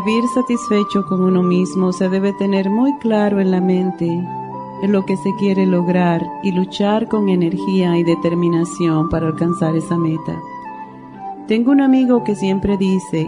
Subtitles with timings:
[0.00, 4.06] Vivir satisfecho con uno mismo se debe tener muy claro en la mente
[4.82, 9.96] en lo que se quiere lograr y luchar con energía y determinación para alcanzar esa
[9.96, 10.38] meta.
[11.48, 13.26] Tengo un amigo que siempre dice,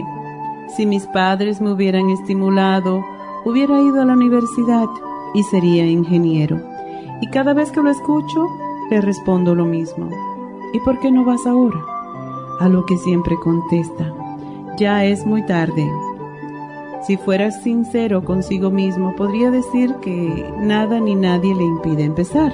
[0.77, 3.03] si mis padres me hubieran estimulado,
[3.45, 4.87] hubiera ido a la universidad
[5.33, 6.61] y sería ingeniero.
[7.19, 8.45] Y cada vez que lo escucho,
[8.91, 10.07] le respondo lo mismo.
[10.71, 11.83] ¿Y por qué no vas ahora?
[12.59, 14.13] A lo que siempre contesta,
[14.77, 15.89] ya es muy tarde,
[17.01, 22.53] si fueras sincero consigo mismo, podría decir que nada ni nadie le impide empezar.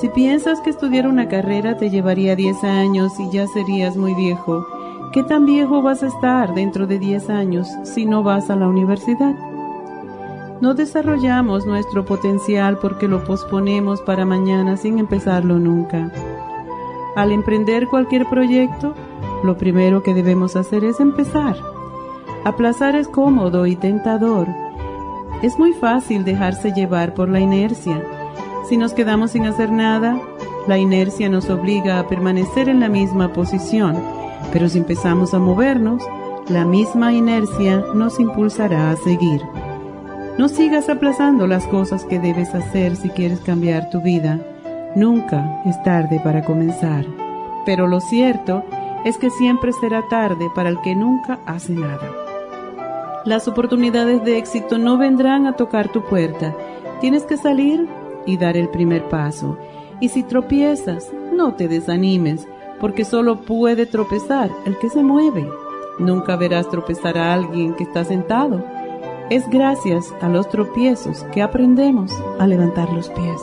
[0.00, 4.64] Si piensas que estudiar una carrera te llevaría 10 años y ya serías muy viejo,
[5.12, 8.68] ¿qué tan viejo vas a estar dentro de 10 años si no vas a la
[8.68, 9.34] universidad?
[10.60, 16.12] No desarrollamos nuestro potencial porque lo posponemos para mañana sin empezarlo nunca.
[17.16, 18.94] Al emprender cualquier proyecto,
[19.42, 21.56] lo primero que debemos hacer es empezar.
[22.44, 24.48] Aplazar es cómodo y tentador.
[25.42, 28.02] Es muy fácil dejarse llevar por la inercia.
[28.68, 30.20] Si nos quedamos sin hacer nada,
[30.66, 33.96] la inercia nos obliga a permanecer en la misma posición,
[34.52, 36.02] pero si empezamos a movernos,
[36.48, 39.42] la misma inercia nos impulsará a seguir.
[40.38, 44.40] No sigas aplazando las cosas que debes hacer si quieres cambiar tu vida.
[44.94, 47.04] Nunca es tarde para comenzar.
[47.66, 48.62] Pero lo cierto
[49.04, 52.27] es que siempre será tarde para el que nunca hace nada.
[53.24, 56.54] Las oportunidades de éxito no vendrán a tocar tu puerta.
[57.00, 57.88] Tienes que salir
[58.26, 59.58] y dar el primer paso.
[60.00, 62.46] Y si tropiezas, no te desanimes,
[62.80, 65.48] porque solo puede tropezar el que se mueve.
[65.98, 68.64] Nunca verás tropezar a alguien que está sentado.
[69.30, 73.42] Es gracias a los tropiezos que aprendemos a levantar los pies.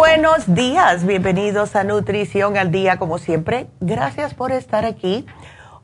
[0.00, 3.66] buenos días, bienvenidos a Nutrición al Día como siempre.
[3.80, 5.26] Gracias por estar aquí.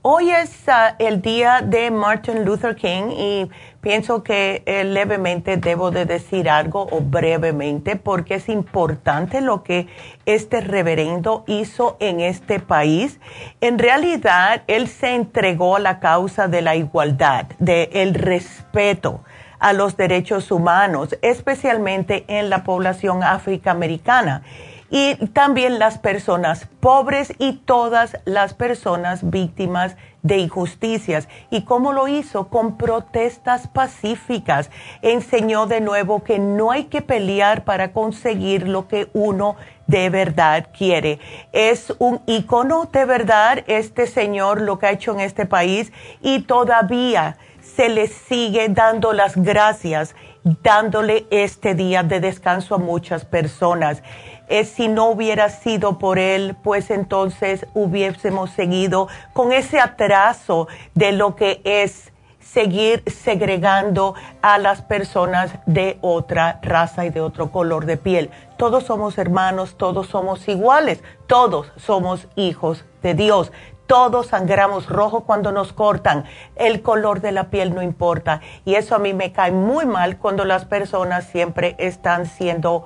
[0.01, 3.51] Hoy es ah, el día de Martin Luther King y
[3.83, 9.87] pienso que eh, levemente debo de decir algo o brevemente porque es importante lo que
[10.25, 13.21] este reverendo hizo en este país.
[13.61, 19.21] En realidad, él se entregó a la causa de la igualdad, del respeto
[19.59, 24.43] a los derechos humanos, especialmente en la población afroamericana
[24.91, 31.29] y también las personas pobres y todas las personas víctimas de injusticias.
[31.51, 32.49] ¿Y cómo lo hizo?
[32.49, 34.71] Con protestas pacíficas.
[35.03, 39.57] Enseñó de nuevo que no hay que pelear para conseguir lo que uno
[39.87, 41.19] de verdad quiere.
[41.53, 46.41] Es un icono de verdad este señor lo que ha hecho en este país y
[46.41, 47.37] todavía
[47.77, 50.15] se le sigue dando las gracias,
[50.63, 54.03] dándole este día de descanso a muchas personas.
[54.49, 61.13] Eh, si no hubiera sido por él, pues entonces hubiésemos seguido con ese atraso de
[61.13, 67.85] lo que es seguir segregando a las personas de otra raza y de otro color
[67.85, 68.31] de piel.
[68.57, 73.53] Todos somos hermanos, todos somos iguales, todos somos hijos de Dios.
[73.87, 76.25] Todos sangramos rojo cuando nos cortan.
[76.57, 78.41] El color de la piel no importa.
[78.65, 82.85] Y eso a mí me cae muy mal cuando las personas siempre están siendo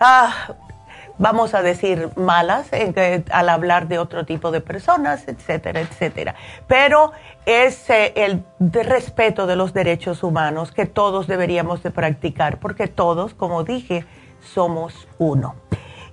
[0.00, 0.54] ah,
[1.18, 2.68] vamos a decir, malas
[3.30, 6.34] al hablar de otro tipo de personas, etcétera, etcétera.
[6.66, 7.12] Pero
[7.44, 13.34] es eh, el respeto de los derechos humanos que todos deberíamos de practicar, porque todos,
[13.34, 14.04] como dije,
[14.40, 15.54] somos uno.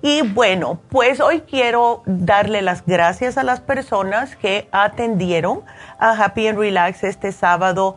[0.04, 5.64] Y bueno, pues hoy quiero darle las gracias a las personas que atendieron
[5.98, 7.96] a Happy and Relax este sábado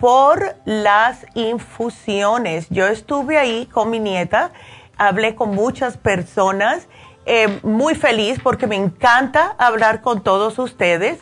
[0.00, 2.68] por las infusiones.
[2.70, 4.52] Yo estuve ahí con mi nieta
[4.98, 6.88] hablé con muchas personas,
[7.24, 11.20] eh, muy feliz porque me encanta hablar con todos ustedes.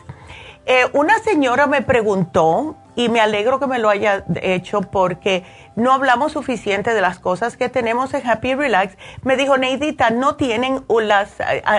[0.65, 5.43] Eh, una señora me preguntó, y me alegro que me lo haya hecho porque
[5.75, 8.97] no hablamos suficiente de las cosas que tenemos en Happy Relax.
[9.21, 10.83] Me dijo, Neidita, no tienen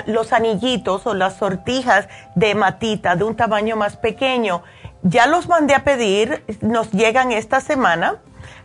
[0.06, 4.62] los anillitos o las sortijas de matita de un tamaño más pequeño.
[5.02, 8.20] Ya los mandé a pedir, nos llegan esta semana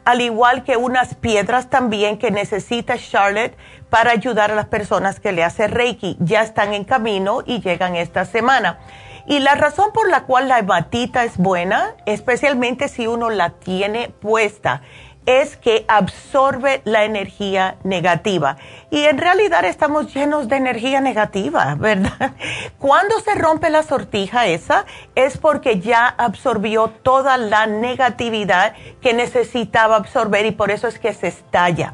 [0.05, 3.55] al igual que unas piedras también que necesita Charlotte
[3.89, 6.17] para ayudar a las personas que le hace Reiki.
[6.19, 8.79] Ya están en camino y llegan esta semana.
[9.25, 14.09] Y la razón por la cual la hematita es buena, especialmente si uno la tiene
[14.09, 14.81] puesta,
[15.25, 18.57] es que absorbe la energía negativa.
[18.89, 22.33] Y en realidad estamos llenos de energía negativa, ¿verdad?
[22.79, 24.85] Cuando se rompe la sortija esa
[25.15, 31.13] es porque ya absorbió toda la negatividad que necesitaba absorber y por eso es que
[31.13, 31.93] se estalla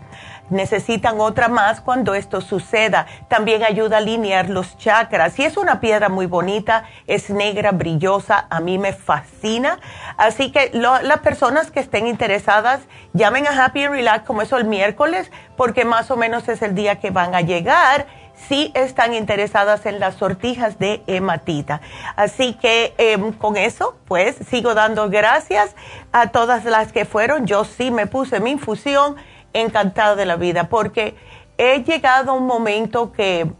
[0.50, 3.08] necesitan otra más cuando esto suceda.
[3.28, 5.38] También ayuda a alinear los chakras.
[5.40, 9.80] Y es una piedra muy bonita, es negra, brillosa, a mí me fascina.
[10.18, 12.82] Así que las personas que estén interesadas,
[13.14, 16.76] llamen a Happy and Relax como eso el miércoles, porque más o menos es el
[16.76, 18.08] día que van a llegar
[18.48, 21.82] si están interesadas en las sortijas de hematita.
[22.16, 25.76] Así que em, con eso, pues sigo dando gracias
[26.12, 27.46] a todas las que fueron.
[27.46, 29.18] Yo sí me puse mi infusión
[29.54, 31.16] encantada de la vida porque
[31.58, 33.52] he llegado a un momento que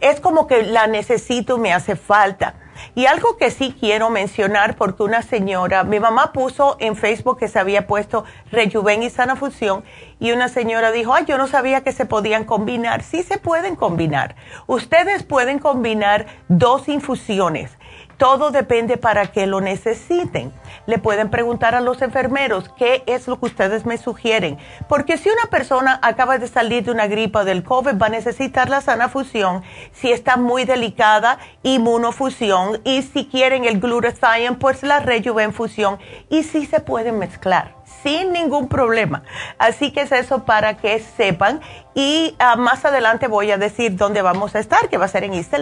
[0.00, 2.54] es como que la necesito, me hace falta.
[2.94, 7.48] Y algo que sí quiero mencionar, porque una señora, mi mamá puso en Facebook que
[7.48, 9.82] se había puesto Rejuven y Sana Fusión,
[10.18, 13.02] y una señora dijo, ay, yo no sabía que se podían combinar.
[13.02, 14.36] Sí se pueden combinar.
[14.66, 17.70] Ustedes pueden combinar dos infusiones
[18.16, 20.52] todo depende para qué lo necesiten.
[20.86, 24.58] Le pueden preguntar a los enfermeros qué es lo que ustedes me sugieren.
[24.88, 28.68] Porque si una persona acaba de salir de una gripa del COVID, va a necesitar
[28.68, 29.62] la sana fusión.
[29.92, 32.80] Si está muy delicada, inmunofusión.
[32.84, 35.98] Y si quieren el glutathione, pues la rejuvenfusión.
[36.30, 39.22] Y si se pueden mezclar sin ningún problema.
[39.58, 41.60] Así que es eso para que sepan.
[41.94, 45.24] Y ah, más adelante voy a decir dónde vamos a estar, que va a ser
[45.24, 45.54] en East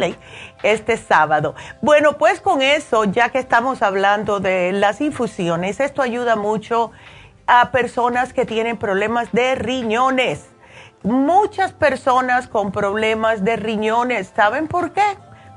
[0.62, 1.54] este sábado.
[1.80, 6.90] Bueno, pues con eso, ya que estamos hablando de las infusiones, esto ayuda mucho
[7.46, 10.46] a personas que tienen problemas de riñones.
[11.02, 15.02] Muchas personas con problemas de riñones, ¿saben por qué?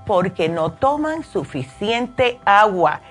[0.08, 3.02] porque no toman suficiente agua.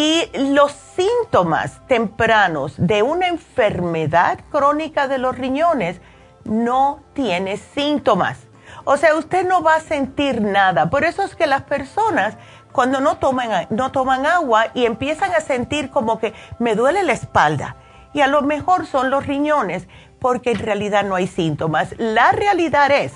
[0.00, 6.00] Y los síntomas tempranos de una enfermedad crónica de los riñones
[6.44, 8.38] no tiene síntomas.
[8.84, 10.88] O sea, usted no va a sentir nada.
[10.88, 12.38] Por eso es que las personas
[12.72, 17.12] cuando no toman, no toman agua y empiezan a sentir como que me duele la
[17.12, 17.76] espalda
[18.14, 19.86] y a lo mejor son los riñones,
[20.18, 21.94] porque en realidad no hay síntomas.
[21.98, 23.12] La realidad es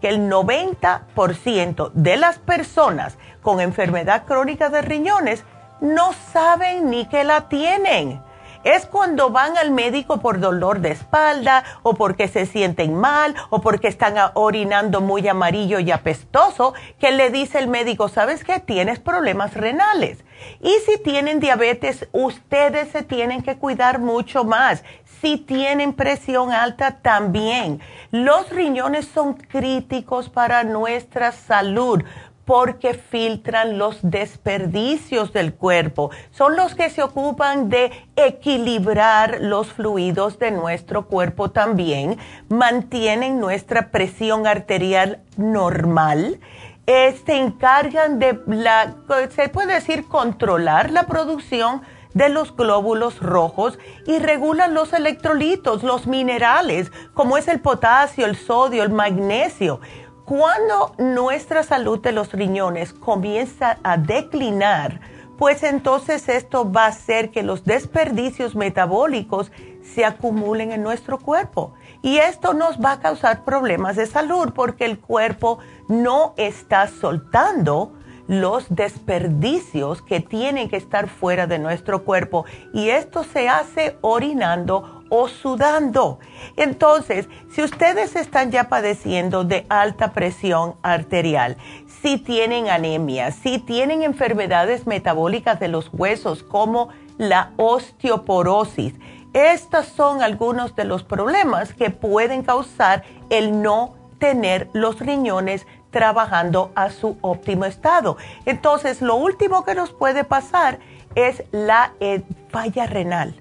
[0.00, 5.44] que el 90% de las personas con enfermedad crónica de riñones
[5.80, 8.20] no saben ni que la tienen
[8.66, 13.60] es cuando van al médico por dolor de espalda o porque se sienten mal o
[13.60, 18.58] porque están orinando muy amarillo y apestoso que le dice el médico, ¿sabes qué?
[18.58, 20.24] Tienes problemas renales.
[20.60, 24.82] Y si tienen diabetes, ustedes se tienen que cuidar mucho más.
[25.20, 27.80] Si tienen presión alta, también.
[28.10, 32.02] Los riñones son críticos para nuestra salud
[32.46, 36.10] porque filtran los desperdicios del cuerpo.
[36.30, 42.16] Son los que se ocupan de equilibrar los fluidos de nuestro cuerpo también,
[42.48, 46.38] mantienen nuestra presión arterial normal.
[46.86, 48.94] Eh, se encargan de la,
[49.34, 51.82] se puede decir, controlar la producción
[52.14, 58.36] de los glóbulos rojos y regulan los electrolitos, los minerales, como es el potasio, el
[58.36, 59.80] sodio, el magnesio
[60.26, 65.00] cuando nuestra salud de los riñones comienza a declinar,
[65.38, 69.52] pues entonces esto va a hacer que los desperdicios metabólicos
[69.94, 71.74] se acumulen en nuestro cuerpo.
[72.02, 77.92] Y esto nos va a causar problemas de salud porque el cuerpo no está soltando
[78.26, 82.46] los desperdicios que tienen que estar fuera de nuestro cuerpo.
[82.74, 86.18] Y esto se hace orinando o sudando.
[86.56, 91.56] Entonces, si ustedes están ya padeciendo de alta presión arterial,
[92.02, 98.94] si tienen anemia, si tienen enfermedades metabólicas de los huesos como la osteoporosis,
[99.32, 106.72] estos son algunos de los problemas que pueden causar el no tener los riñones trabajando
[106.74, 108.16] a su óptimo estado.
[108.44, 110.78] Entonces, lo último que nos puede pasar
[111.14, 113.34] es la eh, falla renal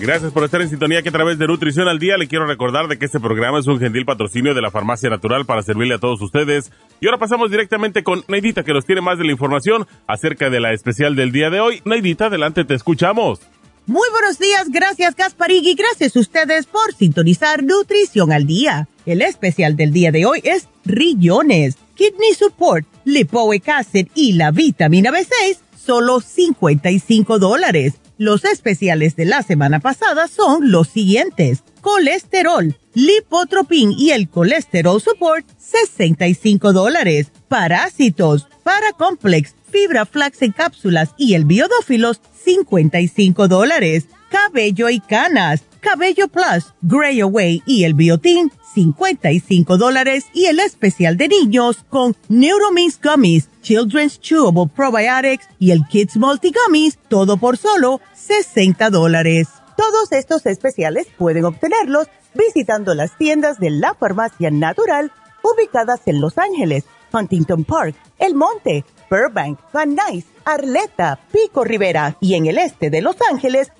[0.00, 2.88] Gracias por estar en sintonía que a través de Nutrición al Día le quiero recordar
[2.88, 5.98] de que este programa es un gentil patrocinio de la Farmacia Natural para servirle a
[5.98, 6.72] todos ustedes.
[7.02, 10.58] Y ahora pasamos directamente con Neidita que nos tiene más de la información acerca de
[10.58, 11.82] la especial del día de hoy.
[11.84, 13.40] Neidita, adelante, te escuchamos.
[13.84, 18.88] Muy buenos días, gracias Gasparigui, gracias a ustedes por sintonizar Nutrición al Día.
[19.04, 25.10] El especial del día de hoy es Rillones, Kidney Support, Lipoic Acid y la vitamina
[25.10, 31.62] B6, solo 55 dólares los especiales de la semana pasada son los siguientes.
[31.80, 37.28] Colesterol, lipotropin y el colesterol support, 65 dólares.
[37.48, 44.04] Parásitos, paracomplex, fibra flax en cápsulas y el biodófilos, 55 dólares.
[44.30, 51.16] Cabello y canas, cabello plus, gray away y el biotin, 55 dólares y el especial
[51.16, 57.56] de niños con Neuromix Gummies, Children's Chewable Probiotics y el Kids Multi Gummies, todo por
[57.56, 59.48] solo 60 dólares.
[59.76, 66.38] Todos estos especiales pueden obtenerlos visitando las tiendas de la farmacia natural ubicadas en Los
[66.38, 72.90] Ángeles, Huntington Park, El Monte, Burbank, Van Nuys, Arleta, Pico Rivera y en el este
[72.90, 73.72] de Los Ángeles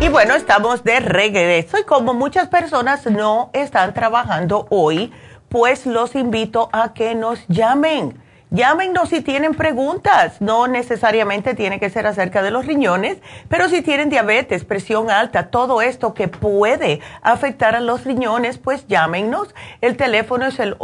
[0.00, 5.12] Y bueno, estamos de regreso y como muchas personas no están trabajando hoy,
[5.50, 8.18] pues los invito a que nos llamen
[8.52, 10.40] Llámenos si tienen preguntas.
[10.40, 15.50] No necesariamente tiene que ser acerca de los riñones, pero si tienen diabetes, presión alta,
[15.50, 19.54] todo esto que puede afectar a los riñones, pues llámenos.
[19.80, 20.74] El teléfono es el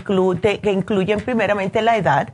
[0.61, 2.33] que incluyen primeramente la edad,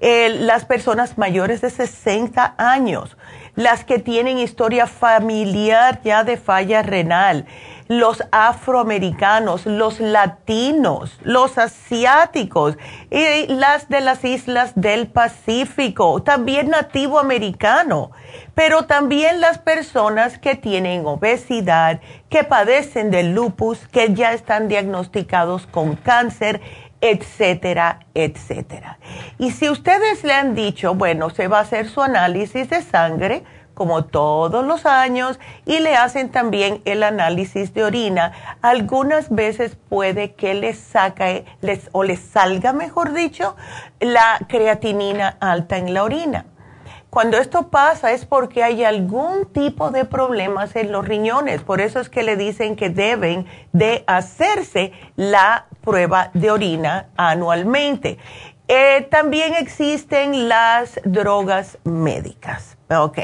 [0.00, 3.16] las personas mayores de 60 años,
[3.54, 7.46] las que tienen historia familiar ya de falla renal,
[7.88, 12.76] los afroamericanos, los latinos, los asiáticos
[13.10, 18.10] y las de las islas del Pacífico, también nativo americano,
[18.54, 25.66] pero también las personas que tienen obesidad, que padecen de lupus, que ya están diagnosticados
[25.66, 26.60] con cáncer,
[27.00, 28.98] etcétera, etcétera.
[29.38, 33.44] Y si ustedes le han dicho, bueno, se va a hacer su análisis de sangre,
[33.76, 38.32] como todos los años y le hacen también el análisis de orina.
[38.62, 43.54] Algunas veces puede que les saque les, o les salga, mejor dicho,
[44.00, 46.46] la creatinina alta en la orina.
[47.16, 51.62] Cuando esto pasa es porque hay algún tipo de problemas en los riñones.
[51.62, 58.18] Por eso es que le dicen que deben de hacerse la prueba de orina anualmente.
[58.68, 62.76] Eh, también existen las drogas médicas.
[62.90, 63.18] Ok.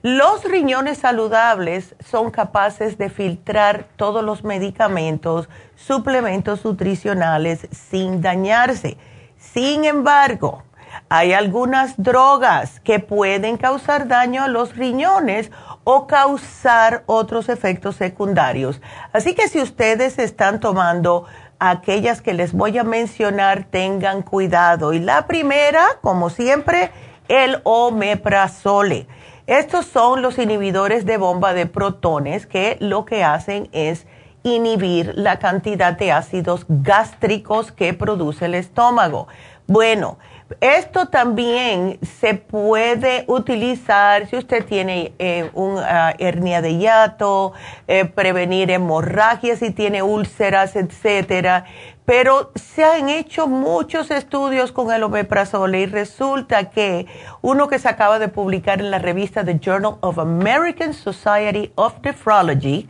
[0.00, 8.96] Los riñones saludables son capaces de filtrar todos los medicamentos, suplementos nutricionales sin dañarse.
[9.36, 10.62] Sin embargo,
[11.08, 15.50] hay algunas drogas que pueden causar daño a los riñones
[15.84, 18.80] o causar otros efectos secundarios.
[19.12, 21.24] Así que si ustedes están tomando
[21.58, 24.92] aquellas que les voy a mencionar, tengan cuidado.
[24.92, 26.90] Y la primera, como siempre,
[27.28, 29.06] el omeprazole.
[29.46, 34.06] Estos son los inhibidores de bomba de protones que lo que hacen es
[34.42, 39.26] inhibir la cantidad de ácidos gástricos que produce el estómago.
[39.66, 40.18] Bueno,
[40.60, 47.52] esto también se puede utilizar si usted tiene eh, una hernia de hiato,
[47.86, 51.64] eh, prevenir hemorragias si tiene úlceras, etcétera.
[52.04, 57.06] Pero se han hecho muchos estudios con el omeprazole y resulta que
[57.42, 61.94] uno que se acaba de publicar en la revista The Journal of American Society of
[62.02, 62.88] Nephrology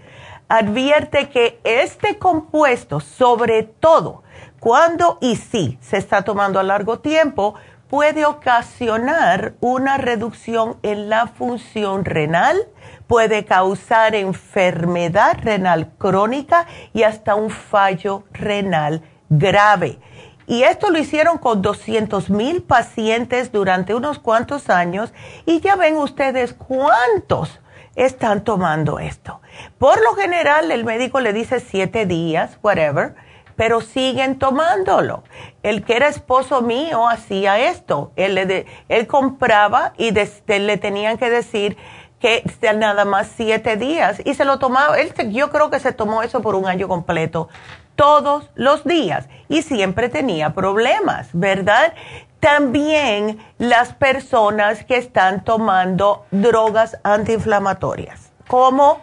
[0.49, 4.23] advierte que este compuesto, sobre todo,
[4.61, 7.55] cuando y si se está tomando a largo tiempo,
[7.89, 12.69] puede ocasionar una reducción en la función renal,
[13.07, 19.99] puede causar enfermedad renal crónica y hasta un fallo renal grave.
[20.47, 25.13] Y esto lo hicieron con 200 mil pacientes durante unos cuantos años
[25.45, 27.61] y ya ven ustedes cuántos
[27.97, 29.41] están tomando esto.
[29.79, 33.15] Por lo general el médico le dice siete días, whatever
[33.59, 35.25] pero siguen tomándolo.
[35.65, 38.13] El que era esposo mío hacía esto.
[38.15, 41.77] Él, le él compraba y le tenían que decir
[42.21, 42.45] que
[42.77, 44.97] nada más siete días y se lo tomaba.
[45.01, 47.49] Él, yo creo que se tomó eso por un año completo,
[47.97, 51.95] todos los días y siempre tenía problemas, ¿verdad?
[52.39, 59.01] También las personas que están tomando drogas antiinflamatorias, como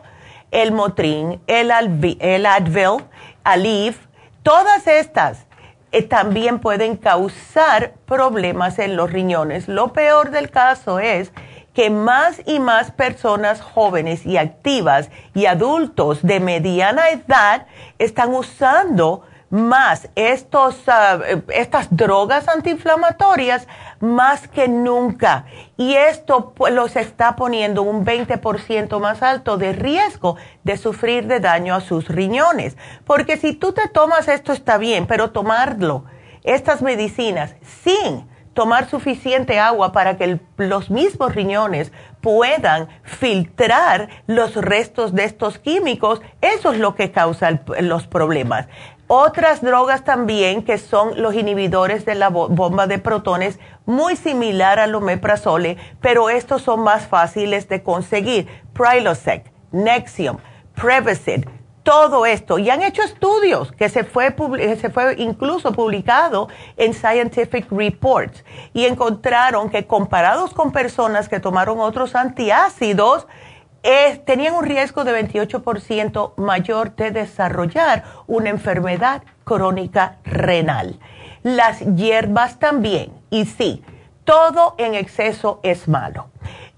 [0.52, 1.72] el Motrin, el,
[2.22, 3.04] el Advil,
[3.44, 4.05] Aleve,
[4.46, 5.48] todas estas
[5.92, 9.68] eh, también pueden causar problemas en los riñones.
[9.68, 11.32] Lo peor del caso es
[11.74, 17.66] que más y más personas jóvenes y activas y adultos de mediana edad
[17.98, 23.68] están usando más estos, ah, estas drogas antiinflamatorias
[24.00, 25.46] más que nunca.
[25.78, 31.40] Y esto pues, los está poniendo un 20% más alto de riesgo de sufrir de
[31.40, 32.78] daño a sus riñones.
[33.06, 36.06] Porque si tú te tomas esto está bien, pero tomarlo,
[36.44, 45.14] estas medicinas, sin tomar suficiente agua para que los mismos riñones puedan filtrar los restos
[45.14, 48.68] de estos químicos, eso es lo que causa los problemas.
[49.08, 54.96] Otras drogas también que son los inhibidores de la bomba de protones, muy similar al
[54.96, 58.48] omeprazole, pero estos son más fáciles de conseguir.
[58.74, 60.38] Prilosec, Nexium,
[60.74, 61.46] Prevacid,
[61.84, 62.58] todo esto.
[62.58, 64.36] Y han hecho estudios que se fue,
[64.82, 71.80] se fue incluso publicado en Scientific Reports y encontraron que comparados con personas que tomaron
[71.80, 73.28] otros antiácidos,
[74.26, 81.00] tenían un riesgo de 28% mayor de desarrollar una enfermedad crónica renal.
[81.44, 83.84] Las hierbas también, y sí,
[84.24, 86.30] todo en exceso es malo.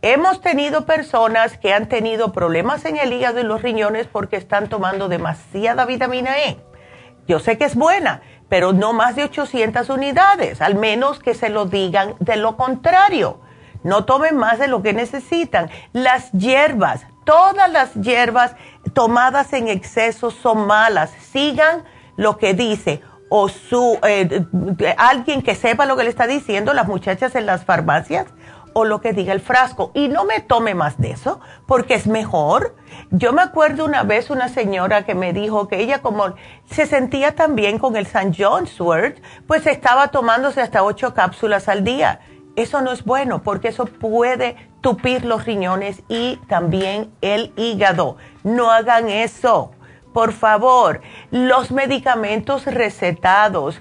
[0.02, 4.68] Hemos tenido personas que han tenido problemas en el hígado y los riñones porque están
[4.68, 6.58] tomando demasiada vitamina E.
[7.26, 11.50] Yo sé que es buena, pero no más de 800 unidades, al menos que se
[11.50, 13.40] lo digan de lo contrario.
[13.88, 15.70] No tomen más de lo que necesitan.
[15.94, 18.54] Las hierbas, todas las hierbas
[18.94, 21.10] tomadas en exceso son malas.
[21.32, 21.86] Sigan
[22.18, 24.46] lo que dice o su eh,
[24.98, 28.26] alguien que sepa lo que le está diciendo las muchachas en las farmacias
[28.74, 32.08] o lo que diga el frasco y no me tome más de eso porque es
[32.08, 32.76] mejor.
[33.10, 36.36] Yo me acuerdo una vez una señora que me dijo que ella como
[36.70, 38.36] se sentía tan bien con el St.
[38.38, 42.20] John's Wort, pues estaba tomándose hasta ocho cápsulas al día
[42.58, 48.18] eso no es bueno porque eso puede tupir los riñones y también el hígado.
[48.44, 49.72] No hagan eso.
[50.12, 53.80] Por favor, los medicamentos recetados,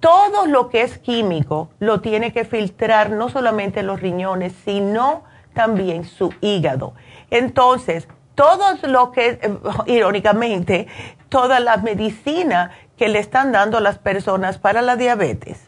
[0.00, 6.04] todo lo que es químico lo tiene que filtrar no solamente los riñones, sino también
[6.04, 6.94] su hígado.
[7.30, 10.86] Entonces, todo lo que, eh, irónicamente,
[11.28, 15.65] toda la medicina que le están dando a las personas para la diabetes,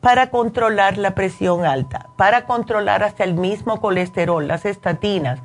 [0.00, 5.40] para controlar la presión alta, para controlar hasta el mismo colesterol, las estatinas.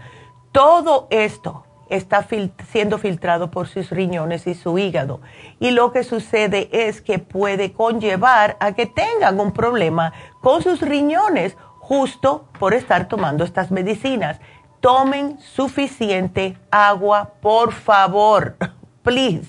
[0.51, 2.25] Todo esto está
[2.71, 5.21] siendo filtrado por sus riñones y su hígado.
[5.59, 10.81] Y lo que sucede es que puede conllevar a que tengan un problema con sus
[10.81, 14.39] riñones justo por estar tomando estas medicinas.
[14.79, 18.55] Tomen suficiente agua, por favor,
[19.03, 19.47] please.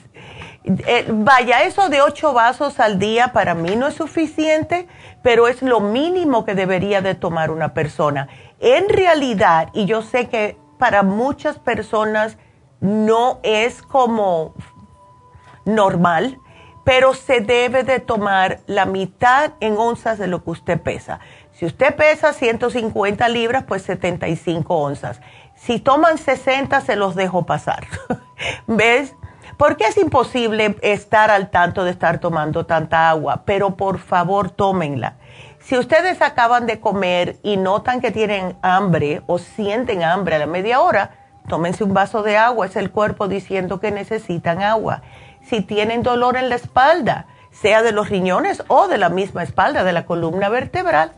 [0.64, 4.88] Eh, vaya, eso de ocho vasos al día para mí no es suficiente,
[5.22, 8.28] pero es lo mínimo que debería de tomar una persona.
[8.60, 12.38] En realidad, y yo sé que para muchas personas
[12.80, 14.54] no es como
[15.66, 16.38] normal,
[16.82, 21.20] pero se debe de tomar la mitad en onzas de lo que usted pesa.
[21.52, 25.20] Si usted pesa 150 libras, pues 75 onzas.
[25.54, 27.86] Si toman 60, se los dejo pasar.
[28.66, 29.14] ¿Ves?
[29.56, 35.14] Porque es imposible estar al tanto de estar tomando tanta agua, pero por favor tómenla.
[35.60, 40.46] Si ustedes acaban de comer y notan que tienen hambre o sienten hambre a la
[40.46, 41.12] media hora,
[41.48, 45.02] tómense un vaso de agua, es el cuerpo diciendo que necesitan agua.
[45.42, 49.84] Si tienen dolor en la espalda, sea de los riñones o de la misma espalda,
[49.84, 51.12] de la columna vertebral,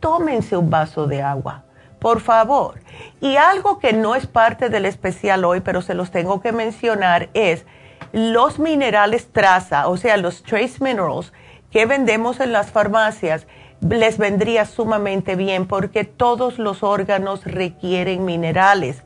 [0.00, 1.64] tómense un vaso de agua,
[2.00, 2.80] por favor.
[3.20, 7.28] Y algo que no es parte del especial hoy, pero se los tengo que mencionar,
[7.34, 7.66] es
[8.12, 11.32] los minerales traza, o sea, los trace minerals
[11.70, 13.46] que vendemos en las farmacias,
[13.80, 19.02] les vendría sumamente bien porque todos los órganos requieren minerales.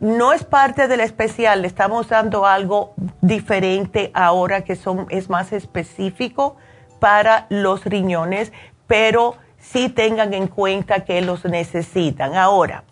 [0.00, 5.52] No es parte del especial, le estamos dando algo diferente ahora que son, es más
[5.52, 6.56] específico
[7.00, 8.52] para los riñones,
[8.86, 12.36] pero sí tengan en cuenta que los necesitan.
[12.36, 12.84] Ahora,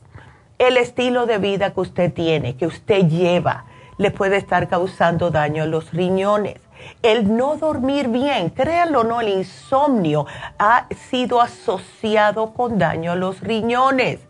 [0.58, 3.66] el estilo de vida que usted tiene, que usted lleva,
[3.98, 6.60] le puede estar causando daño a los riñones.
[7.02, 10.26] El no dormir bien, créanlo o no, el insomnio
[10.58, 14.20] ha sido asociado con daño a los riñones.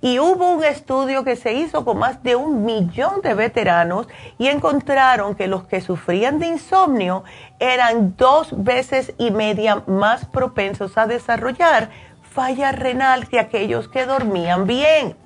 [0.00, 4.48] Y hubo un estudio que se hizo con más de un millón de veteranos y
[4.48, 7.22] encontraron que los que sufrían de insomnio
[7.60, 11.90] eran dos veces y media más propensos a desarrollar
[12.32, 15.16] falla renal que aquellos que dormían bien.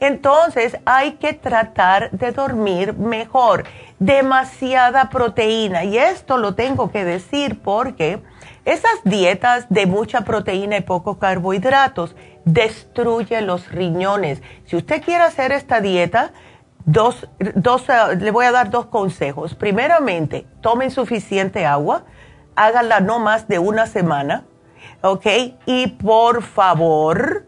[0.00, 3.64] Entonces hay que tratar de dormir mejor.
[3.98, 5.84] Demasiada proteína.
[5.84, 8.22] Y esto lo tengo que decir porque
[8.64, 14.42] esas dietas de mucha proteína y pocos carbohidratos destruyen los riñones.
[14.64, 16.32] Si usted quiere hacer esta dieta,
[16.86, 19.54] dos, dos, eh, le voy a dar dos consejos.
[19.54, 22.04] Primeramente, tomen suficiente agua,
[22.54, 24.44] háganla no más de una semana,
[25.02, 25.26] ¿ok?
[25.66, 27.46] Y por favor,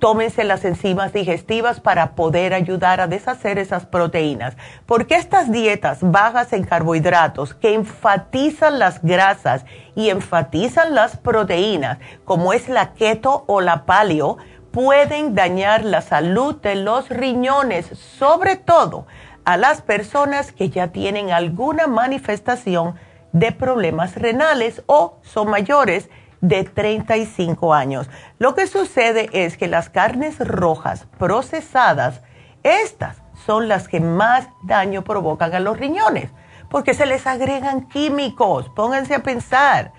[0.00, 4.56] tómense las enzimas digestivas para poder ayudar a deshacer esas proteínas.
[4.86, 12.52] Porque estas dietas bajas en carbohidratos que enfatizan las grasas y enfatizan las proteínas, como
[12.52, 14.38] es la keto o la paleo,
[14.72, 19.06] pueden dañar la salud de los riñones, sobre todo
[19.44, 22.94] a las personas que ya tienen alguna manifestación
[23.32, 26.08] de problemas renales o son mayores
[26.40, 28.08] de 35 años.
[28.38, 32.22] Lo que sucede es que las carnes rojas procesadas,
[32.62, 36.30] estas son las que más daño provocan a los riñones,
[36.70, 38.68] porque se les agregan químicos.
[38.70, 39.92] Pónganse a pensar.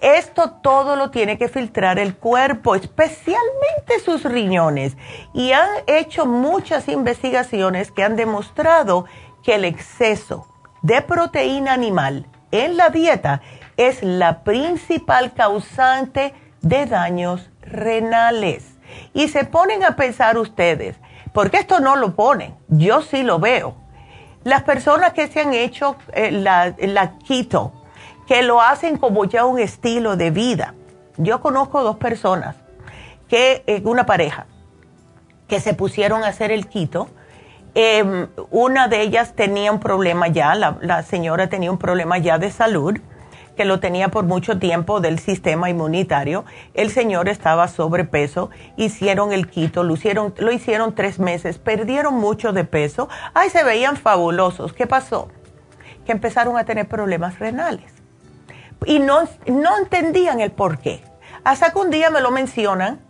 [0.00, 4.96] Esto todo lo tiene que filtrar el cuerpo, especialmente sus riñones.
[5.34, 9.04] Y han hecho muchas investigaciones que han demostrado
[9.42, 10.46] que el exceso
[10.82, 13.42] de proteína animal en la dieta
[13.88, 18.74] es la principal causante de daños renales.
[19.14, 20.96] Y se ponen a pensar ustedes,
[21.32, 23.74] porque esto no lo ponen, yo sí lo veo.
[24.44, 27.72] Las personas que se han hecho eh, la, la keto,
[28.26, 30.74] que lo hacen como ya un estilo de vida.
[31.16, 32.56] Yo conozco dos personas,
[33.28, 34.44] que eh, una pareja,
[35.48, 37.08] que se pusieron a hacer el keto.
[37.74, 42.50] Em, una de ellas tenía un problema ya, la señora tenía un problema ya de
[42.50, 43.00] salud
[43.64, 46.44] lo tenía por mucho tiempo del sistema inmunitario.
[46.74, 52.52] El señor estaba sobrepeso, hicieron el quito, lo hicieron, lo hicieron tres meses, perdieron mucho
[52.52, 53.08] de peso.
[53.34, 54.72] Ay, se veían fabulosos.
[54.72, 55.28] ¿Qué pasó?
[56.06, 57.92] Que empezaron a tener problemas renales.
[58.86, 61.02] Y no, no entendían el por qué.
[61.44, 63.00] Hasta que un día me lo mencionan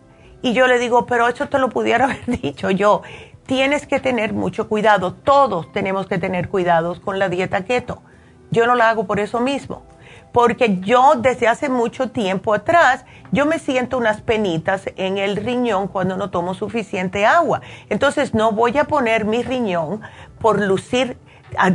[0.42, 3.02] y yo le digo, pero eso te lo pudiera haber dicho yo.
[3.46, 5.14] Tienes que tener mucho cuidado.
[5.14, 8.02] Todos tenemos que tener cuidados con la dieta keto.
[8.50, 9.84] Yo no la hago por eso mismo
[10.32, 15.88] porque yo desde hace mucho tiempo atrás, yo me siento unas penitas en el riñón
[15.88, 17.60] cuando no tomo suficiente agua.
[17.88, 20.00] Entonces no voy a poner mi riñón
[20.40, 21.16] por lucir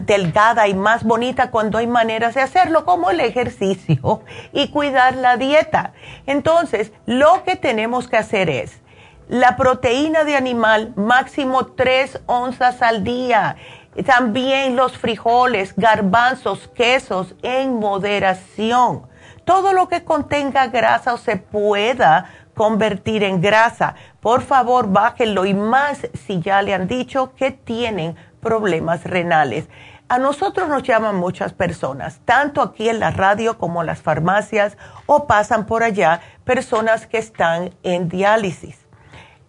[0.05, 4.21] delgada y más bonita cuando hay maneras de hacerlo, como el ejercicio
[4.53, 5.93] y cuidar la dieta.
[6.25, 8.81] Entonces, lo que tenemos que hacer es
[9.27, 13.55] la proteína de animal máximo 3 onzas al día
[14.03, 19.07] también los frijoles, garbanzos, quesos en moderación.
[19.45, 25.53] Todo lo que contenga grasa o se pueda convertir en grasa, por favor bájenlo y
[25.53, 29.67] más si ya le han dicho que tienen problemas renales.
[30.07, 34.77] A nosotros nos llaman muchas personas, tanto aquí en la radio como en las farmacias
[35.05, 38.84] o pasan por allá personas que están en diálisis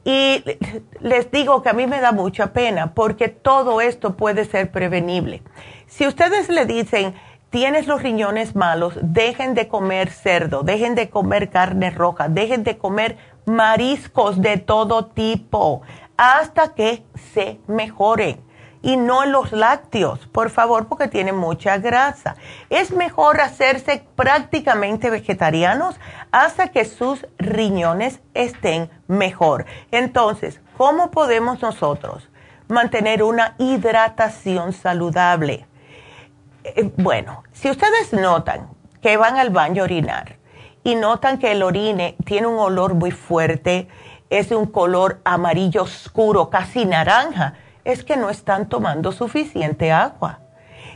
[0.06, 0.44] y
[1.00, 5.42] les digo que a mí me da mucha pena porque todo esto puede ser prevenible.
[5.88, 7.16] Si ustedes le dicen,
[7.50, 12.78] tienes los riñones malos, dejen de comer cerdo, dejen de comer carne roja, dejen de
[12.78, 13.16] comer
[13.46, 15.82] mariscos de todo tipo
[16.16, 17.02] hasta que
[17.34, 18.45] se mejoren
[18.86, 22.36] y no los lácteos, por favor, porque tienen mucha grasa.
[22.70, 25.96] Es mejor hacerse prácticamente vegetarianos
[26.30, 29.66] hasta que sus riñones estén mejor.
[29.90, 32.28] Entonces, ¿cómo podemos nosotros
[32.68, 35.66] mantener una hidratación saludable?
[36.62, 38.68] Eh, bueno, si ustedes notan
[39.02, 40.36] que van al baño a orinar
[40.84, 43.88] y notan que el orine tiene un olor muy fuerte,
[44.30, 47.54] es de un color amarillo oscuro, casi naranja,
[47.86, 50.40] es que no están tomando suficiente agua.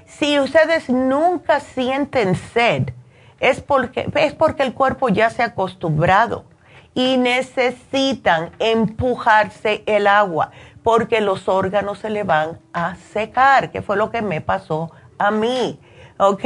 [0.07, 2.90] Si ustedes nunca sienten sed,
[3.38, 6.44] es porque, es porque el cuerpo ya se ha acostumbrado
[6.92, 10.50] y necesitan empujarse el agua
[10.83, 15.31] porque los órganos se le van a secar, que fue lo que me pasó a
[15.31, 15.79] mí.
[16.18, 16.44] ¿Ok?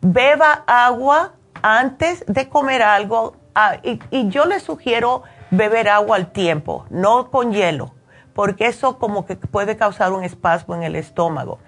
[0.00, 6.30] Beba agua antes de comer algo ah, y, y yo les sugiero beber agua al
[6.30, 7.92] tiempo, no con hielo
[8.34, 11.58] porque eso como que puede causar un espasmo en el estómago.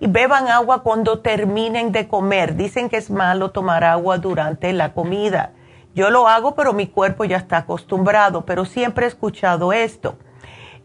[0.00, 2.56] Y beban agua cuando terminen de comer.
[2.56, 5.52] Dicen que es malo tomar agua durante la comida.
[5.94, 10.16] Yo lo hago, pero mi cuerpo ya está acostumbrado, pero siempre he escuchado esto.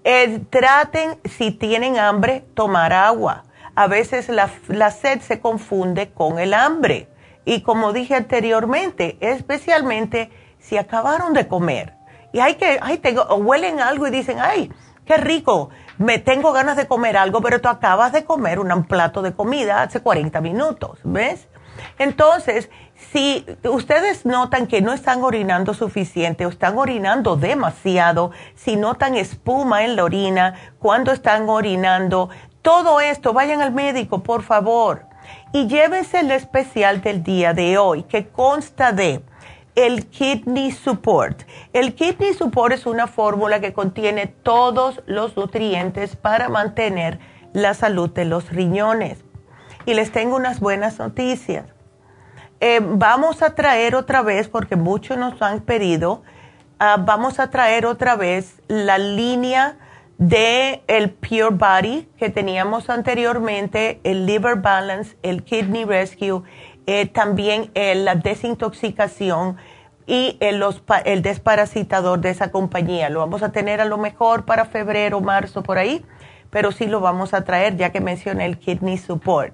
[0.04, 3.44] Eh, traten, si tienen hambre, tomar agua.
[3.76, 7.08] A veces la, sed se confunde con el hambre.
[7.46, 11.96] Y como dije anteriormente, especialmente si acabaron de comer
[12.36, 14.70] y hay que, ay, tengo, huelen algo y dicen, ay,
[15.06, 19.22] qué rico, me tengo ganas de comer algo, pero tú acabas de comer un plato
[19.22, 21.48] de comida hace 40 minutos, ¿ves?
[22.00, 22.70] Entonces,
[23.12, 29.84] si ustedes notan que no están orinando suficiente o están orinando demasiado, si notan espuma
[29.84, 32.30] en la orina, cuando están orinando,
[32.62, 35.06] todo esto, vayan al médico, por favor.
[35.54, 39.22] Y llévense el especial del día de hoy, que consta de
[39.76, 41.44] el Kidney Support.
[41.74, 47.20] El Kidney Support es una fórmula que contiene todos los nutrientes para mantener
[47.54, 49.24] la salud de los riñones.
[49.86, 51.66] Y les tengo unas buenas noticias.
[52.62, 56.24] Eh, vamos a traer otra vez, porque muchos nos han pedido,
[56.80, 59.78] ah, vamos a traer otra vez la línea
[60.18, 66.44] de el Pure Body que teníamos anteriormente, el Liver Balance, el Kidney Rescue,
[66.86, 69.58] eh, también la desintoxicación
[70.08, 70.64] y el,
[71.06, 73.10] el desparasitador de esa compañía.
[73.10, 76.06] Lo vamos a tener a lo mejor para febrero, marzo, por ahí,
[76.50, 79.54] pero sí lo vamos a traer ya que mencioné el Kidney Support.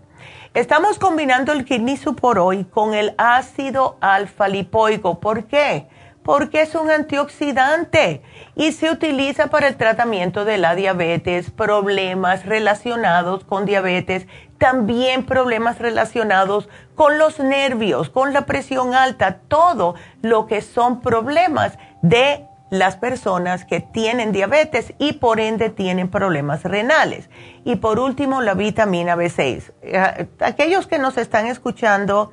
[0.54, 5.20] Estamos combinando el Kidney Support hoy con el ácido alfa lipoico.
[5.20, 5.88] ¿Por qué?
[6.24, 8.22] Porque es un antioxidante
[8.56, 14.28] y se utiliza para el tratamiento de la diabetes, problemas relacionados con diabetes,
[14.62, 21.80] también problemas relacionados con los nervios, con la presión alta, todo lo que son problemas
[22.04, 27.28] de las personas que tienen diabetes y por ende tienen problemas renales.
[27.66, 29.72] Y por último, la vitamina B6.
[29.82, 32.30] Eh, aquellos que nos están escuchando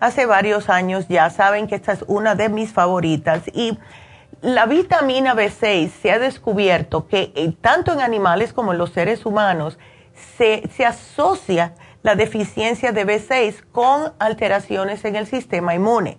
[0.00, 3.78] hace varios años ya saben que esta es una de mis favoritas y
[4.42, 9.24] la vitamina B6 se ha descubierto que eh, tanto en animales como en los seres
[9.24, 9.78] humanos
[10.36, 16.18] se, asocia la deficiencia de B6 con alteraciones en el sistema inmune.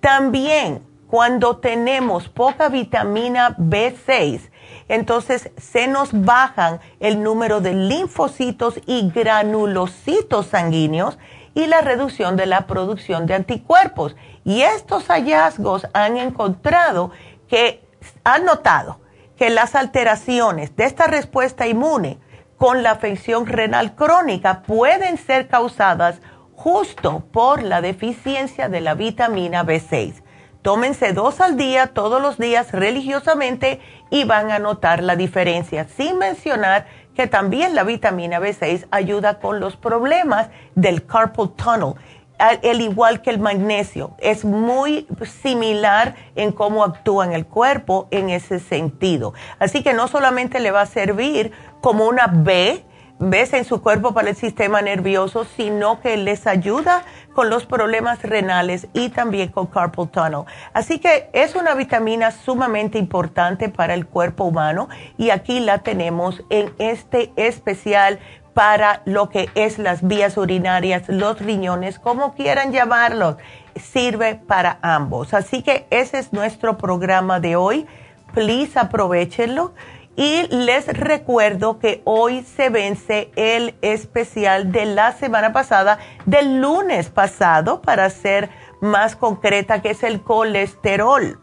[0.00, 4.40] También cuando tenemos poca vitamina B6,
[4.88, 11.18] entonces se nos bajan el número de linfocitos y granulocitos sanguíneos
[11.54, 14.16] y la reducción de la producción de anticuerpos.
[14.44, 17.10] Y estos hallazgos han encontrado
[17.48, 17.86] que,
[18.24, 19.00] han notado
[19.36, 22.18] que las alteraciones de esta respuesta inmune
[22.62, 26.20] con la afección renal crónica pueden ser causadas
[26.54, 30.22] justo por la deficiencia de la vitamina B6.
[30.62, 36.18] Tómense dos al día, todos los días, religiosamente, y van a notar la diferencia, sin
[36.18, 41.94] mencionar que también la vitamina B6 ayuda con los problemas del carpal tunnel,
[42.42, 44.16] al igual que el magnesio.
[44.18, 45.06] Es muy
[45.42, 49.32] similar en cómo actúa en el cuerpo en ese sentido.
[49.60, 52.84] Así que no solamente le va a servir como una B,
[53.20, 58.20] ves en su cuerpo para el sistema nervioso, sino que les ayuda con los problemas
[58.22, 60.44] renales y también con carpal tunnel.
[60.72, 66.42] Así que es una vitamina sumamente importante para el cuerpo humano y aquí la tenemos
[66.50, 68.18] en este especial
[68.54, 73.36] para lo que es las vías urinarias, los riñones, como quieran llamarlos,
[73.76, 75.34] sirve para ambos.
[75.34, 77.86] Así que ese es nuestro programa de hoy.
[78.34, 79.72] Please aprovechenlo.
[80.14, 87.08] Y les recuerdo que hoy se vence el especial de la semana pasada, del lunes
[87.08, 88.50] pasado, para ser
[88.82, 91.38] más concreta, que es el colesterol.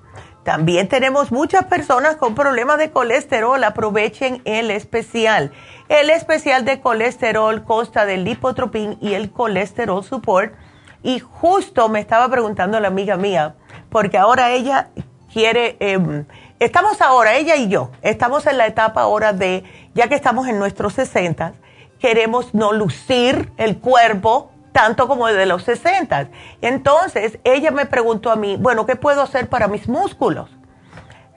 [0.50, 3.64] También tenemos muchas personas con problemas de colesterol.
[3.64, 5.52] Aprovechen el especial.
[5.90, 10.56] El especial de colesterol consta del lipotropin y el colesterol support.
[11.04, 13.58] Y justo me estaba preguntando la amiga mía,
[13.92, 14.88] porque ahora ella
[15.32, 15.78] quiere...
[15.80, 16.26] Em,
[16.58, 20.58] estamos ahora, ella y yo, estamos en la etapa ahora de, ya que estamos en
[20.58, 21.54] nuestros 60,
[22.00, 26.30] queremos no lucir el cuerpo tanto como de los 60.
[26.62, 30.50] Entonces, ella me preguntó a mí, bueno, ¿qué puedo hacer para mis músculos?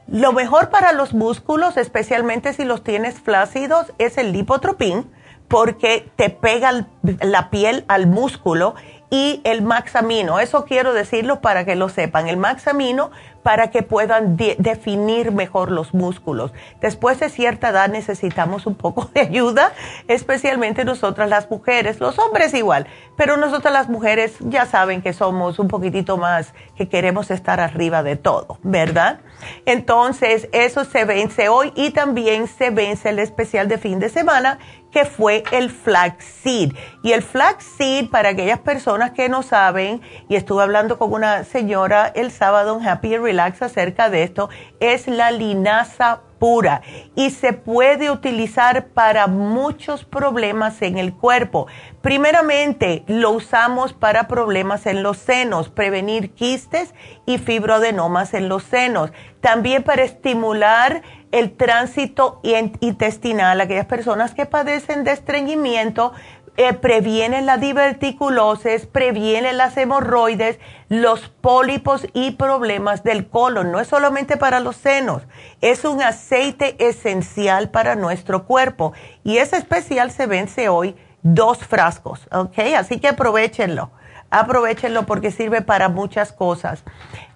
[0.07, 5.11] Lo mejor para los músculos, especialmente si los tienes flácidos, es el lipotropín,
[5.49, 6.87] porque te pega
[7.21, 8.75] la piel al músculo
[9.12, 10.40] y el maxamino.
[10.40, 12.29] Eso quiero decirlo para que lo sepan.
[12.29, 13.11] El maxamino
[13.42, 16.53] para que puedan definir mejor los músculos.
[16.81, 19.72] Después de cierta edad necesitamos un poco de ayuda,
[20.09, 22.86] especialmente nosotras las mujeres, los hombres igual,
[23.16, 28.03] pero nosotras las mujeres ya saben que somos un poquitito más, que queremos estar arriba
[28.03, 29.20] de todo, ¿verdad?
[29.66, 34.59] Entonces, eso se vence hoy y también se vence el especial de fin de semana
[34.93, 36.72] que fue el flaxseed.
[37.03, 42.12] Y el flaxseed, para aquellas personas que no saben, y estuve hablando con una señora
[42.14, 46.82] el sábado en Happy Relax acerca de esto, es la linaza pura
[47.14, 51.68] y se puede utilizar para muchos problemas en el cuerpo.
[52.01, 56.95] Primeramente, lo usamos para problemas en los senos, prevenir quistes
[57.26, 59.12] y fibroadenomas en los senos.
[59.40, 62.40] También para estimular el tránsito
[62.80, 66.12] intestinal, aquellas personas que padecen de estreñimiento,
[66.57, 73.72] eh, previene la diverticulosis, previene las hemorroides, los pólipos y problemas del colon.
[73.72, 75.22] No es solamente para los senos,
[75.61, 78.92] es un aceite esencial para nuestro cuerpo
[79.24, 82.59] y ese especial se vence hoy dos frascos, ¿ok?
[82.76, 83.90] Así que aprovechenlo
[84.33, 86.83] aprovechenlo porque sirve para muchas cosas.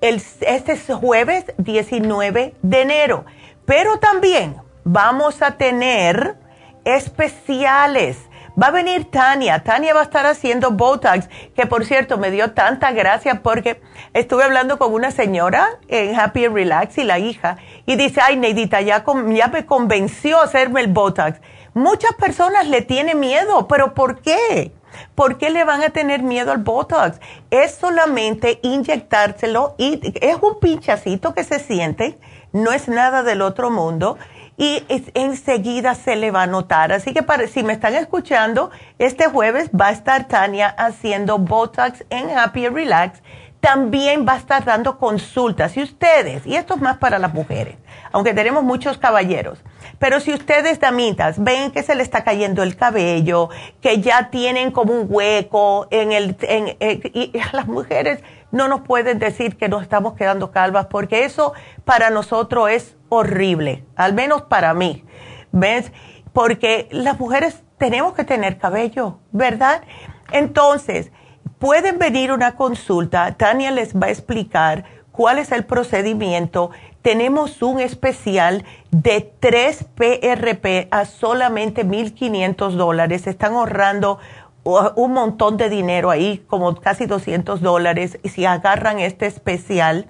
[0.00, 3.24] El, este es jueves 19 de enero.
[3.64, 6.36] Pero también vamos a tener
[6.84, 8.18] especiales.
[8.60, 9.62] Va a venir Tania.
[9.62, 13.80] Tania va a estar haciendo Botox, que por cierto me dio tanta gracia porque
[14.12, 17.56] estuve hablando con una señora en Happy and Relax y la hija,
[17.86, 21.40] y dice, ay Neidita, ya, ya me convenció a hacerme el Botox.
[21.72, 24.72] Muchas personas le tienen miedo, pero ¿por qué?
[25.14, 27.18] ¿Por qué le van a tener miedo al Botox?
[27.50, 32.18] Es solamente inyectárselo y es un pinchacito que se siente,
[32.52, 34.18] no es nada del otro mundo
[34.62, 36.92] y enseguida se le va a notar.
[36.92, 42.04] Así que para, si me están escuchando, este jueves va a estar Tania haciendo Botox
[42.10, 43.22] en Happy Relax.
[43.58, 45.76] También va a estar dando consultas.
[45.76, 47.74] Y ustedes, y esto es más para las mujeres,
[48.12, 49.58] aunque tenemos muchos caballeros,
[49.98, 53.50] pero si ustedes, damitas, ven que se le está cayendo el cabello,
[53.80, 56.36] que ya tienen como un hueco en el...
[56.42, 56.76] En,
[57.14, 58.20] y las mujeres
[58.52, 61.52] no nos pueden decir que nos estamos quedando calvas, porque eso
[61.84, 65.04] para nosotros es horrible, al menos para mí,
[65.50, 65.90] ¿ves?
[66.32, 69.82] Porque las mujeres tenemos que tener cabello, ¿verdad?
[70.30, 71.10] Entonces,
[71.58, 76.70] pueden venir una consulta, Tania les va a explicar cuál es el procedimiento.
[77.02, 83.26] Tenemos un especial de 3 PRP a solamente 1.500 dólares.
[83.26, 84.18] Están ahorrando
[84.64, 90.08] un montón de dinero ahí, como casi 200 dólares, y si agarran este especial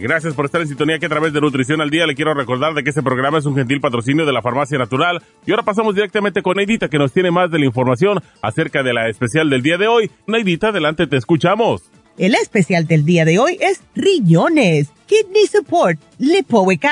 [0.00, 2.72] Gracias por estar en sintonía que a través de Nutrición al Día le quiero recordar
[2.72, 5.22] de que este programa es un gentil patrocinio de la Farmacia Natural.
[5.44, 8.94] Y ahora pasamos directamente con Neidita que nos tiene más de la información acerca de
[8.94, 10.10] la especial del día de hoy.
[10.26, 11.82] Neidita, adelante, te escuchamos.
[12.16, 16.82] El especial del día de hoy es riñones, kidney support, lipoic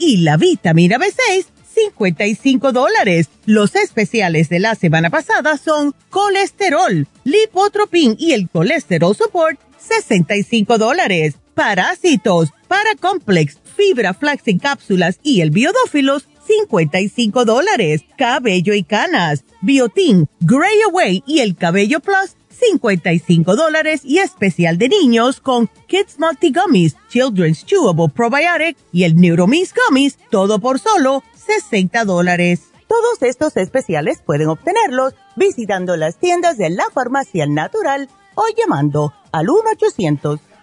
[0.00, 3.28] y la vitamina B6, 55 dólares.
[3.44, 11.36] Los especiales de la semana pasada son colesterol, lipotropin y el colesterol support, 65 dólares.
[11.56, 18.04] Parásitos, Paracomplex, Fibra Flax en cápsulas y el Biodófilos, 55 dólares.
[18.18, 24.90] Cabello y canas, Biotin, Gray Away y el Cabello Plus, 55 dólares y especial de
[24.90, 31.24] niños con Kids Multi Gummies, Children's Chewable Probiotic y el Neuromins Gummies, todo por solo
[31.46, 32.64] 60 dólares.
[32.86, 39.48] Todos estos especiales pueden obtenerlos visitando las tiendas de la Farmacia Natural o llamando al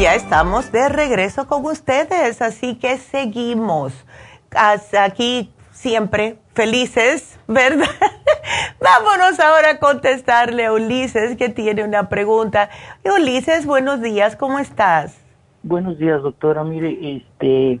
[0.00, 3.92] Ya estamos de regreso con ustedes, así que seguimos
[4.98, 7.84] aquí siempre felices, ¿verdad?
[8.80, 12.70] Vámonos ahora a contestarle a Ulises que tiene una pregunta.
[13.04, 15.20] Ulises, buenos días, ¿cómo estás?
[15.62, 16.64] Buenos días, doctora.
[16.64, 17.78] Mire, este,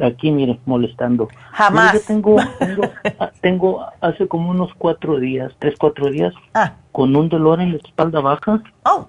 [0.00, 1.26] aquí, mire, molestando.
[1.50, 1.94] Jamás.
[1.94, 2.82] Mire, yo tengo, tengo,
[3.40, 7.78] tengo hace como unos cuatro días, tres, cuatro días, Ah, con un dolor en la
[7.78, 9.08] espalda baja, oh,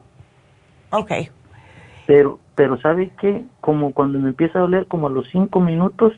[0.89, 1.12] ok.
[2.08, 3.43] pero, pero ¿sabe qué?
[3.62, 6.12] Como cuando me empieza a doler, como a los cinco minutos,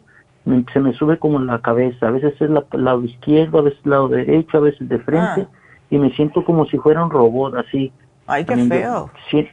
[0.45, 2.07] me- se me sube como en la cabeza.
[2.07, 5.57] A veces es la, lado izquierdo, a veces lado derecho, a veces de frente, Ah.
[5.89, 7.91] y me siento como si fuera un robot, así.
[8.25, 9.11] Ay, qué También yo- feo.
[9.29, 9.49] Sí,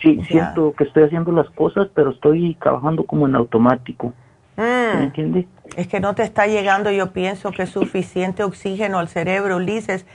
[0.00, 4.12] sí siento que estoy haciendo las cosas, pero estoy trabajando como en automático.
[4.54, 5.48] ¿Sí ¿Me Mm, entiende?
[5.76, 10.06] es que no te está llegando, yo pienso que suficiente oxígeno al cerebro, Ulises.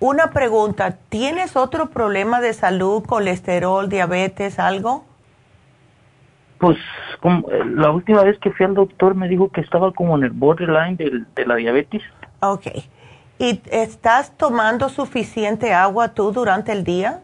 [0.00, 5.04] Una pregunta, ¿tienes otro problema de salud, colesterol, diabetes, algo?
[6.58, 6.78] Pues
[7.20, 10.24] como, eh, la última vez que fui al doctor me dijo que estaba como en
[10.24, 12.02] el borderline del- de, la diabetes.
[12.40, 12.66] Ok.
[13.38, 17.20] ¿Y estás tomando suficiente agua tú durante el día?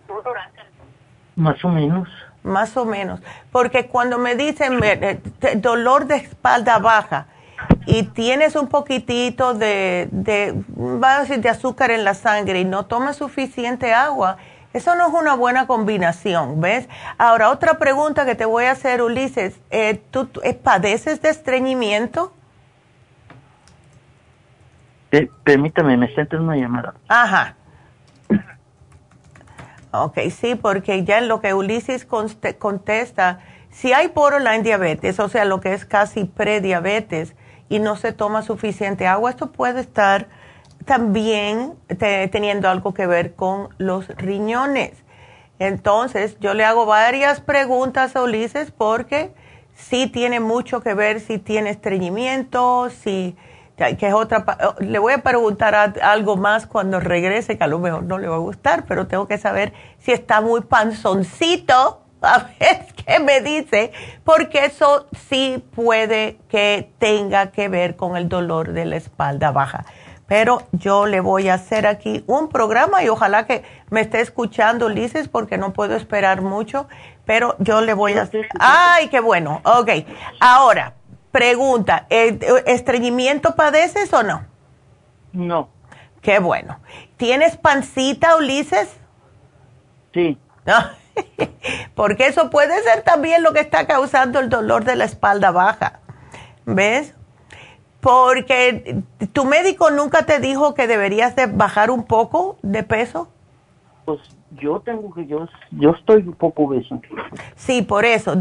[1.37, 2.09] Más o menos.
[2.43, 3.21] Más o menos.
[3.51, 5.21] Porque cuando me dicen me- eh,
[5.57, 7.27] dolor de espalda baja
[7.87, 10.53] y tienes un poquitito de, de,
[11.39, 14.37] de azúcar en la sangre y no tomas suficiente agua,
[14.73, 16.89] eso no es una buena combinación, ¿ves?
[17.19, 19.59] Ahora, otra pregunta que te voy a hacer, Ulises.
[19.71, 22.33] eh, ¿Tú tú, eh, padeces de estreñimiento?
[25.11, 26.95] Pe- permítame, me entrando una llamada.
[27.09, 27.55] Ajá.
[29.91, 35.45] Ok, sí, porque ya en lo que Ulises contesta, Si hay borderline diabetes, o sea,
[35.47, 37.35] lo que es casi prediabetes,
[37.71, 40.29] y no se toma suficiente agua, esto puede estar
[40.85, 41.75] también
[42.31, 44.93] teniendo algo que ver con los riñones.
[45.59, 49.33] Entonces, yo le hago varias preguntas a Ulises porque
[49.75, 53.37] sí tiene mucho que ver si tiene estreñimiento, si
[53.99, 54.45] que es otra
[54.81, 58.37] le voy a preguntar algo más cuando regrese que a lo mejor no le va
[58.37, 61.99] a gustar, pero tengo que saber si está muy panzoncito.
[62.25, 63.91] A ver qué me dice,
[64.23, 69.85] porque eso sí puede que tenga que ver con el dolor de la espalda baja
[70.33, 74.87] pero yo le voy a hacer aquí un programa y ojalá que me esté escuchando
[74.87, 76.89] Ulises porque no puedo esperar mucho,
[77.27, 78.49] pero yo le voy a hacer...
[78.59, 79.61] ¡Ay, qué bueno!
[79.63, 79.91] Ok,
[80.41, 80.95] ahora,
[81.33, 84.47] pregunta, ¿e, ¿estreñimiento padeces o no?
[85.35, 85.69] No.
[86.23, 86.81] Qué bueno.
[87.19, 88.89] ¿Tienes pancita, Ulises?
[90.15, 90.39] Sí.
[91.95, 96.01] porque eso puede ser también lo que está causando el dolor de la espalda baja.
[96.65, 97.13] ¿Ves?
[98.03, 103.29] Porque tu médico nunca te dijo que deberías de bajar un poco de peso.
[104.05, 104.19] Pues
[104.61, 107.01] yo tengo que, yo, yo estoy un poco obeso.
[107.55, 108.35] Sí, por eso.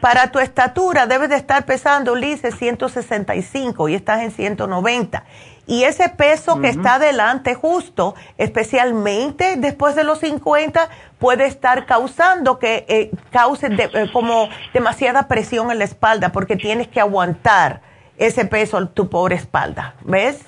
[0.00, 5.24] para tu estatura debes de estar pesando, Ulises, 165 y estás en 190.
[5.66, 12.60] Y ese peso que está adelante justo, especialmente después de los 50, puede estar causando
[12.60, 17.80] que eh, cause eh, como demasiada presión en la espalda porque tienes que aguantar
[18.18, 20.44] ese peso en tu pobre espalda, ¿ves?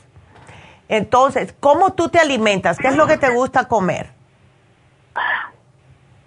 [0.88, 2.78] Entonces, ¿cómo tú te alimentas?
[2.78, 4.10] ¿Qué es lo que te gusta comer?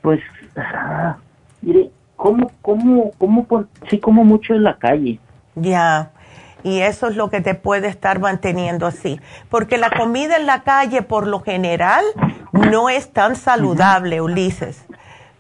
[0.02, 0.20] Pues,
[0.56, 1.18] ah,
[1.62, 5.20] mire, como, como, como, sí como mucho en la calle.
[5.56, 6.12] Ya,
[6.64, 9.20] y eso es lo que te puede estar manteniendo así.
[9.50, 12.06] Porque la comida en la calle, por lo general,
[12.52, 14.86] no es tan saludable, Ulises.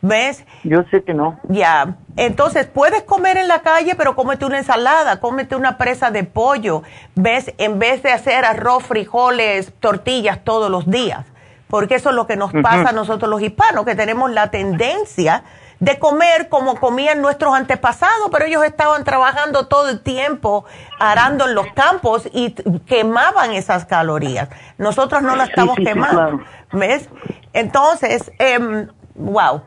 [0.02, 0.44] ¿Ves?
[0.64, 1.40] Yo sé que no.
[1.48, 1.96] Ya.
[2.18, 6.82] Entonces, puedes comer en la calle, pero cómete una ensalada, cómete una presa de pollo.
[7.16, 7.54] ¿Ves?
[7.58, 11.26] En vez de hacer arroz, frijoles, tortillas todos los días.
[11.68, 15.44] Porque eso es lo que nos pasa a nosotros los hispanos, que tenemos la tendencia
[15.80, 20.66] de comer como comían nuestros antepasados, pero ellos estaban trabajando todo el tiempo
[21.00, 22.52] arando en los campos y
[22.86, 24.50] quemaban esas calorías.
[24.78, 26.42] Nosotros no las estamos quemando.
[26.74, 27.08] ¿Ves?
[27.54, 29.62] Entonces, eh, wow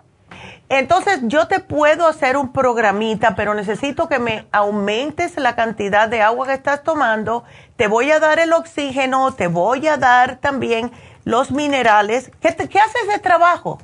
[0.69, 6.23] entonces yo te puedo hacer un programita, pero necesito que me aumentes la cantidad de
[6.23, 7.45] agua que estás tomando.
[7.77, 10.91] Te voy a dar el oxígeno, te voy a dar también
[11.25, 12.31] los minerales.
[12.41, 13.79] ¿Qué, haces de trabajo?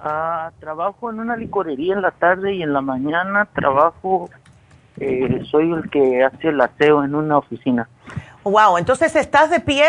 [0.00, 4.28] Ah, trabajo en una licorería en la tarde y en la mañana trabajo,
[4.96, 7.88] eh, soy el que hace el aseo en una oficina.
[8.42, 9.84] Wow, entonces estás de pie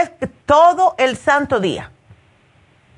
[0.46, 1.90] todo el santo día.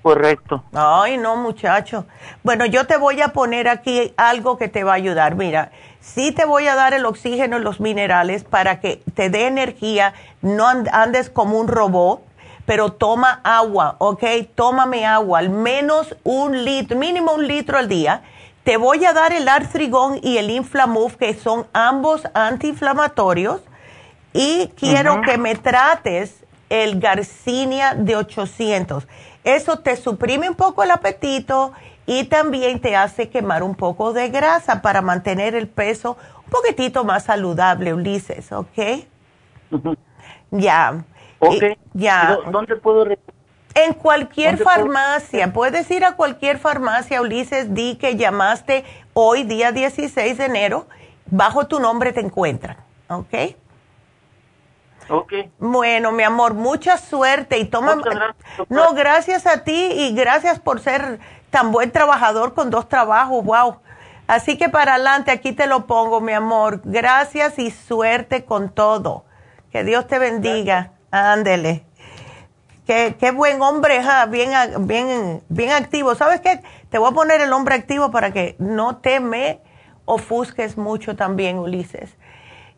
[0.06, 0.64] Correcto.
[0.72, 2.06] Ay, no, muchacho.
[2.44, 5.34] Bueno, yo te voy a poner aquí algo que te va a ayudar.
[5.34, 9.48] Mira, sí te voy a dar el oxígeno y los minerales para que te dé
[9.48, 12.22] energía, no andes como un robot,
[12.68, 14.24] pero toma agua, ¿ok?
[14.54, 18.22] Tómame agua, al menos un litro, mínimo un litro al día.
[18.64, 23.62] Te voy a dar el artrigón y el inflamuf, que son ambos antiinflamatorios.
[24.34, 29.08] Y quiero que me trates el Garcinia de 800
[29.46, 31.72] eso te suprime un poco el apetito
[32.06, 37.06] y también te hace quemar un poco de grasa para mantener el peso un poquitito
[37.06, 39.06] más saludable, Ulises, ¿ok?
[40.52, 41.04] Ya.
[41.40, 41.64] Ok.
[41.94, 42.40] ya.
[42.52, 43.06] ¿Dónde puedo
[43.76, 50.38] en cualquier farmacia, puedes ir a cualquier farmacia, Ulises, di que llamaste hoy, día 16
[50.38, 50.88] de enero,
[51.26, 52.78] bajo tu nombre te encuentran,
[53.10, 53.34] ¿ok?
[55.60, 57.98] Bueno, mi amor, mucha suerte y toma...
[58.70, 63.78] no, gracias a ti y gracias por ser tan buen trabajador con dos trabajos, wow.
[64.28, 66.82] Así que para adelante, aquí te lo pongo, mi amor.
[66.84, 69.26] Gracias y suerte con todo.
[69.72, 70.94] Que Dios te bendiga.
[71.12, 71.86] Ándele.
[72.88, 74.52] Qué, qué, buen hombre, bien,
[74.88, 76.16] bien, bien activo.
[76.16, 76.62] ¿Sabes qué?
[76.90, 79.60] Te voy a poner el hombre activo para que no te me
[80.06, 82.16] ofusques mucho también, Ulises.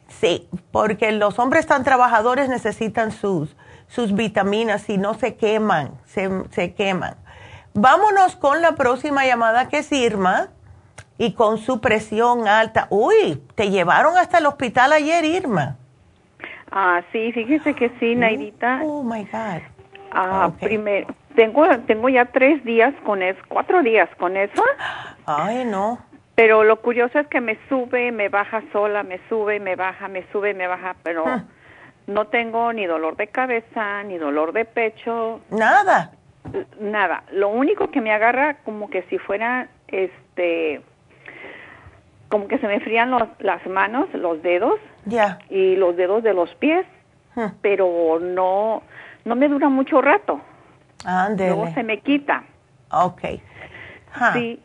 [0.07, 3.55] Sí, porque los hombres tan trabajadores necesitan sus,
[3.87, 7.15] sus vitaminas y no se queman, se, queman.
[7.73, 10.47] Vámonos con la próxima llamada que es Irma
[11.17, 12.87] y con su presión alta.
[12.89, 15.77] Uy, te llevaron hasta el hospital ayer, Irma.
[16.71, 18.81] Ah, sí, fíjese que sí, oh, Naidita.
[18.83, 19.61] Oh, my God.
[20.11, 24.63] Ah, primero, tengo, tengo ya tres días con eso, cuatro días con eso.
[25.25, 25.99] Ay, no.
[26.37, 30.23] Pero lo curioso es que me sube, me baja sola, me sube, me baja, me
[30.31, 31.43] sube, me baja, pero ah.
[32.05, 35.41] no tengo ni dolor de cabeza, ni dolor de pecho.
[35.49, 36.11] Nada.
[36.79, 37.23] Nada.
[37.31, 40.81] Lo único que me agarra como que si fuera, este,
[42.29, 45.39] como que se me frían los, las manos, los dedos Ya.
[45.49, 46.85] y los dedos de los pies,
[47.33, 47.51] Hmm.
[47.61, 48.81] pero no,
[49.25, 50.39] no me dura mucho rato.
[51.37, 52.43] Luego se me quita.
[52.91, 53.21] Ok.
[54.11, 54.33] Ja.
[54.33, 54.59] Sí.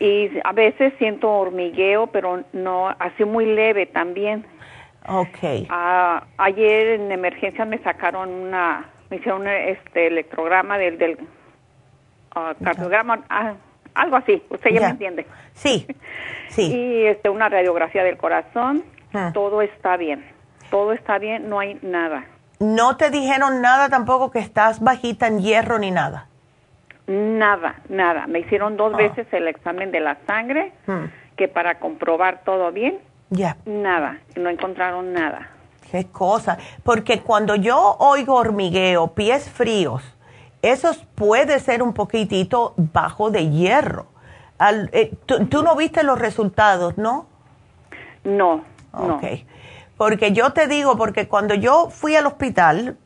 [0.00, 4.44] Y a veces siento hormigueo, pero no, así muy leve también.
[5.06, 5.66] Ok.
[5.68, 11.18] Ah, ayer en emergencia me sacaron una, me hicieron un, este electrograma del, del
[12.34, 13.54] ah, cardiograma, ah,
[13.94, 14.86] algo así, usted ya, Ya.
[14.86, 15.26] me entiende.
[15.54, 15.86] Sí.
[16.48, 16.72] Sí.
[16.72, 19.30] Y este, una radiografía del corazón, Ah.
[19.34, 20.24] todo está bien,
[20.70, 22.26] todo está bien, no hay nada,
[22.60, 26.28] No te dijeron nada tampoco que estás bajita en hierro ni nada.
[27.06, 28.26] Nada, nada.
[28.26, 28.96] Me hicieron dos Ah.
[28.96, 31.04] veces el examen de la sangre, Hmm.
[31.36, 32.98] que para comprobar todo bien,
[33.30, 33.56] Ya.
[33.66, 35.50] nada, no encontraron nada.
[35.90, 36.58] Qué cosa.
[36.82, 40.02] Porque cuando yo oigo hormigueo, pies fríos,
[40.62, 44.06] eso puede ser un poquitito bajo de hierro.
[44.58, 47.26] Al- eh, tú, no viste los resultados, ¿no?
[48.24, 49.16] No, no.
[49.16, 49.24] Ok.
[49.96, 52.96] Porque yo te digo, porque cuando yo fui al hospital,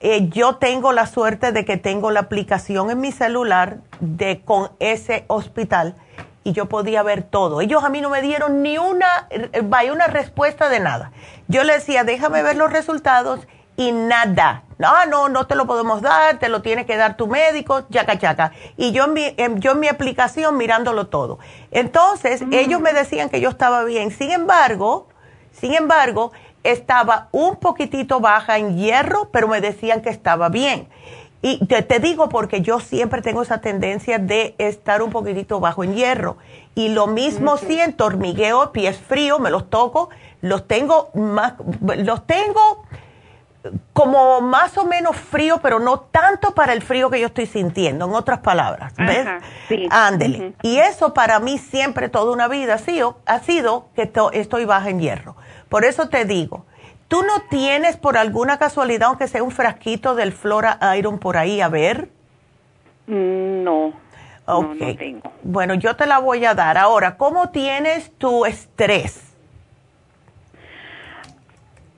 [0.00, 4.70] eh, yo tengo la suerte de que tengo la aplicación en mi celular de con
[4.80, 5.94] ese hospital
[6.42, 7.60] y yo podía ver todo.
[7.60, 11.12] Ellos a mí no me dieron ni una, eh, vaya, una respuesta de nada.
[11.48, 13.46] Yo le decía, déjame ver los resultados
[13.76, 14.62] y nada.
[14.78, 18.18] No, no, no te lo podemos dar, te lo tiene que dar tu médico, chaca,
[18.18, 18.52] chaca.
[18.78, 21.38] Y yo en mi, en- yo en mi aplicación mirándolo todo.
[21.70, 24.10] Entonces, ellos me decían que yo estaba bien.
[24.10, 25.08] Sin embargo,
[25.52, 26.32] sin embargo,
[26.64, 30.88] estaba un poquitito baja en hierro, pero me decían que estaba bien.
[31.42, 35.82] Y te, te digo porque yo siempre tengo esa tendencia de estar un poquitito bajo
[35.84, 36.36] en hierro.
[36.74, 40.10] Y lo mismo siento, hormigueo, pies fríos, me los toco,
[40.42, 42.84] los tengo más, los tengo
[43.92, 48.06] como más o menos frío, pero no tanto para el frío que yo estoy sintiendo,
[48.06, 48.94] en otras palabras.
[48.96, 49.26] ¿Ves?
[49.26, 49.86] Ajá, sí.
[49.90, 50.54] Ándele.
[50.62, 54.64] Y eso para mí siempre, toda una vida, ha sido, ha sido que to- estoy
[54.64, 55.36] baja en hierro.
[55.70, 56.66] Por eso te digo,
[57.08, 61.62] ¿tú no tienes por alguna casualidad, aunque sea un frasquito del Flora Iron por ahí,
[61.62, 62.10] a ver?
[63.06, 63.92] Mm, No,
[64.46, 64.74] Ok.
[64.80, 65.32] no tengo.
[65.42, 66.76] Bueno, yo te la voy a dar.
[66.76, 69.32] Ahora, ¿cómo tienes tu estrés?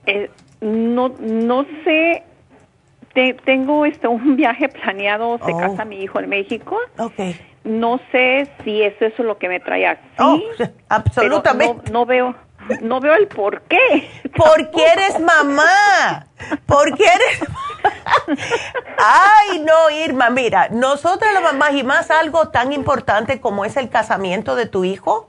[0.07, 2.25] Eh, no, no sé.
[3.15, 5.39] Te- tengo este un viaje planeado.
[5.45, 5.59] Se Oh.
[5.59, 6.77] casa mi hijo en México.
[6.99, 7.15] Ok.
[7.65, 10.01] No sé si es eso lo que me trae así.
[10.19, 11.91] Oh, pero absolutamente.
[11.93, 12.35] no, no veo,
[12.81, 14.11] no veo el por qué.
[14.37, 16.27] Porque eres mamá.
[16.67, 17.49] Porque eres.
[18.99, 23.89] Ay, no, Irma, mira, nosotras las mamás y más algo tan importante como es el
[23.89, 25.27] casamiento de tu hijo,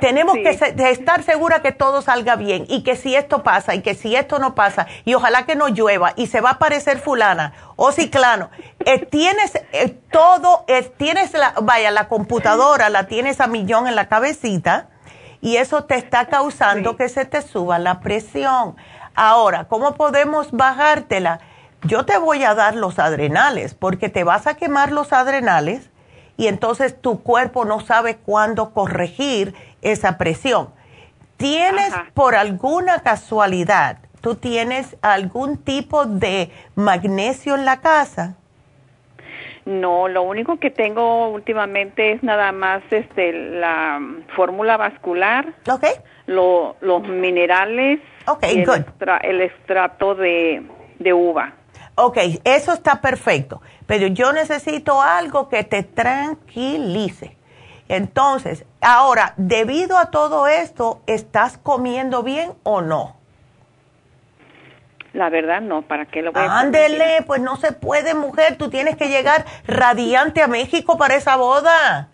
[0.00, 0.42] tenemos Sí.
[0.42, 3.94] que se- estar segura que todo salga bien y que si esto pasa y que
[3.94, 7.52] si esto no pasa y ojalá que no llueva y se va a aparecer fulana
[7.76, 8.50] o ciclano,
[8.84, 13.94] eh, tienes eh, todo, eh, tienes la, vaya, la computadora la tienes a millón en
[13.94, 14.88] la cabecita
[15.46, 16.96] y eso te está causando Sí.
[16.96, 18.74] que se te suba la presión.
[19.14, 21.38] Ahora, ¿cómo podemos bajártela?
[21.84, 25.88] Yo te voy a dar los adrenales porque te vas a quemar los adrenales
[26.36, 30.70] y entonces tu cuerpo no sabe cuándo corregir esa presión.
[31.36, 32.06] ¿Tienes Ajá.
[32.12, 38.34] por alguna casualidad, tú tienes algún tipo de magnesio en la casa?
[39.66, 44.00] No, lo único que tengo últimamente es nada más este la
[44.36, 45.54] fórmula vascular,
[46.26, 48.00] lo- los minerales
[48.52, 50.62] y el, extra- el extracto de,
[51.00, 51.52] de uva.
[51.96, 57.36] Ok, eso está perfecto, pero yo necesito algo que te tranquilice.
[57.88, 63.15] Entonces, ahora, debido a todo esto, ¿estás comiendo bien o no?
[65.16, 66.58] La verdad no, ¿para qué lo voy a?
[66.58, 71.36] Ándele, pues no se puede, mujer, tú tienes que llegar radiante a México para esa
[71.36, 72.10] boda.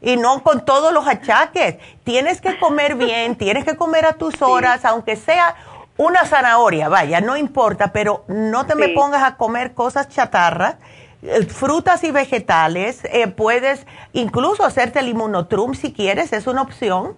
[0.00, 1.78] Y no con todos los achaques.
[2.04, 5.56] Tienes que comer bien, tienes que comer a tus horas, aunque sea
[5.96, 10.76] una zanahoria, vaya, no importa, pero no te me pongas a comer cosas chatarras,
[11.22, 13.04] eh, frutas y vegetales.
[13.06, 17.16] eh, puedes incluso hacerte el inmunotrum si quieres, es una opción.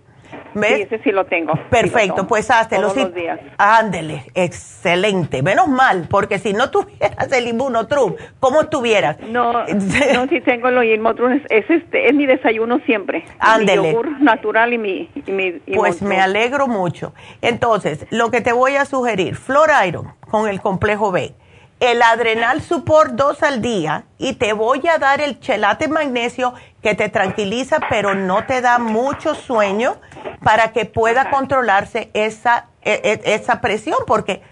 [0.55, 0.77] ¿Ves?
[0.77, 1.53] Sí, ese sí lo tengo.
[1.55, 2.89] Sí, lo Perfecto, pues háztelo.
[2.89, 3.01] Todos sí.
[3.01, 3.41] los días.
[3.59, 5.43] Ándele, excelente.
[5.43, 9.19] Menos mal, porque si no tuvieras el inmunotrum, ¿cómo estuvieras?
[9.21, 9.53] No,
[10.15, 13.25] no, sí tengo lo Inmotrum, es, es este, es mi desayuno siempre.
[13.39, 13.83] Ándele.
[13.83, 17.15] Mi yogur natural y mi, y mi Pues me alegro mucho.
[17.43, 21.35] Entonces, lo que te voy a sugerir, Flor Iron con el complejo B,
[21.81, 26.53] el Adrenal Support 2 al día y te voy a dar el chelate magnesio
[26.83, 29.97] que te tranquiliza pero no te da mucho sueño
[30.45, 34.43] para que pueda controlarse esa, e- e- esa presión porque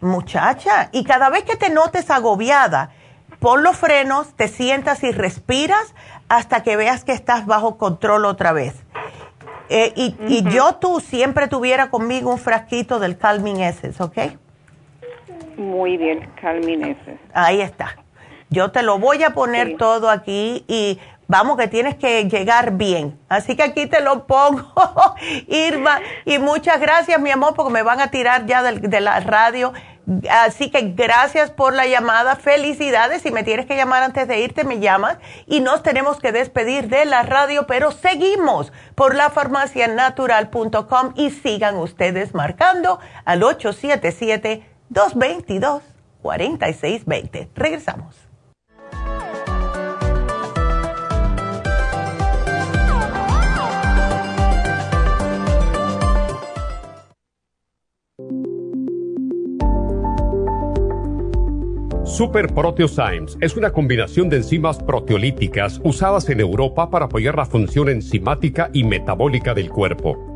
[0.00, 2.90] muchacha, y cada vez que te notes agobiada,
[3.40, 5.94] pon los frenos, te sientas y respiras
[6.28, 8.74] hasta que veas que estás bajo control otra vez
[9.68, 14.16] Eh, y, yo tú siempre tuviera conmigo un frasquito del Calming Essence, ¿ok?
[15.56, 17.20] Muy bien, Calming Essence.
[17.32, 17.96] Ahí está.
[18.50, 23.18] Yo te lo voy a poner todo aquí y vamos que tienes que llegar bien.
[23.28, 24.72] Así que aquí te lo pongo,
[25.48, 26.00] Irma.
[26.24, 29.72] Y muchas gracias, mi amor, porque me van a tirar ya de la radio.
[30.30, 33.22] Así que gracias por la llamada, felicidades.
[33.22, 35.18] Si me tienes que llamar antes de irte, me llamas.
[35.46, 41.76] Y nos tenemos que despedir de la radio, pero seguimos por la farmacianatural.com y sigan
[41.76, 43.42] ustedes marcando al
[44.92, 47.48] 877-222-4620.
[47.54, 48.26] Regresamos.
[62.16, 67.90] Super Proteosymes es una combinación de enzimas proteolíticas usadas en Europa para apoyar la función
[67.90, 70.35] enzimática y metabólica del cuerpo.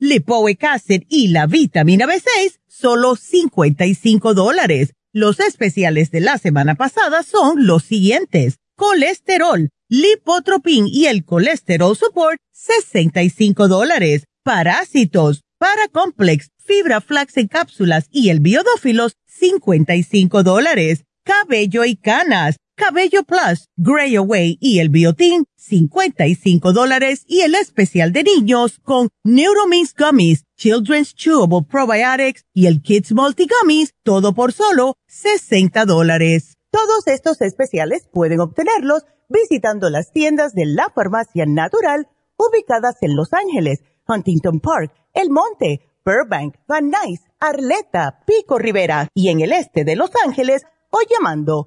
[0.00, 4.94] Lipoic Acid y la vitamina B6, solo 55 dólares.
[5.12, 8.58] Los especiales de la semana pasada son los siguientes.
[8.76, 14.24] Colesterol, Lipotropin y el Colesterol Support, 65 dólares.
[14.44, 21.02] Parásitos, Paracomplex, Fibra Flax en cápsulas y el Biodófilos, 55 dólares.
[21.24, 28.12] Cabello y canas, Cabello Plus, Gray Away y el Biotin, 55 dólares y el especial
[28.12, 34.52] de niños con Neuromix Gummies, Children's Chewable Probiotics y el Kids Multi Gummies, todo por
[34.52, 36.56] solo 60 dólares.
[36.70, 42.06] Todos estos especiales pueden obtenerlos visitando las tiendas de la farmacia natural
[42.36, 49.30] ubicadas en Los Ángeles, Huntington Park, El Monte, Burbank, Van Nuys, Arleta, Pico Rivera y
[49.30, 51.66] en el este de Los Ángeles o llamando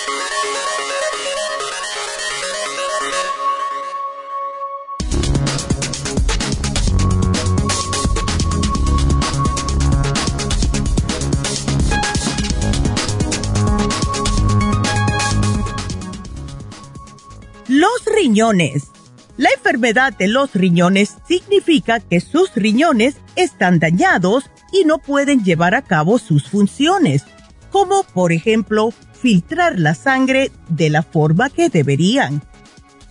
[17.81, 18.91] Los riñones.
[19.37, 25.73] La enfermedad de los riñones significa que sus riñones están dañados y no pueden llevar
[25.73, 27.23] a cabo sus funciones,
[27.71, 32.43] como por ejemplo filtrar la sangre de la forma que deberían.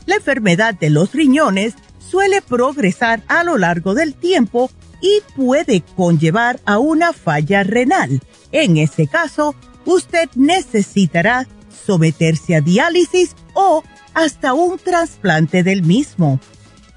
[0.06, 4.70] La enfermedad de los riñones suele progresar a lo largo del tiempo
[5.02, 8.20] y puede conllevar a una falla renal
[8.52, 11.48] En ese caso, usted necesitará
[11.84, 13.82] someterse a diálisis o
[14.14, 16.40] hasta un trasplante del mismo.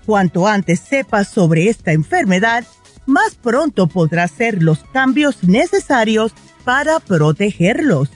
[0.05, 2.65] Cuanto antes sepa sobre esta enfermedad,
[3.05, 6.33] más pronto podrá hacer los cambios necesarios
[6.63, 8.09] para protegerlos.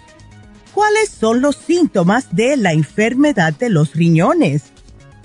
[0.74, 4.64] ¿Cuáles son los síntomas de la enfermedad de los riñones?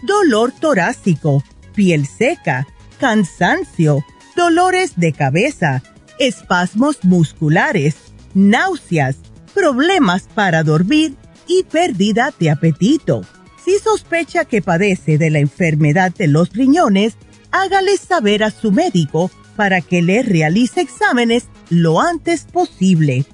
[0.02, 1.44] Dolor torácico,
[1.74, 2.66] piel seca,
[2.98, 4.04] cansancio,
[4.36, 5.82] dolores de cabeza,
[6.18, 7.96] espasmos musculares,
[8.34, 9.16] náuseas,
[9.54, 11.16] problemas para dormir
[11.46, 13.22] y pérdida de apetito.
[13.64, 17.14] Si sospecha que padece de la enfermedad de los riñones,
[17.50, 23.24] hágale saber a su médico para que le realice exámenes lo antes posible.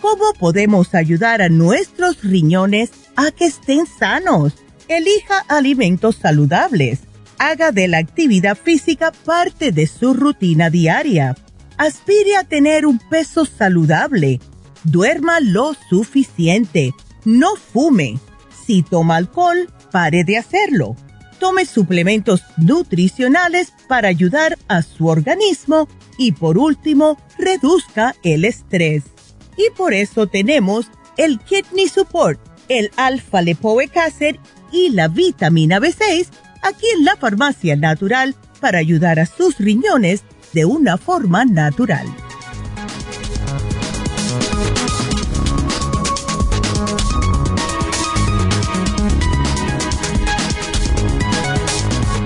[0.00, 4.54] ¿Cómo podemos ayudar a nuestros riñones a que estén sanos?
[4.88, 7.00] Elija alimentos saludables.
[7.38, 11.36] Haga de la actividad física parte de su rutina diaria.
[11.76, 14.40] Aspire a tener un peso saludable.
[14.84, 16.92] Duerma lo suficiente.
[17.24, 18.18] No fume.
[18.66, 20.96] Si toma alcohol, pare de hacerlo.
[21.38, 29.04] Tome suplementos nutricionales para ayudar a su organismo y por último, reduzca el estrés.
[29.56, 30.86] Y por eso tenemos
[31.16, 34.36] el Kidney Support, el Alpha Lipoic Acid
[34.72, 36.28] y la vitamina B6
[36.62, 42.06] aquí en la Farmacia Natural para ayudar a sus riñones de una forma natural.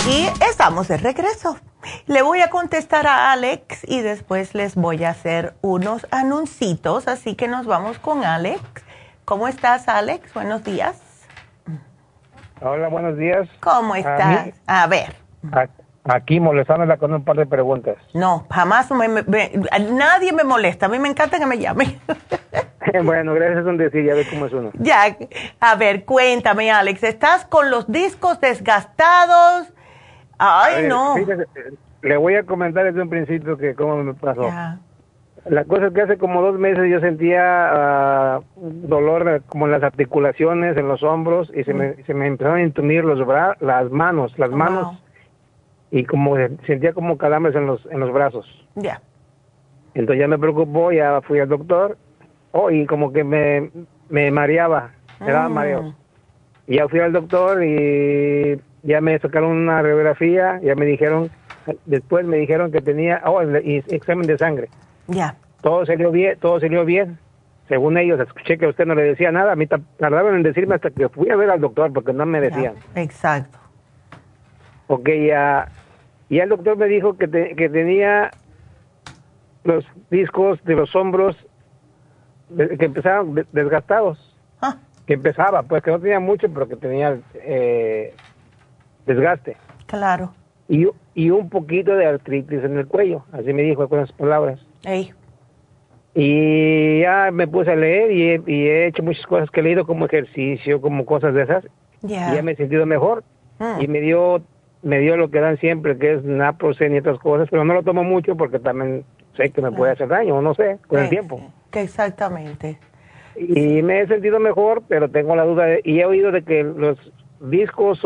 [0.09, 1.59] Y estamos de regreso.
[2.07, 7.35] Le voy a contestar a Alex y después les voy a hacer unos anuncios, así
[7.35, 8.63] que nos vamos con Alex.
[9.27, 10.33] ¿Cómo estás, Alex?
[10.33, 10.99] Buenos días.
[12.63, 13.51] Hola, buenos días.
[13.61, 14.49] ¿Cómo estás?
[14.67, 15.15] A, ver.
[16.05, 17.97] aquí molestándola con un par de preguntas.
[18.15, 19.09] No, jamás me,
[19.91, 20.87] nadie me molesta.
[20.87, 22.01] A mí me encanta que me llamen.
[23.05, 24.71] bueno, gracias a decir, ya ves cómo es uno.
[24.79, 25.19] Ya,
[25.61, 27.03] a ver, cuéntame, Alex.
[27.03, 29.75] ¿Estás con los discos desgastados?
[30.39, 31.17] Ay, no.
[32.03, 34.49] le voy a comentar desde un principio que cómo me pasó.
[35.45, 39.83] La cosa es que hace como dos meses yo sentía ah, dolor como en las
[39.83, 43.91] articulaciones, en los hombros, y se, me, se me empezaron a intumir los bra las
[43.91, 44.99] manos, las manos,
[45.91, 46.37] y como
[46.67, 48.47] sentía como calambres en los, en los brazos.
[48.75, 49.01] Ya.
[49.95, 51.97] Entonces ya me preocupó, ya fui al doctor,
[52.53, 53.71] oh, y como que me,
[54.11, 55.53] me mareaba, me daba mm.
[55.53, 55.95] mareo.
[56.67, 61.31] Y ya fui al doctor y ya me sacaron una radiografía, ya me dijeron,
[61.85, 64.71] después me dijeron que tenía, oh, examen de sangre.
[65.09, 65.37] Ya.
[65.61, 67.19] Todo salió bien, todo salió bien.
[67.69, 69.53] Según ellos, escuché que usted no le decía nada.
[69.53, 72.41] A mí tardaron en decirme hasta que fui a ver al doctor porque no me
[72.41, 72.77] decían.
[72.95, 73.59] exacto.
[74.87, 75.69] Ok, ya,
[76.31, 78.31] y el doctor me dijo que, que tenía
[79.65, 81.37] los discos de los hombros
[82.57, 84.35] que empezaban desgastados.
[84.63, 84.77] Ah.
[85.07, 88.15] Que empezaba, pues que no tenía mucho, pero que tenía eh,
[89.09, 89.57] desgaste.
[89.87, 90.33] Claro.
[90.69, 94.61] Y, y un poquito de artritis en el cuello, así me dijo con las palabras.
[96.15, 98.13] Y ya me puse a leer
[98.47, 101.65] y he, hecho muchas cosas que he leído como ejercicio, como cosas de esas.
[102.03, 103.25] Y ya me he sentido mejor.
[103.59, 103.83] Mm.
[103.83, 104.43] Y me dio
[104.83, 107.83] me dio lo que dan siempre, que es naproxen y otras cosas, pero no lo
[107.83, 109.05] tomo mucho porque también
[109.37, 111.41] sé que me puede hacer daño, o no sé, con el tiempo.
[111.71, 112.79] Que exactamente.
[113.37, 116.99] Y me he sentido mejor, pero tengo la duda, y he oído de que los
[117.41, 118.01] discos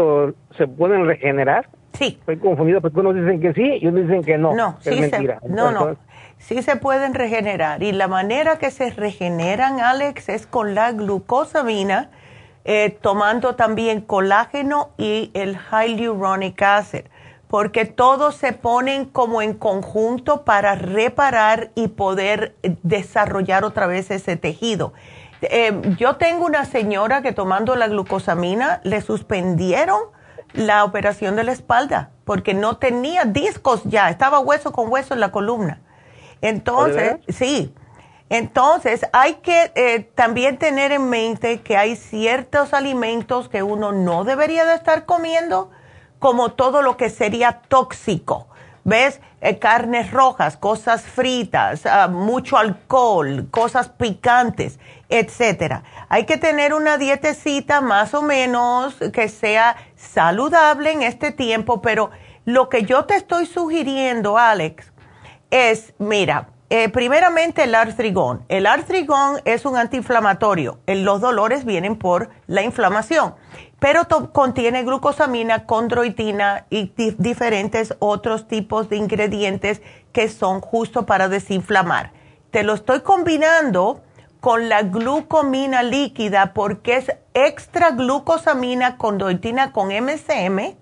[0.57, 1.68] se pueden regenerar.
[1.93, 2.16] Sí.
[2.20, 4.55] Estoy confundido porque unos dicen que sí y otros dicen que no.
[4.55, 5.39] No, es mentira.
[5.47, 5.97] no, no.
[6.39, 7.83] Sí se pueden regenerar.
[7.83, 12.11] Y la manera que se regeneran, Alex, es con la glucosamina,
[12.64, 17.03] eh, tomando también colágeno y el hyaluronic acid.
[17.47, 24.37] Porque todos se ponen como en conjunto para reparar y poder desarrollar otra vez ese
[24.37, 24.95] tejido.
[25.43, 30.01] Eh, yo tengo una señora que tomando la glucosamina le suspendieron
[30.55, 35.20] la operación de la espalda porque no tenía discos ya, estaba hueso con hueso en
[35.20, 35.80] la columna.
[36.40, 37.74] Entonces, sí.
[38.28, 44.24] Entonces, hay que eh, también tener en mente que hay ciertos alimentos que uno no
[44.24, 45.70] debería de estar comiendo,
[46.18, 48.49] como todo lo que sería tóxico.
[48.84, 49.20] ¿Ves?
[49.43, 54.78] Eh, carnes rojas, cosas fritas, ah, mucho alcohol, cosas picantes,
[55.13, 55.85] etcétera.
[56.09, 62.11] Hay que tener una dietecita más o menos que sea saludable en este tiempo, pero
[62.45, 64.93] lo que yo te estoy sugiriendo, Alex,
[65.51, 68.45] es, mira, eh, primeramente el artrigón.
[68.49, 70.81] El artrigón es un antiinflamatorio.
[70.87, 73.35] Los dolores vienen por la inflamación
[73.83, 79.83] pero contiene glucosamina, condroitina y diferentes otros tipos de ingredientes
[80.13, 82.13] que son justo para desinflamar.
[82.53, 84.01] te lo estoy combinando
[84.43, 90.74] con la glucomina líquida porque es extra glucosamina con doitina con MCM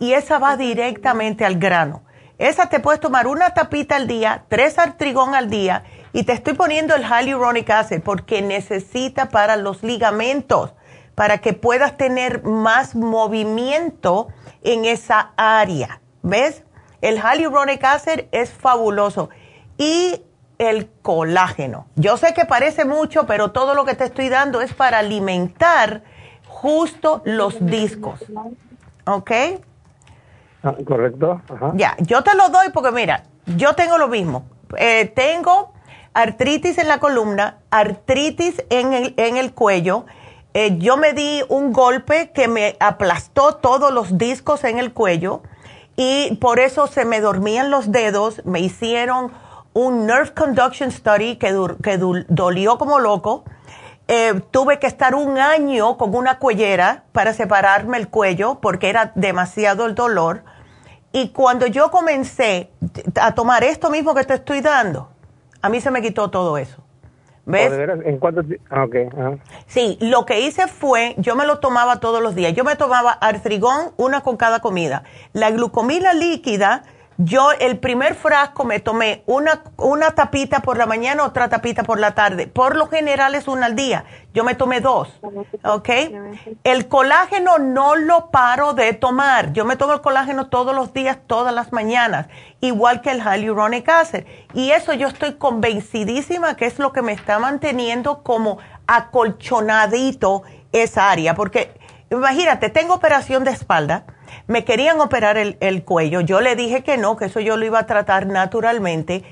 [0.00, 2.02] y esa va directamente al grano.
[2.38, 6.54] Esa te puedes tomar una tapita al día, tres artrigón al día y te estoy
[6.54, 10.74] poniendo el hyaluronic acid porque necesita para los ligamentos,
[11.14, 14.26] para que puedas tener más movimiento
[14.64, 16.00] en esa área.
[16.22, 16.64] ¿Ves?
[17.00, 19.30] El hyaluronic acid es fabuloso.
[19.76, 20.24] Y
[20.58, 21.86] el colágeno.
[21.94, 26.02] Yo sé que parece mucho, pero todo lo que te estoy dando es para alimentar
[26.46, 28.24] justo los discos.
[29.06, 29.30] ¿Ok?
[30.62, 31.40] Ah, correcto.
[31.74, 34.44] Ya, yo te lo doy porque mira, yo tengo lo mismo.
[34.76, 35.72] Eh, tengo
[36.12, 40.06] artritis en la columna, artritis en el, en el cuello.
[40.54, 45.42] Eh, yo me di un golpe que me aplastó todos los discos en el cuello
[45.94, 49.30] y por eso se me dormían los dedos, me hicieron
[49.78, 53.44] un nerve conduction study que, que dolió como loco.
[54.08, 59.12] Eh, tuve que estar un año con una cuellera para separarme el cuello porque era
[59.14, 60.42] demasiado el dolor.
[61.12, 62.70] Y cuando yo comencé
[63.20, 65.10] a tomar esto mismo que te estoy dando,
[65.62, 66.82] a mí se me quitó todo eso.
[67.46, 67.72] ¿Ves?
[68.04, 69.08] ¿En cuánto ah, okay.
[69.66, 72.52] Sí, lo que hice fue, yo me lo tomaba todos los días.
[72.52, 75.04] Yo me tomaba artrigón, una con cada comida.
[75.32, 76.82] La glucomina líquida
[77.20, 81.98] yo el primer frasco me tomé una, una tapita por la mañana, otra tapita por
[81.98, 82.46] la tarde.
[82.46, 84.04] Por lo general es una al día.
[84.32, 85.08] Yo me tomé dos.
[85.64, 85.88] ¿Ok?
[86.62, 89.52] El colágeno no lo paro de tomar.
[89.52, 92.28] Yo me tomo el colágeno todos los días, todas las mañanas.
[92.60, 94.24] Igual que el hyaluronic acid.
[94.54, 101.10] Y eso yo estoy convencidísima que es lo que me está manteniendo como acolchonadito esa
[101.10, 101.34] área.
[101.34, 101.72] Porque
[102.12, 104.04] imagínate, tengo operación de espalda
[104.46, 106.20] me querían operar el, cuello.
[106.20, 109.24] Yo le dije que no, que eso yo lo iba a tratar naturalmente.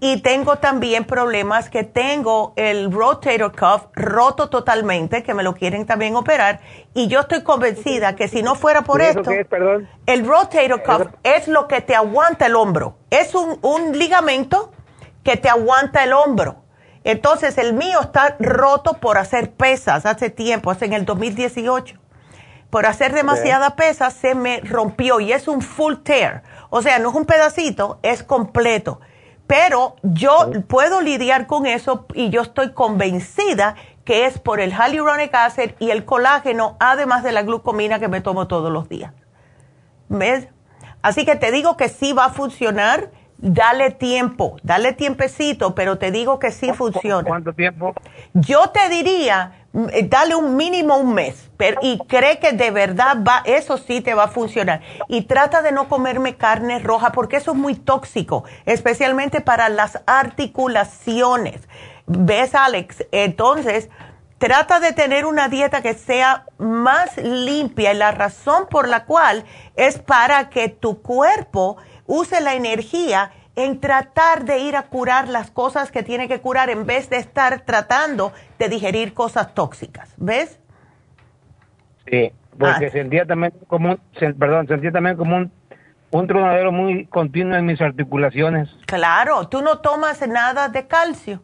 [0.00, 5.86] Y tengo también problemas que tengo el rotator cuff roto totalmente, que me lo quieren
[5.86, 6.60] también operar.
[6.92, 9.30] Y yo estoy convencida que si no fuera por esto,
[10.06, 12.96] el rotator cuff es lo que te aguanta el hombro.
[13.10, 14.72] Es un, un ligamento
[15.22, 16.64] que te aguanta el hombro.
[17.04, 22.01] Entonces el mío está roto por hacer pesas hace tiempo, hace en el 2018
[22.72, 26.42] por hacer demasiada pesa se me rompió y es un full tear.
[26.70, 28.98] O sea, no es un pedacito, es completo.
[29.46, 33.74] Pero yo puedo lidiar con eso y yo estoy convencida
[34.06, 38.22] que es por el hyaluronic acid y el colágeno, además de la glucomina que me
[38.22, 39.12] tomo todos los días.
[40.08, 40.48] ¿Ves?
[41.02, 43.10] Así que te digo que sí va a funcionar.
[43.36, 47.28] Dale tiempo, dale tiempecito, pero te digo que sí funciona.
[47.28, 47.92] ¿Cuánto tiempo?
[48.32, 51.50] Yo te diría dale un mínimo un mes
[51.80, 54.80] y cree que de verdad va, eso sí te va a funcionar.
[55.08, 60.00] Y trata de no comerme carne roja porque eso es muy tóxico, especialmente para las
[60.06, 61.60] articulaciones.
[62.06, 63.06] ¿Ves, Alex?
[63.12, 63.88] Entonces,
[64.38, 69.44] trata de tener una dieta que sea más limpia y la razón por la cual
[69.76, 75.50] es para que tu cuerpo use la energía en tratar de ir a curar las
[75.50, 80.14] cosas que tiene que curar en vez de estar tratando de digerir cosas tóxicas.
[80.16, 80.58] ¿Ves?
[82.10, 82.90] Sí, porque ah.
[82.90, 85.52] sentía también como un, perdón, sentía también como un,
[86.10, 88.70] un tronadero muy continuo en mis articulaciones.
[88.86, 91.42] Claro, tú no tomas nada de calcio.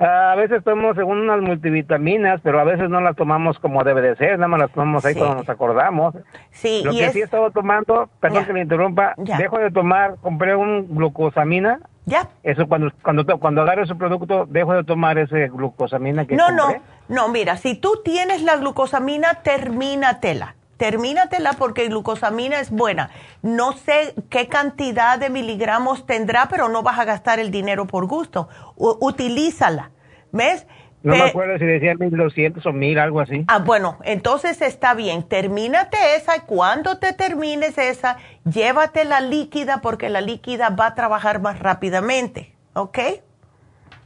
[0.00, 4.16] A veces tomamos según unas multivitaminas, pero a veces no las tomamos como debe de
[4.16, 6.14] ser, nada más las tomamos ahí cuando nos acordamos.
[6.50, 10.56] Sí, Lo que sí he estado tomando, perdón que me interrumpa, dejo de tomar, compré
[10.56, 11.80] un glucosamina.
[12.06, 12.28] Ya.
[12.42, 16.80] Eso cuando cuando cuando agarro ese producto, dejo de tomar ese glucosamina que No, compré.
[17.08, 20.54] no, no, mira, si tú tienes la glucosamina, termínatela.
[20.80, 23.10] Termínatela porque glucosamina es buena.
[23.42, 28.06] No sé qué cantidad de miligramos tendrá, pero no vas a gastar el dinero por
[28.06, 28.48] gusto.
[28.76, 29.90] utilízala.
[30.32, 30.66] ¿Ves?
[31.02, 33.44] No me acuerdo si decía 1200 o 1000, algo así.
[33.48, 35.22] Ah, bueno, entonces está bien.
[35.22, 38.16] Termínate esa y cuando te termines esa,
[38.50, 42.54] llévate la líquida porque la líquida va a trabajar más rápidamente.
[42.72, 42.98] ¿Ok?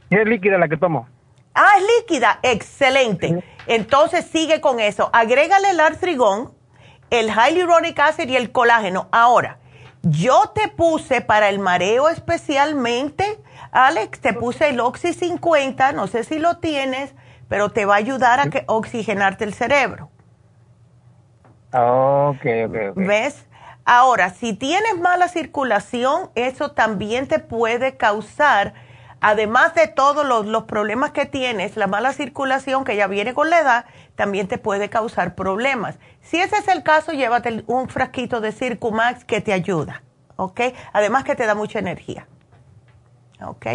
[0.09, 1.07] es líquida la que tomo?
[1.53, 2.39] Ah, es líquida.
[2.43, 3.41] Excelente.
[3.65, 5.09] Entonces sigue con eso.
[5.13, 6.53] Agrégale el artrigón
[7.09, 9.07] el hyaluronic acid y el colágeno.
[9.11, 9.57] Ahora,
[10.01, 13.39] yo te puse para el mareo especialmente,
[13.71, 17.15] Alex, te puse el Oxy 50, no sé si lo tienes,
[17.47, 20.09] pero te va a ayudar a que oxigenarte el cerebro.
[21.73, 22.97] Ok, ok, ok.
[22.97, 23.47] ¿Ves?
[23.83, 28.73] Ahora, si tienes mala circulación, eso también te puede causar
[29.21, 33.59] además de todos los, problemas que tienes, la mala circulación que ya viene con la
[33.59, 33.85] edad,
[34.15, 35.99] también te puede causar problemas.
[36.21, 40.01] Si ese es el caso, llévate un frasquito de Circumax que te ayuda,
[40.35, 40.61] ¿ok?
[40.93, 42.27] Además que te da mucha energía,
[43.41, 43.65] ¿ok?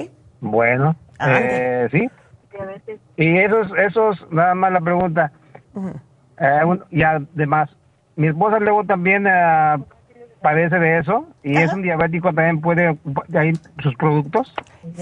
[0.41, 0.97] Bueno,
[1.27, 2.11] eh, sí.
[3.17, 5.33] Y esos, esos, nada más la pregunta.
[6.39, 6.61] Eh,
[6.91, 7.71] y además,
[8.17, 9.77] mi esposa luego también eh,
[10.43, 12.99] padece de eso y es un diabético, también puede,
[13.35, 13.53] ahí
[13.83, 14.53] sus productos.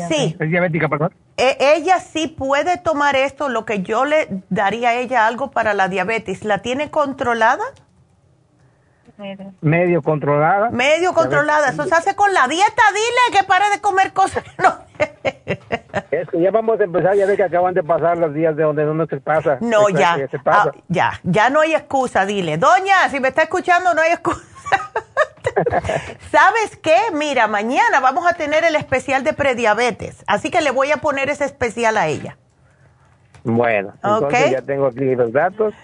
[0.08, 0.36] Sí.
[0.38, 1.14] Es diabética, perdón.
[1.36, 5.74] E, ella sí puede tomar esto, lo que yo le daría a ella algo para
[5.74, 6.44] la diabetes.
[6.44, 7.64] ¿La tiene controlada?
[9.60, 10.70] Medio controlada.
[10.70, 11.70] Medio controlada.
[11.70, 12.82] Eso se hace con la dieta.
[12.92, 14.44] Dile que pare de comer cosas.
[14.58, 14.78] No.
[16.10, 17.14] Es que ya vamos a empezar.
[17.16, 19.58] Ya ve que acaban de pasar los días de donde no se pasa.
[19.60, 20.16] No, ya.
[20.46, 21.20] Ah, ya.
[21.22, 22.26] Ya no hay excusa.
[22.26, 24.42] Dile, doña, si me está escuchando, no hay excusa.
[26.30, 26.96] ¿Sabes qué?
[27.12, 30.24] Mira, mañana vamos a tener el especial de prediabetes.
[30.26, 32.36] Así que le voy a poner ese especial a ella.
[33.44, 35.74] Bueno, entonces ya tengo aquí los datos.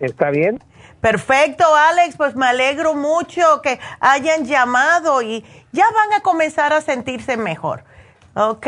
[0.00, 0.62] ¿Está bien?
[1.00, 6.80] Perfecto, Alex, pues me alegro mucho que hayan llamado y ya van a comenzar a
[6.80, 7.84] sentirse mejor.
[8.34, 8.66] ¿Ok?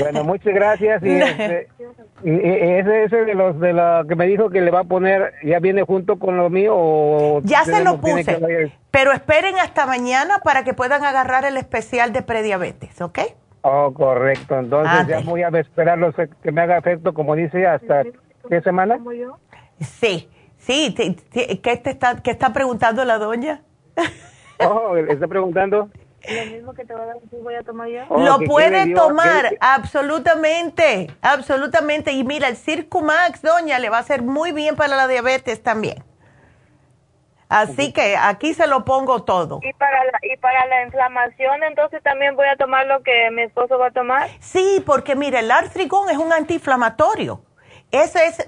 [0.00, 1.02] Bueno, muchas gracias.
[1.02, 1.68] Y este,
[2.24, 5.58] ese, ese de los de la que me dijo que le va a poner, ¿ya
[5.58, 10.64] viene junto con lo mío o Ya se lo puse, pero esperen hasta mañana para
[10.64, 13.18] que puedan agarrar el especial de prediabetes, ¿ok?
[13.62, 14.58] Oh, correcto.
[14.58, 15.98] Entonces ya voy a esperar
[16.42, 18.04] que me haga efecto, como dice, hasta
[18.48, 18.98] ¿qué semana?
[19.80, 20.28] Sí.
[20.60, 23.62] Sí, ¿qué, te está, ¿qué está preguntando la doña?
[24.58, 25.88] Oh, ¿le está preguntando?
[26.30, 28.04] Lo mismo que te va a dar, voy a tomar yo.
[28.08, 32.12] lo puede tomar, absolutamente, absolutamente.
[32.12, 36.04] Y mira, el Circumax, doña, le va a hacer muy bien para la diabetes también.
[37.50, 39.58] Así que aquí se lo pongo todo.
[39.62, 43.42] ¿Y para, la, ¿Y para la inflamación entonces también voy a tomar lo que mi
[43.42, 44.28] esposo va a tomar?
[44.38, 47.42] Sí, porque mire, el artrigón es un antiinflamatorio.
[47.90, 48.44] Eso es,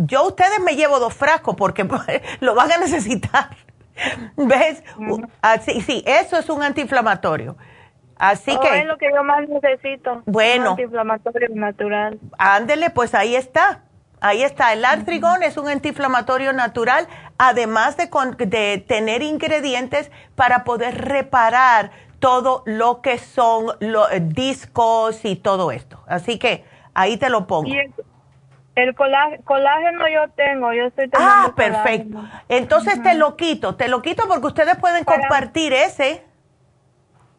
[0.00, 1.88] yo ustedes me llevo dos frascos porque
[2.40, 3.56] lo van a necesitar.
[4.36, 4.82] ¿Ves?
[5.42, 7.56] Así, sí, eso es un antiinflamatorio.
[8.18, 8.80] Así oh, que...
[8.80, 10.22] Es lo que yo más necesito.
[10.26, 10.62] Bueno.
[10.62, 12.18] Un antiinflamatorio natural.
[12.38, 13.82] Ándele, pues ahí está.
[14.20, 14.72] Ahí está.
[14.72, 17.06] El artrigón es un antiinflamatorio natural,
[17.38, 18.08] además de,
[18.46, 25.70] de tener ingredientes para poder reparar todo lo que son los eh, discos y todo
[25.70, 26.02] esto.
[26.06, 26.64] Así que
[26.94, 27.70] ahí te lo pongo.
[28.76, 32.22] El colágeno yo tengo, yo estoy teniendo Ah, perfecto.
[32.48, 36.22] Entonces te lo quito, te lo quito porque ustedes pueden compartir ese.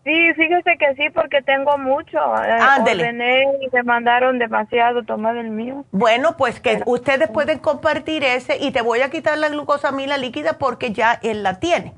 [0.03, 2.18] Sí, fíjese que sí, porque tengo mucho.
[2.43, 3.43] Eh, Ándele.
[3.61, 5.85] y me mandaron demasiado tomar el mío.
[5.91, 10.53] Bueno, pues que ustedes pueden compartir ese y te voy a quitar la glucosamina líquida
[10.57, 11.93] porque ya él la tiene.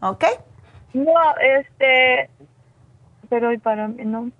[0.00, 0.24] ¿Ok?
[0.92, 2.28] No, este,
[3.30, 4.30] pero para mí no.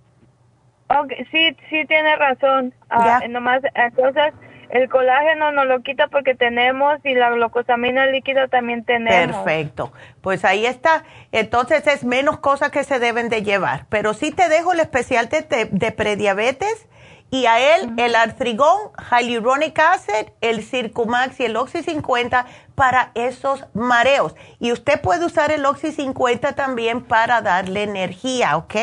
[0.88, 2.74] Okay, sí, sí tiene razón.
[2.90, 4.34] Ah, nomás, entonces,
[4.72, 9.36] el colágeno nos lo quita porque tenemos y la glucosamina líquida también tenemos.
[9.36, 9.92] Perfecto.
[10.22, 11.04] Pues ahí está.
[11.30, 13.84] Entonces es menos cosas que se deben de llevar.
[13.90, 16.88] Pero sí te dejo el especial de, de prediabetes
[17.30, 18.78] y a él el artrigón,
[19.10, 24.34] hyaluronic acid, el Circumax y el Oxy 50 para esos mareos.
[24.58, 28.74] Y usted puede usar el Oxy 50 también para darle energía, ¿ok?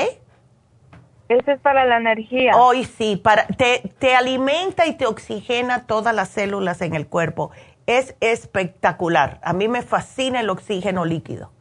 [1.29, 2.53] Ese es para la energía.
[2.57, 7.51] Hoy sí, para, te, te alimenta y te oxigena todas las células en el cuerpo.
[7.85, 9.39] Es espectacular.
[9.43, 11.51] A mí me fascina el oxígeno líquido.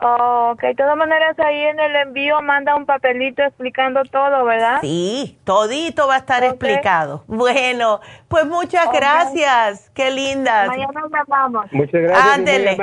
[0.00, 4.78] ok, de todas maneras ahí en el envío manda un papelito explicando todo, ¿verdad?
[4.80, 7.22] Sí, todito va a estar explicado.
[7.28, 10.66] Bueno, pues muchas gracias, qué lindas.
[10.66, 11.66] Mañana nos vamos.
[11.70, 12.34] Muchas gracias.
[12.34, 12.76] Ándele.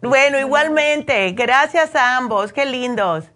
[0.00, 3.30] bueno, igualmente, gracias a ambos, qué lindos.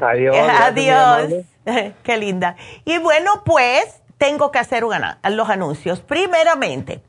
[0.00, 0.36] Adiós.
[0.36, 1.44] Adiós.
[2.02, 2.56] Qué linda.
[2.84, 6.00] Y bueno, pues tengo que hacer los anuncios.
[6.00, 7.02] Primeramente,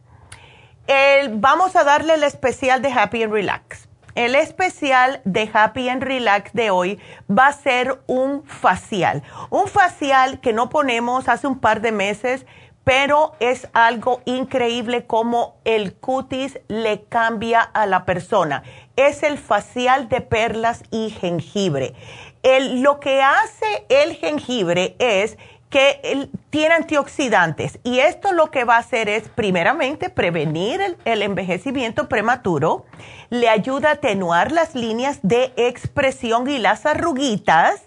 [1.31, 3.87] vamos a darle el especial de Happy and Relax.
[4.15, 6.99] El especial de Happy and Relax de hoy
[7.29, 9.23] va a ser un facial.
[9.49, 12.45] Un facial que no ponemos hace un par de meses,
[12.83, 18.61] pero es algo increíble como el cutis le cambia a la persona.
[18.95, 21.95] Es el facial de perlas y jengibre
[22.43, 25.37] lo que hace el jengibre es
[25.69, 31.23] que tiene antioxidantes y esto lo que va a hacer es primeramente prevenir el, el,
[31.23, 32.85] envejecimiento prematuro,
[33.31, 37.81] le ayuda a atenuar las líneas de expresión y las arruguitas,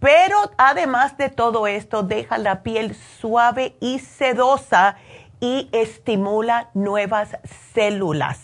[0.00, 4.96] pero además de todo esto deja la piel suave y sedosa
[5.38, 7.36] y estimula nuevas
[7.74, 8.40] células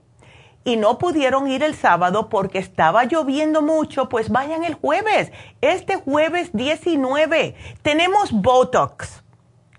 [0.63, 5.31] y no pudieron ir el sábado porque estaba lloviendo mucho, pues vayan el jueves,
[5.61, 9.23] este jueves 19, tenemos Botox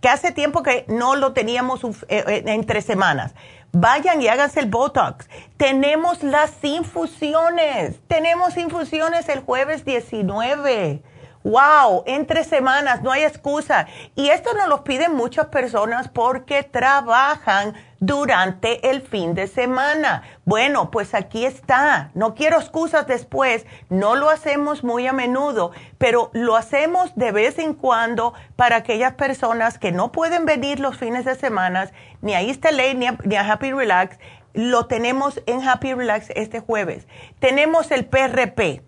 [0.00, 3.34] que hace tiempo que no lo teníamos eh, eh, entre semanas.
[3.72, 5.28] Vayan y háganse el Botox.
[5.56, 8.00] Tenemos las infusiones.
[8.08, 11.02] Tenemos infusiones el jueves 19.
[11.42, 13.86] Wow, entre semanas, no hay excusa.
[14.14, 20.22] Y esto nos lo piden muchas personas porque trabajan durante el fin de semana.
[20.44, 22.10] Bueno, pues aquí está.
[22.14, 23.66] No quiero excusas después.
[23.90, 29.14] No lo hacemos muy a menudo, pero lo hacemos de vez en cuando para aquellas
[29.14, 31.90] personas que no pueden venir los fines de semana,
[32.22, 32.64] ni a East
[32.96, 34.18] ni a, ni a Happy Relax.
[34.54, 37.06] Lo tenemos en Happy Relax este jueves.
[37.38, 38.82] Tenemos el PRP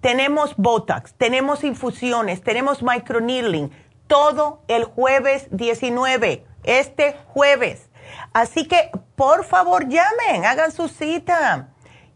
[0.00, 3.70] tenemos Botox, tenemos infusiones, tenemos microneedling,
[4.08, 7.88] todo el jueves 19, este jueves.
[8.32, 11.68] Así que, por favor, llamen, hagan su cita.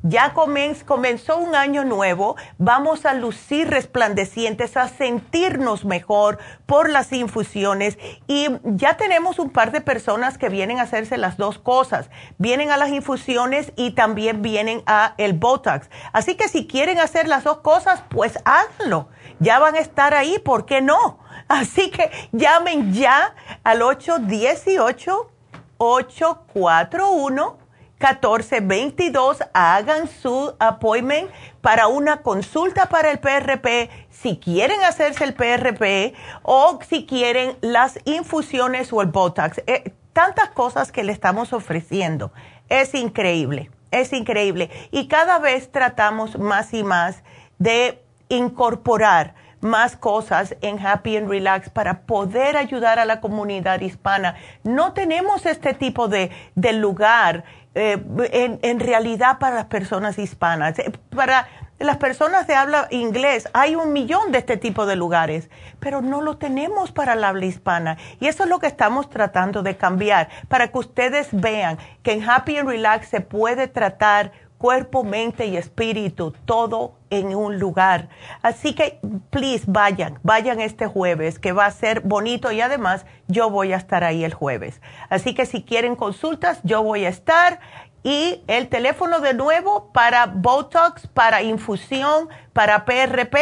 [0.09, 7.98] Ya comenzó un año nuevo, vamos a lucir resplandecientes, a sentirnos mejor por las infusiones
[8.28, 12.09] y ya tenemos un par de personas que vienen a hacerse las dos cosas.
[12.38, 15.90] Vienen a las infusiones y también vienen a el Botox.
[16.12, 19.09] Así que si quieren hacer las dos cosas, pues háganlo.
[19.40, 21.18] Ya van a estar ahí, ¿por qué no?
[21.48, 23.34] Así que llamen ya
[23.64, 25.32] al 818
[25.78, 27.66] 841
[27.98, 31.31] 1422, hagan su appointment
[31.62, 37.98] para una consulta para el PRP, si quieren hacerse el PRP o si quieren las
[38.05, 39.62] infusiones o el Botox.
[39.66, 42.32] Eh, tantas cosas que le estamos ofreciendo.
[42.69, 44.70] Es increíble, es increíble.
[44.90, 47.23] Y cada vez tratamos más y más
[47.59, 54.36] de incorporar más cosas en Happy and Relax para poder ayudar a la comunidad hispana.
[54.64, 56.30] No tenemos este tipo de,
[56.74, 58.02] lugar eh,
[58.32, 60.78] en, en, realidad para las personas hispanas.
[60.78, 65.50] Eh, para las personas de habla inglés hay un millón de este tipo de lugares,
[65.78, 67.98] pero no lo tenemos para la habla hispana.
[68.18, 72.28] Y eso es lo que estamos tratando de cambiar, para que ustedes vean que en
[72.28, 78.08] Happy and Relax se puede tratar cuerpo, mente y espíritu, todo en un lugar.
[78.42, 78.98] Así que,
[79.30, 83.76] please, vayan, vayan este jueves, que va a ser bonito y además yo voy a
[83.76, 84.80] estar ahí el jueves.
[85.08, 87.60] Así que si quieren consultas, yo voy a estar.
[88.02, 93.36] Y el teléfono de nuevo para Botox, para infusión, para PRP,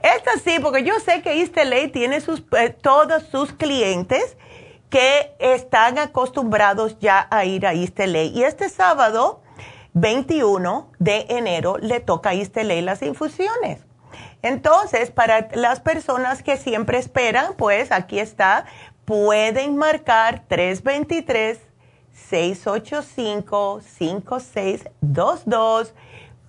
[0.02, 1.56] Esto sí, porque yo sé que East
[1.94, 4.38] tiene sus, eh, todos sus clientes
[4.90, 9.42] que están acostumbrados ya a ir a East Y este sábado,
[9.94, 13.86] 21 de enero, le toca a East las infusiones.
[14.42, 18.66] Entonces, para las personas que siempre esperan, pues aquí está,
[19.06, 21.60] pueden marcar 323
[22.30, 25.94] 685 5622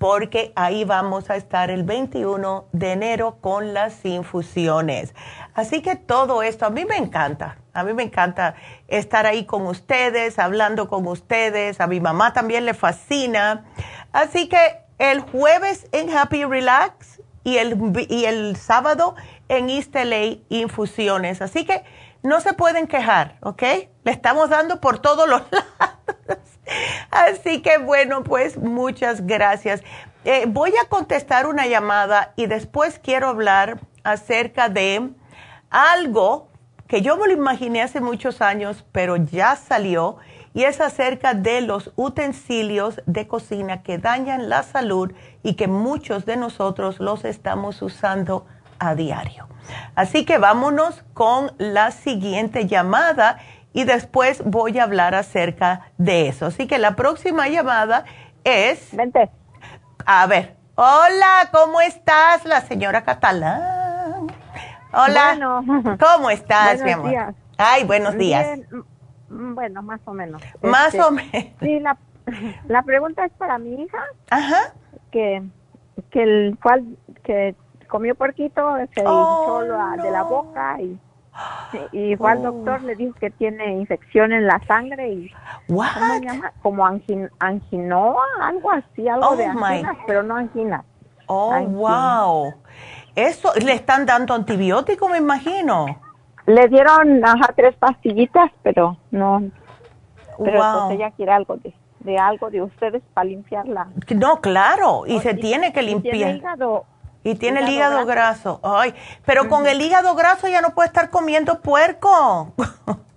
[0.01, 5.14] porque ahí vamos a estar el 21 de enero con las infusiones.
[5.52, 8.55] Así que todo esto a mí me encanta, a mí me encanta
[8.89, 13.66] estar ahí con ustedes, hablando con ustedes, a mi mamá también le fascina.
[14.10, 17.77] Así que el jueves en Happy Relax y el,
[18.09, 19.16] y el sábado
[19.51, 21.43] en East LA infusiones.
[21.43, 21.85] Así que
[22.22, 23.62] no se pueden quejar, ¿ok?
[24.05, 25.99] Le estamos dando por todos los lados.
[27.11, 29.83] Así que bueno, pues muchas gracias.
[30.25, 35.11] Eh, voy a contestar una llamada y después quiero hablar acerca de
[35.71, 36.49] algo
[36.87, 40.19] que yo me lo imaginé hace muchos años, pero ya salió,
[40.55, 45.13] y es acerca de los utensilios de cocina que dañan la salud
[45.45, 48.47] y que muchos de nosotros los estamos usando
[48.81, 49.47] a diario.
[49.95, 53.39] Así que vámonos con la siguiente llamada
[53.73, 56.47] y después voy a hablar acerca de eso.
[56.47, 58.05] Así que la próxima llamada
[58.45, 58.95] es...
[58.95, 59.31] Vente.
[60.07, 60.57] A ver.
[60.75, 62.45] Hola, ¿cómo estás?
[62.45, 64.27] La señora Catalán.
[64.93, 65.39] Hola.
[66.01, 67.11] ¿Cómo estás, mi amor?
[67.11, 67.35] Días.
[67.59, 68.61] Ay, buenos días.
[69.29, 70.43] Bueno, más o menos.
[70.63, 71.31] Más Este, o menos.
[71.61, 71.97] Sí, la,
[72.69, 74.03] la pregunta es para mi hija.
[74.31, 74.75] Ajá.
[75.13, 75.43] Que,
[76.11, 76.85] que el cual
[77.23, 77.55] que
[77.89, 80.99] comió puerquito, se Oh, hinchó de la boca y,
[81.93, 82.43] y fue al Oh.
[82.53, 85.31] doctor, le dijo que tiene infección en la sangre y
[85.67, 86.53] ¿cómo se llama?
[86.62, 89.62] Como angin, anginoa, algo así, algo Oh, de my.
[89.62, 90.85] anginas, pero no angina.
[91.27, 91.65] Oh, sí.
[91.67, 92.55] wow.
[93.15, 96.01] Eso, le están dando antibiótico, me imagino.
[96.47, 99.43] Le dieron ajá, tres pastillitas, pero no.
[100.39, 100.89] Pero Wow.
[100.89, 103.89] pues ella quiere algo de, de algo de ustedes para limpiarla.
[104.17, 106.37] No, claro, y se tiene que Y tiene limpiar.
[106.37, 106.85] hígado.
[107.23, 108.61] Y tiene el hígado graso.
[108.63, 108.95] Ay,
[109.27, 112.55] pero con el hígado graso ya no puede estar comiendo puerco.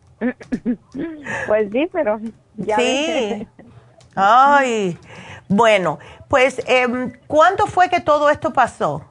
[1.48, 2.18] Pues sí, pero
[2.56, 3.46] ya sí.
[4.16, 4.98] Ay,
[5.50, 6.00] bueno,
[6.30, 9.04] pues, em, ¿cuándo fue que todo esto pasó?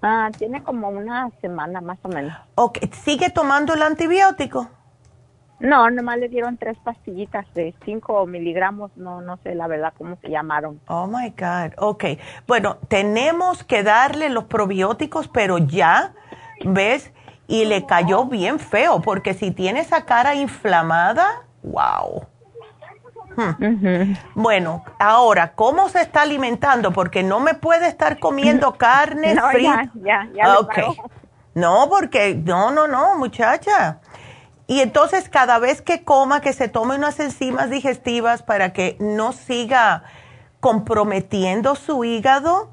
[0.00, 2.34] Ah, tiene como una semana más o menos.
[2.54, 4.70] Ok, ¿Sigue tomando el antibiótico?
[5.60, 10.16] No, nomás le dieron tres pastillitas de 5 miligramos, no no sé la verdad cómo
[10.22, 10.80] se llamaron.
[10.86, 12.04] Oh my God, ok.
[12.46, 16.12] Bueno, tenemos que darle los probióticos, pero ya,
[16.64, 17.12] ¿ves?
[17.48, 22.26] Y le cayó bien feo, porque si tiene esa cara inflamada, wow.
[23.36, 24.14] Hmm.
[24.34, 26.92] Bueno, ahora, ¿cómo se está alimentando?
[26.92, 29.90] Porque no me puede estar comiendo carne No, frita.
[29.94, 30.66] ya, ya, ya le Ok.
[30.66, 30.94] paró.
[31.54, 34.00] No, porque, no, no, no, muchacha.
[34.68, 39.32] Y entonces cada vez que coma, que se tome unas enzimas digestivas para que no
[39.32, 40.04] siga
[40.60, 42.68] comprometiendo su hígado,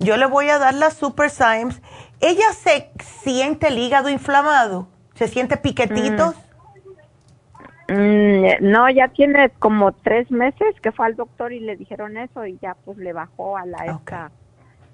[0.00, 1.80] yo le voy a dar las Super Symes.
[2.20, 4.88] ¿Ella se siente el hígado inflamado?
[5.14, 6.34] ¿Se siente piquetitos?
[7.88, 12.46] Mm, no, ya tiene como tres meses que fue al doctor y le dijeron eso
[12.46, 14.32] y ya pues le bajó a la esta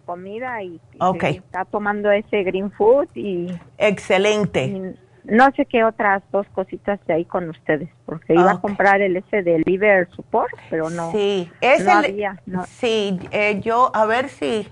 [0.05, 0.79] comida y,
[1.23, 3.49] está tomando ese green food y
[3.79, 4.67] Excelente.
[4.67, 9.01] y no sé qué otras dos cositas de ahí con ustedes porque iba a comprar
[9.01, 12.65] el ese de liver support pero no Sí, es no el- había, no.
[12.65, 14.69] Sí, eh, yo, a ver si.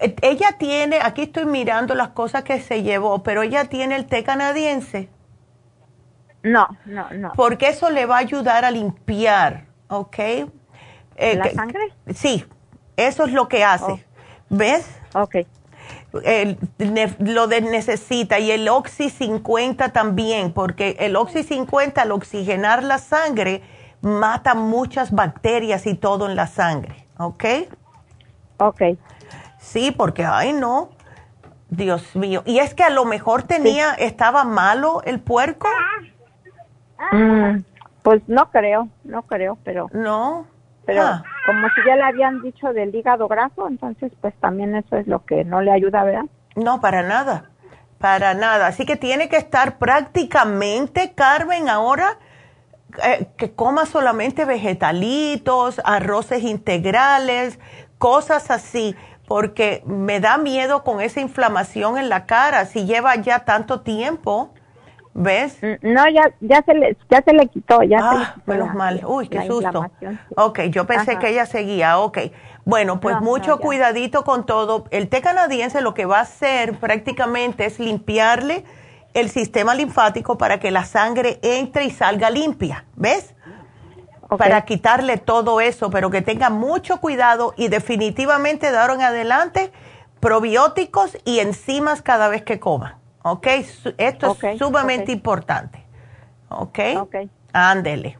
[0.00, 4.06] eh, Ella tiene, aquí estoy mirando las cosas que se llevó, pero ella tiene el
[4.06, 5.08] té canadiense.
[6.42, 10.18] no no no Porque eso le va a ayudar a limpiar, ¿ok?
[10.18, 10.48] Eh,
[11.36, 11.80] ¿La que- sangre?
[12.14, 12.44] Sí,
[12.96, 14.04] eso es lo que hace.
[14.48, 14.98] ¿Ves?
[15.14, 15.36] Ok.
[16.24, 16.58] El
[17.18, 22.98] lo de necesita y el Oxy 50 también, porque el Oxy 50 al oxigenar la
[22.98, 23.62] sangre
[24.00, 27.44] mata muchas bacterias y todo en la sangre, ¿ok?
[28.58, 28.82] Ok.
[29.58, 30.90] Sí, porque, ay no,
[31.68, 32.42] Dios mío.
[32.44, 35.68] Y es que a lo mejor tenía, estaba malo el puerco.
[37.12, 37.62] Mm,
[38.02, 40.46] pues no creo no creo pero no
[40.86, 41.22] pero Ah.
[41.46, 45.24] como si ya le habían dicho del hígado graso entonces pues también eso es lo
[45.24, 46.24] que no le ayuda verdad
[46.56, 47.44] No, para nada,
[47.98, 48.66] para nada.
[48.66, 52.18] Así que tiene que estar prácticamente, Carmen, ahora
[53.04, 57.58] eh, que coma solamente vegetalitos, arroces integrales,
[57.98, 58.96] cosas así,
[59.28, 64.52] porque me da miedo con esa inflamación en la cara, si lleva ya tanto tiempo,
[65.14, 65.58] ¿ves?
[65.82, 68.68] no ya ya se le ya se le quitó ya se le Ah, quitó menos
[68.68, 69.02] la- mal.
[69.06, 69.86] Uy, qué susto.
[70.00, 70.06] sí.
[70.36, 71.20] Ok, yo pensé Ajá.
[71.20, 71.98] que ella seguía.
[71.98, 72.18] Ok.
[72.64, 74.84] Bueno, pues No, mucho cuidadito con todo.
[74.90, 78.64] El té canadiense lo que va a hacer prácticamente es limpiarle
[79.14, 82.84] el sistema linfático para que la sangre entre y salga limpia.
[82.94, 83.34] ¿Ves?
[84.38, 89.72] Para quitarle todo eso, pero que tenga mucho cuidado y definitivamente de ahora en adelante
[90.20, 92.99] probióticos y enzimas cada vez que coma.
[93.22, 93.46] ¿Ok?
[93.98, 95.84] Esto es sumamente importante.
[96.48, 96.78] ¿Ok?
[96.98, 97.16] Ok.
[97.52, 98.18] Ándele.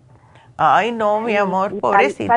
[0.57, 2.35] Ay, no, mi amor, ¿Y pobrecita.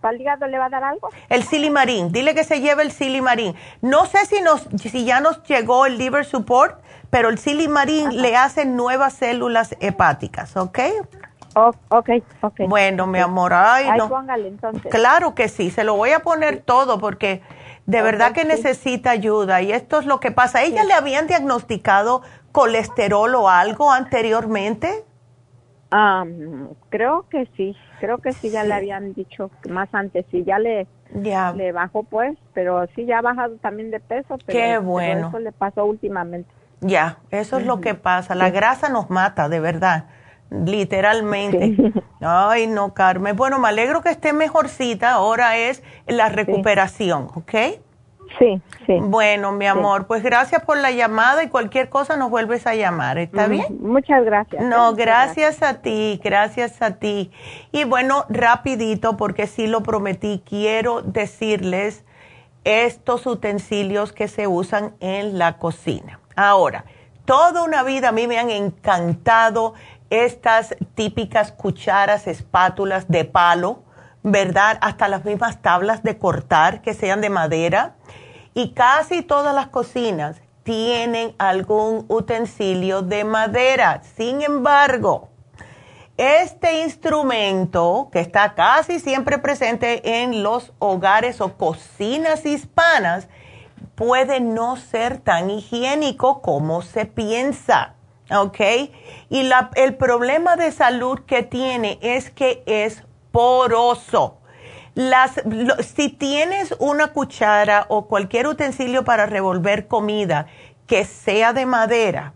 [0.00, 1.10] ¿Para el hígado, le va a dar algo?
[1.28, 3.54] El silimarín, dile que se lleve el silimarín.
[3.82, 6.80] No sé si, nos, si ya nos llegó el liver support,
[7.10, 10.78] pero el silimarín le hace nuevas células hepáticas, ¿ok?
[11.54, 12.10] Oh, ok,
[12.42, 12.60] ok.
[12.68, 14.08] Bueno, mi amor, ay, Ahí no.
[14.08, 14.90] póngale entonces.
[14.92, 17.42] Claro que sí, se lo voy a poner todo porque
[17.88, 20.62] De verdad que necesita ayuda y esto es lo que pasa.
[20.62, 22.20] ¿Ella le habían diagnosticado
[22.52, 25.06] colesterol o algo anteriormente?
[26.90, 30.86] creo que sí, creo que sí, ya le habían dicho más antes, sí, ya le,
[31.14, 31.54] ya.
[31.54, 35.28] le bajó pues, pero sí ya ha bajado también de peso, pero, Qué bueno.
[35.28, 36.50] eso le pasó últimamente.
[36.82, 40.04] Ya, eso es lo que pasa, la grasa nos mata, de verdad
[40.50, 41.92] literalmente.
[42.20, 43.36] Ay, no, Carmen.
[43.36, 45.12] Bueno, me alegro que esté mejorcita.
[45.12, 47.54] Ahora es la recuperación, ¿ok?
[48.38, 48.98] Sí, sí.
[49.00, 53.18] Bueno, mi amor, pues gracias por la llamada y cualquier cosa nos vuelves a llamar,
[53.18, 53.78] ¿está bien?
[53.80, 54.62] Muchas gracias.
[54.62, 57.30] No, gracias, a ti, gracias a ti.
[57.72, 62.04] Y bueno, rapidito, porque sí lo prometí, quiero decirles
[62.64, 66.20] estos utensilios que se usan en la cocina.
[66.36, 66.84] Ahora,
[67.24, 69.74] toda una vida a mí me han encantado
[70.10, 73.82] estas típicas cucharas, espátulas de palo,
[74.22, 74.78] ¿verdad?
[74.80, 77.96] Hasta las mismas tablas de cortar que sean de madera.
[78.54, 84.02] Y casi todas las cocinas tienen algún utensilio de madera.
[84.16, 85.28] Sin embargo,
[86.16, 93.28] este instrumento que está casi siempre presente en los hogares o cocinas hispanas
[93.94, 97.94] puede no ser tan higiénico como se piensa.
[98.30, 98.60] ¿Ok?
[99.30, 103.02] Y la, el problema de salud que tiene es que es
[103.32, 104.38] poroso.
[104.94, 105.40] Las,
[105.94, 110.46] si tienes una cuchara o cualquier utensilio para revolver comida
[110.86, 112.32] que sea de madera,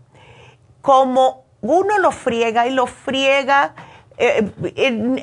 [0.81, 3.73] como uno lo friega y lo friega,
[4.17, 4.51] eh,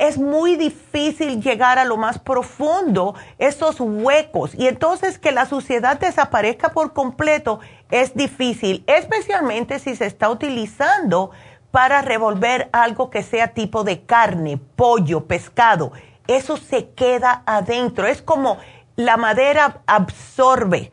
[0.01, 6.01] es muy difícil llegar a lo más profundo, esos huecos, y entonces que la suciedad
[6.01, 7.61] desaparezca por completo
[7.91, 11.31] es difícil, especialmente si se está utilizando
[11.71, 15.93] para revolver algo que sea tipo de carne, pollo, pescado.
[16.27, 18.59] Eso se queda adentro, es como
[18.97, 20.93] la madera absorbe.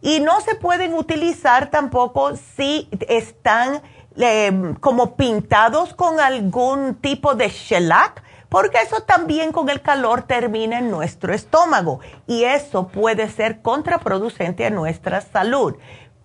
[0.00, 3.82] Y no se pueden utilizar tampoco si están
[4.16, 10.78] eh, como pintados con algún tipo de shellac, porque eso también con el calor termina
[10.78, 15.76] en nuestro estómago y eso puede ser contraproducente a nuestra salud.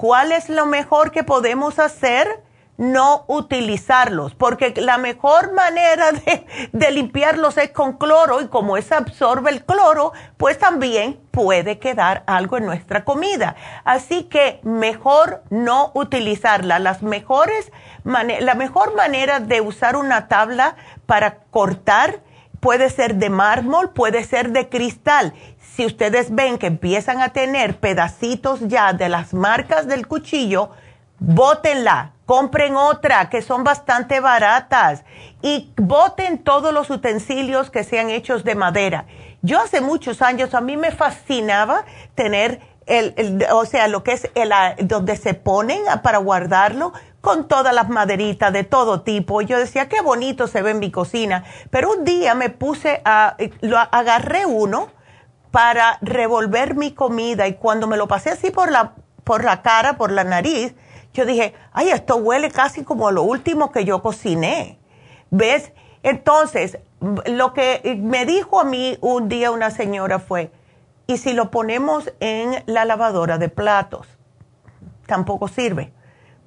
[0.03, 2.43] ¿Cuál es lo mejor que podemos hacer?
[2.75, 6.11] No utilizarlos, porque la mejor manera
[6.73, 12.25] de, limpiarlos es con cloro y como eso absorbe el cloro, pues también puede quedar
[12.27, 13.55] algo en nuestra comida.
[13.85, 16.79] Así que mejor no utilizarla.
[16.79, 17.71] Las mejores
[18.03, 20.75] la mejor manera de usar una tabla
[21.05, 22.19] para cortar
[22.59, 25.33] puede ser de mármol, puede ser de cristal
[25.75, 30.69] si ustedes ven que empiezan a tener pedacitos ya de las marcas del cuchillo,
[31.19, 35.03] bótenla, compren otra, que son bastante baratas,
[35.41, 39.05] y boten todos los utensilios que sean hechos de madera.
[39.41, 44.29] Yo hace muchos años, a mí me fascinaba tener el, o sea, lo que es
[44.35, 44.51] el,
[44.87, 49.41] donde se ponen para guardarlo con todas las maderitas de todo tipo.
[49.41, 51.45] Yo decía, qué bonito se ve en mi cocina.
[51.71, 54.89] Pero un día me puse a, lo agarré uno,
[55.53, 59.97] para revolver mi comida y cuando me lo pasé así por la, por la cara,
[59.97, 60.73] por la nariz,
[61.13, 64.79] yo dije, ay, esto huele casi como lo último que yo cociné.
[65.29, 65.71] ¿Ves?
[66.01, 66.79] Entonces,
[67.27, 70.51] lo que me dijo a mí un día una señora fue,
[71.05, 74.07] ¿y si lo ponemos en la lavadora de platos?
[75.05, 75.93] Tampoco sirve,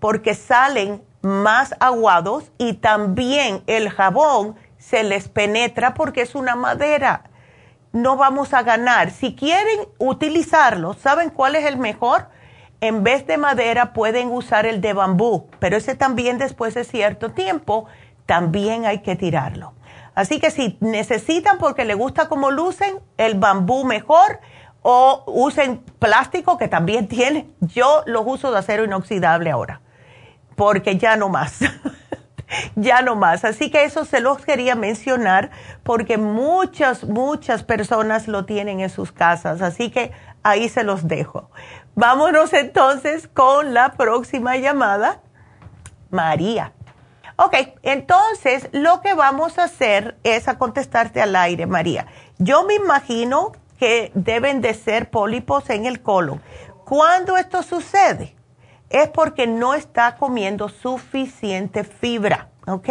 [0.01, 7.31] porque salen más aguados y también el jabón se les penetra porque es una madera
[7.97, 9.11] no vamos a ganar.
[9.11, 12.29] Si quieren utilizarlo, ¿saben cuál es el mejor?
[12.83, 17.31] En vez de madera pueden usar el de bambú, pero ese también después de cierto
[17.31, 17.87] tiempo
[18.27, 19.73] también hay que tirarlo.
[20.15, 24.41] Así que si necesitan porque les gusta cómo lucen, el bambú mejor
[24.83, 27.49] o usen plástico que también tiene.
[27.61, 29.81] Yo los uso de acero inoxidable ahora,
[30.55, 31.61] porque ya no más.
[32.77, 33.45] ya no más.
[33.45, 35.51] Así que eso se los quería mencionar
[35.83, 39.63] porque muchas, muchas personas lo tienen en sus casas.
[39.63, 40.13] Así que
[40.43, 41.51] ahí se los dejo.
[41.95, 45.21] Vámonos entonces con la próxima llamada.
[46.11, 46.73] María.
[47.39, 52.07] Ok, entonces lo que vamos a hacer es a contestarte al aire, María.
[52.39, 56.41] Yo me imagino que deben de ser pólipos en el colon.
[56.85, 58.36] ¿Cuándo esto sucede?
[58.91, 62.89] Es porque no está comiendo suficiente fibra, ¿ok?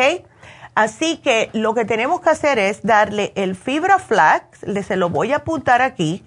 [0.76, 5.09] Así que lo que tenemos que hacer es darle el fibra flax, le se lo
[5.09, 6.23] voy a apuntar aquí,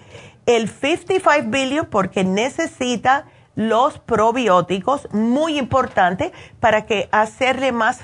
[0.47, 3.27] el 55 billion porque necesita
[3.59, 8.01] los probióticos, muy importante para que hacerle más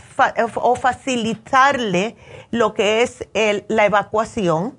[0.57, 2.17] o facilitarle
[2.51, 3.29] lo que es
[3.69, 4.77] la evacuación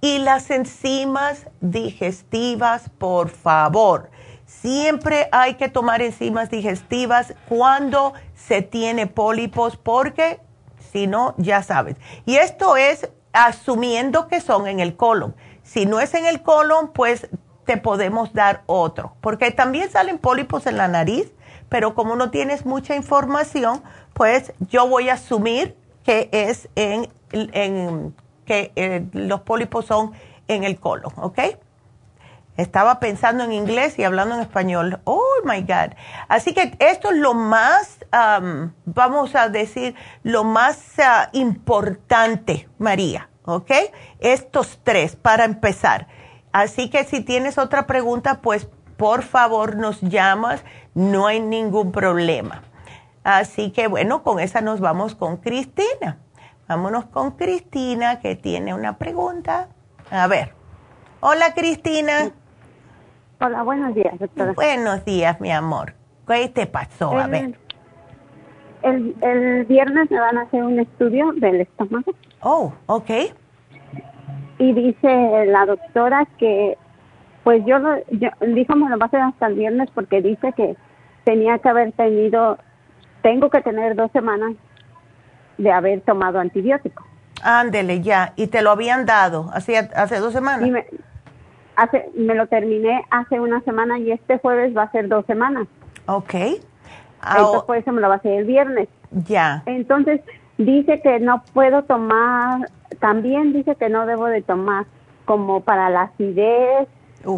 [0.00, 4.10] Y las enzimas digestivas, por favor.
[4.48, 10.40] Siempre hay que tomar enzimas digestivas cuando se tiene pólipos porque
[10.90, 11.96] si no, ya sabes.
[12.24, 15.36] Y esto es asumiendo que son en el colon.
[15.62, 17.28] Si no es en el colon, pues
[17.66, 19.12] te podemos dar otro.
[19.20, 21.30] Porque también salen pólipos en la nariz,
[21.68, 23.82] pero como no tienes mucha información,
[24.14, 27.06] pues yo voy a asumir que es en,
[28.46, 30.12] que eh, los pólipos son
[30.48, 31.38] en el colon, ¿ok?
[32.58, 35.00] Estaba pensando en inglés y hablando en español.
[35.04, 35.94] Oh, my God.
[36.26, 38.04] Así que esto es lo más,
[38.84, 39.94] vamos a decir,
[40.24, 43.70] lo más ah, importante, María, ¿ok?
[44.18, 46.08] Estos tres para empezar.
[46.50, 50.64] Así que si tienes otra pregunta, pues por favor nos llamas,
[50.94, 52.64] no hay ningún problema.
[53.22, 56.18] Así que bueno, con esa nos vamos con Cristina.
[56.66, 59.68] Vámonos con Cristina que tiene una pregunta.
[60.10, 60.54] A ver.
[61.20, 62.32] Hola Cristina.
[63.40, 64.52] Hola, buenos días, doctora.
[64.52, 65.94] Buenos días, mi amor.
[66.26, 67.16] ¿Qué te pasó?
[67.16, 67.56] a ver.
[68.82, 72.12] El, el viernes me van a hacer un estudio del estómago.
[72.40, 73.10] Oh, ok.
[74.58, 76.76] Y dice la doctora que,
[77.44, 77.78] pues yo,
[78.10, 80.76] yo dijo me lo va a hacer hasta el viernes porque dice que
[81.24, 82.58] tenía que haber tenido,
[83.22, 84.54] tengo que tener dos semanas
[85.58, 87.04] de haber tomado antibiótico.
[87.42, 88.32] Ándele, ya.
[88.34, 90.68] ¿Y te lo habían dado hace, hace dos semanas?
[91.78, 95.66] Hace, me lo terminé hace una semana y este jueves va a ser dos semanas.
[96.06, 96.34] Ok.
[96.34, 98.88] Entonces, por eso me lo va a hacer el viernes.
[99.26, 99.62] Ya.
[99.66, 100.20] Entonces,
[100.58, 102.68] dice que no puedo tomar,
[103.00, 104.86] también dice que no debo de tomar
[105.24, 106.88] como para la acidez,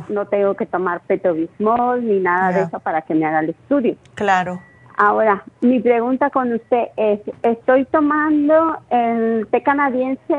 [0.09, 3.97] no tengo que tomar petobismol ni nada de eso para que me haga el estudio.
[4.15, 4.61] Claro.
[4.97, 10.37] Ahora, mi pregunta con usted es, estoy tomando el té canadiense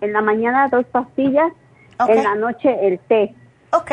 [0.00, 1.52] en la mañana dos pastillas
[2.08, 3.34] en la noche el té.
[3.72, 3.92] Ok.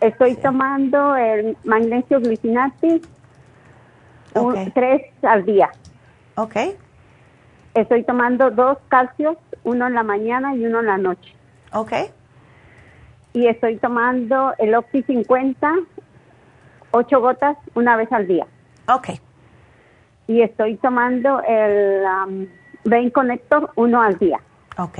[0.00, 3.02] Estoy tomando el magnesio glicinatis
[4.74, 5.70] tres al día.
[6.36, 6.56] Ok.
[7.74, 11.34] Estoy tomando dos calcios, uno en la mañana y uno en la noche.
[11.72, 11.92] Ok.
[13.32, 15.74] Y estoy tomando el Oxy 50,
[16.92, 18.46] ocho gotas, una vez al día.
[18.88, 19.10] Ok.
[20.26, 22.46] Y estoy tomando el um,
[22.84, 24.40] Brain Connector, uno al día.
[24.78, 24.98] Ok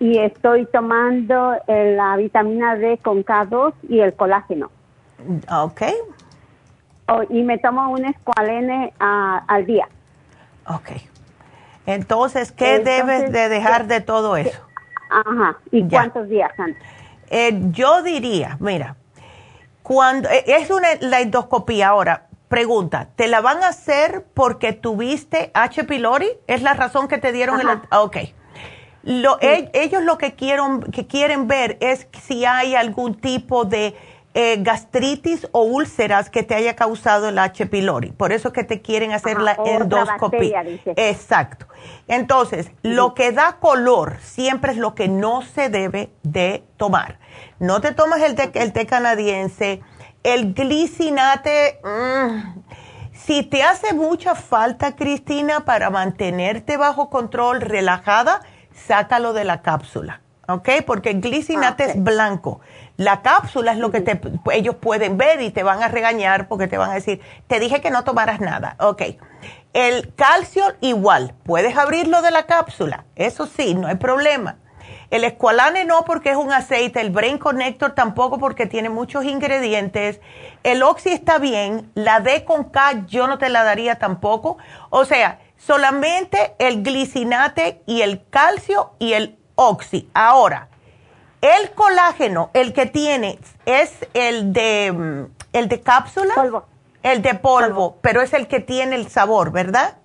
[0.00, 4.70] y estoy tomando eh, la vitamina D con K2 y el colágeno.
[5.50, 5.82] Ok.
[7.08, 9.88] Oh, y me tomo un escualene ah, al día.
[10.66, 10.90] Ok.
[11.86, 14.60] Entonces, ¿qué debes de dejar de todo eso?
[15.10, 15.56] Ajá.
[15.72, 16.82] ¿Y cuántos días antes?
[17.30, 18.96] Eh, yo diría, mira,
[19.82, 25.50] cuando eh, es una la endoscopía ahora, pregunta, ¿te la van a hacer porque tuviste
[25.54, 25.84] H.
[25.84, 26.28] pylori?
[26.46, 28.18] ¿Es la razón que te dieron el Ok.
[29.02, 33.96] Lo, e, ellos lo que, quieren, que quieren ver es si hay algún tipo de
[34.34, 37.66] eh, gastritis o úlceras que te haya causado el H.
[37.66, 38.12] pylori.
[38.12, 40.64] Por eso que te quieren hacer la endoscopia.
[40.96, 41.66] Exacto.
[42.06, 47.18] Entonces, lo que da color siempre es lo que no se debe de tomar.
[47.58, 49.80] No te tomas el té, el té canadiense,
[50.22, 51.80] el glicinate.
[51.82, 52.60] Mm,
[53.12, 58.40] si te hace mucha falta, Cristina, para mantenerte bajo control, relajada,
[58.86, 60.68] sácalo de la cápsula, ¿ok?
[60.86, 62.60] Porque el glicinate es blanco.
[62.96, 64.20] La cápsula es lo que te,
[64.52, 67.80] ellos pueden ver y te van a regañar porque te van a decir, te dije
[67.80, 69.02] que no tomaras nada, ok.
[69.72, 74.56] El calcio igual, puedes abrirlo de la cápsula, eso sí, no hay problema.
[75.10, 80.20] El escualane no porque es un aceite, el Brain Connector tampoco porque tiene muchos ingredientes.
[80.64, 84.58] El Oxy está bien, la D con K yo no te la daría tampoco.
[84.90, 90.08] O sea, solamente el glicinate y el calcio y el oxi.
[90.14, 90.68] Ahora,
[91.40, 96.64] el colágeno, el que tiene es el de mm, el de cápsula, polvo.
[97.02, 99.98] el de polvo, pero es el que tiene el sabor, ¿verdad?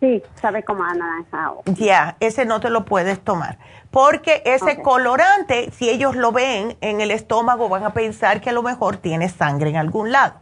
[0.00, 1.52] Sí, sabe como a naranja.
[1.66, 3.58] Ya, ese no te lo puedes tomar.
[3.90, 8.52] Porque ese colorante, si ellos lo ven en el estómago, van a pensar que a
[8.54, 10.34] lo mejor tiene sangre en algún lado.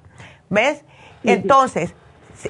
[0.49, 0.85] ¿Ves?
[1.25, 1.95] Entonces,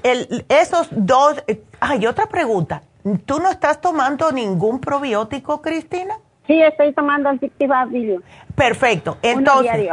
[0.03, 1.43] el, esos dos,
[1.81, 2.83] hay otra pregunta.
[3.25, 6.19] ¿Tú no estás tomando ningún probiótico, Cristina?
[6.47, 7.31] Sí, estoy tomando
[7.89, 8.23] Billion.
[8.55, 9.19] Perfecto.
[9.23, 9.91] Entonces,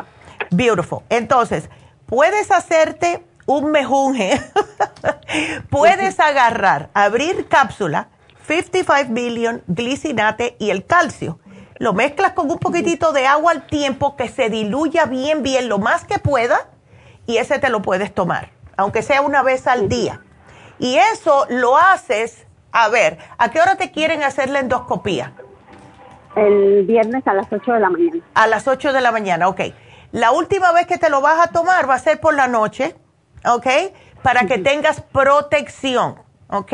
[0.51, 0.99] beautiful.
[1.09, 1.69] Entonces,
[2.05, 4.39] puedes hacerte un mejunje.
[5.69, 8.07] puedes agarrar, abrir cápsula,
[8.47, 11.39] 55 billion, glicinate y el calcio.
[11.77, 15.77] Lo mezclas con un poquitito de agua al tiempo que se diluya bien, bien, lo
[15.77, 16.69] más que pueda,
[17.27, 20.21] y ese te lo puedes tomar aunque sea una vez al día.
[20.79, 25.33] Y eso lo haces, a ver, ¿a qué hora te quieren hacer la endoscopía?
[26.35, 28.21] El viernes a las 8 de la mañana.
[28.33, 29.61] A las 8 de la mañana, ok.
[30.11, 32.95] La última vez que te lo vas a tomar va a ser por la noche,
[33.45, 33.67] ¿ok?
[34.21, 36.15] Para que tengas protección,
[36.49, 36.73] ¿ok?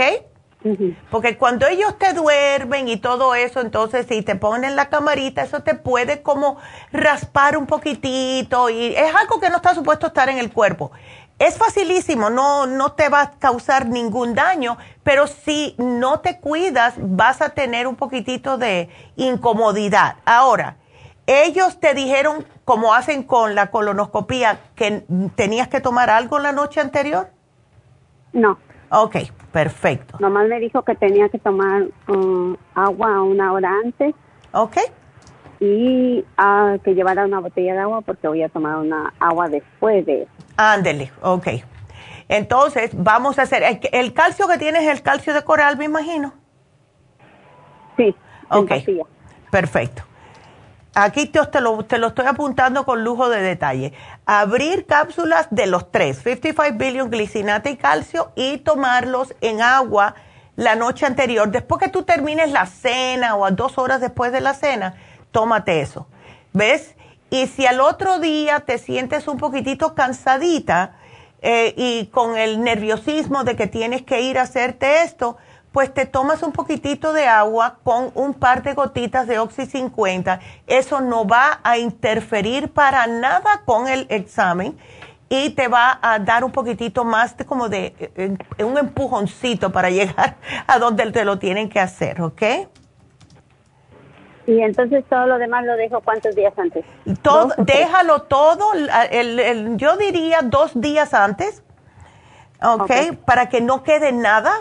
[1.10, 5.64] Porque cuando ellos te duermen y todo eso, entonces si te ponen la camarita, eso
[5.64, 6.58] te puede como
[6.92, 10.92] raspar un poquitito y es algo que no está supuesto estar en el cuerpo.
[11.42, 16.94] Es facilísimo, no, no te va a causar ningún daño, pero si no te cuidas
[17.00, 20.18] vas a tener un poquitito de incomodidad.
[20.24, 20.76] Ahora,
[21.26, 25.04] ellos te dijeron, como hacen con la colonoscopía, que
[25.34, 27.30] tenías que tomar algo la noche anterior.
[28.34, 28.60] No.
[28.92, 29.16] Ok,
[29.52, 30.18] perfecto.
[30.20, 34.14] Nomás me dijo que tenía que tomar um, agua una hora antes.
[34.52, 34.78] Ok.
[35.60, 40.06] Y ah, que llevara una botella de agua porque voy a tomar una agua después
[40.06, 40.41] de eso.
[40.58, 41.48] Ándele, ok.
[42.28, 46.34] Entonces, vamos a hacer, el, calcio que tienes es el calcio de coral, me imagino.
[47.98, 48.16] Sí.
[48.50, 48.72] Ok.
[49.52, 50.04] Perfecto.
[50.94, 53.94] Aquí te, te, lo, te lo estoy apuntando con lujo de detalle.
[54.26, 60.16] Abrir cápsulas de los tres, 55 billion glicinate y calcio, y tomarlos en agua
[60.56, 61.50] la noche anterior.
[61.50, 64.96] Después que tú termines la cena o a dos horas después de la cena,
[65.32, 66.08] tómate eso.
[66.54, 66.96] ¿Ves?
[67.32, 70.98] Y si al otro día te sientes un poquitito cansadita
[71.42, 75.38] eh, y con el nerviosismo de que tienes que ir a hacerte esto,
[75.72, 80.42] pues te tomas un poquitito de agua con un par de gotitas de Oxy 50.
[80.68, 84.78] Eso no va a interferir para nada con el examen
[85.30, 89.72] y te va a dar un poquitito más de como de eh, eh, un empujoncito
[89.72, 90.36] para llegar
[90.68, 92.44] a donde te lo tienen que hacer, ¿ok?
[94.48, 96.84] Y entonces todo lo demás lo dejo cuántos días antes.
[97.22, 98.72] Todo, déjalo todo,
[99.76, 101.64] yo diría dos días antes,
[102.62, 102.92] ¿ok?
[103.26, 104.52] Para que no quede nada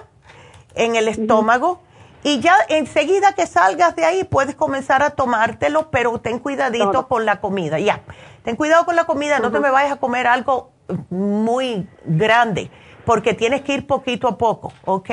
[0.74, 1.80] en el estómago.
[2.22, 7.24] Y ya enseguida que salgas de ahí puedes comenzar a tomártelo, pero ten cuidadito con
[7.24, 7.78] la comida.
[7.78, 8.02] Ya,
[8.44, 10.72] ten cuidado con la comida, no te me vayas a comer algo
[11.08, 12.70] muy grande,
[13.06, 15.10] porque tienes que ir poquito a poco, ¿ok?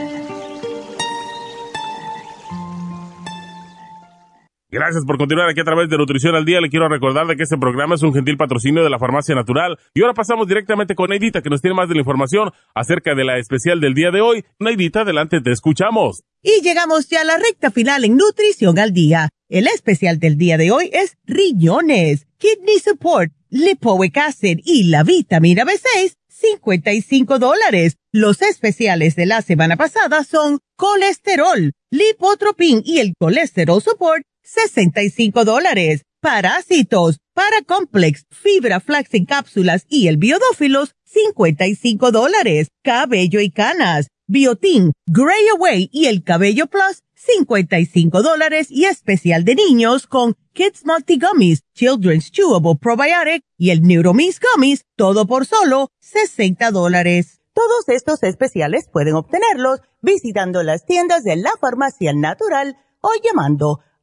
[4.73, 6.61] Gracias por continuar aquí a través de Nutrición al Día.
[6.61, 9.77] Le quiero recordar que este programa es un gentil patrocinio de la Farmacia Natural.
[9.93, 13.25] Y ahora pasamos directamente con Neidita, que nos tiene más de la información acerca de
[13.25, 14.45] la especial del día de hoy.
[14.59, 16.23] Neidita, adelante, te escuchamos.
[16.41, 19.27] Y llegamos ya a la recta final en Nutrición al Día.
[19.49, 25.65] El especial del día de hoy es riñones, kidney support, lipoic acid y la vitamina
[25.65, 27.97] B6, 55 dólares.
[28.13, 36.03] Los especiales de la semana pasada son colesterol, lipotropin y el colesterol support, 65 dólares.
[36.21, 42.67] Parásitos, Paracomplex, Fibra Flax en cápsulas y el Biodófilos, 55 dólares.
[42.83, 49.55] Cabello y canas, biotín, Gray Away y el cabello plus, 55 dólares y especial de
[49.55, 55.89] niños con Kids Multi Gummies, Children's Chewable Probiotic y el Neuromis Gummies, todo por solo
[55.99, 57.41] 60 dólares.
[57.53, 63.81] Todos estos especiales pueden obtenerlos visitando las tiendas de la farmacia natural o llamando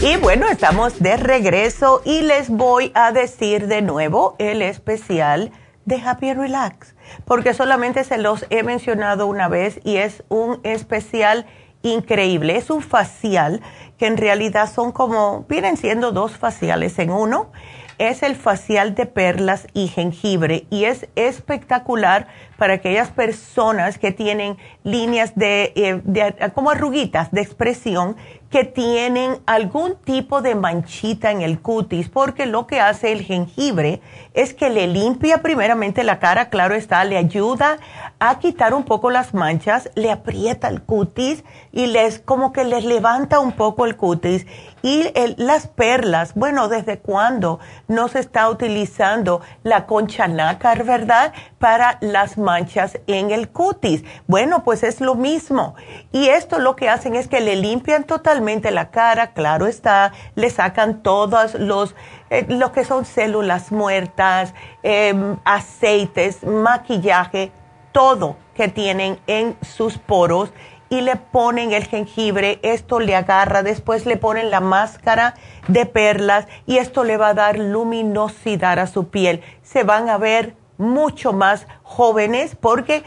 [0.00, 5.50] Y bueno, estamos de regreso y les voy a decir de nuevo el especial
[5.86, 6.94] de Happy Relax,
[7.24, 11.46] porque solamente se los he mencionado una vez y es un especial
[11.82, 12.56] increíble.
[12.56, 13.60] Es un facial
[13.98, 17.50] que en realidad son como, vienen siendo dos faciales en uno.
[17.98, 22.28] Es el facial de perlas y jengibre y es espectacular
[22.58, 28.16] para aquellas personas que tienen líneas de, eh, de como arruguitas de expresión
[28.50, 34.00] que tienen algún tipo de manchita en el cutis, porque lo que hace el jengibre
[34.32, 37.78] es que le limpia primeramente la cara, claro está, le ayuda
[38.18, 42.84] a quitar un poco las manchas, le aprieta el cutis y les como que les
[42.84, 44.46] levanta un poco el cutis.
[44.80, 47.58] Y las perlas, bueno, ¿desde cuándo
[47.88, 51.32] no se está utilizando la concha nácar, verdad?
[51.58, 54.04] Para las manchas en el cutis.
[54.26, 55.74] Bueno, pues es lo mismo.
[56.12, 60.50] Y esto lo que hacen es que le limpian totalmente la cara, claro está, le
[60.50, 61.94] sacan todos los,
[62.30, 67.52] eh, lo que son células muertas, em, aceites, maquillaje,
[67.92, 70.52] todo que tienen en sus poros
[70.90, 75.34] y le ponen el jengibre, esto le agarra, después le ponen la máscara
[75.68, 79.42] de perlas y esto le va a dar luminosidad a su piel.
[79.62, 83.04] Se van a ver mucho más jóvenes porque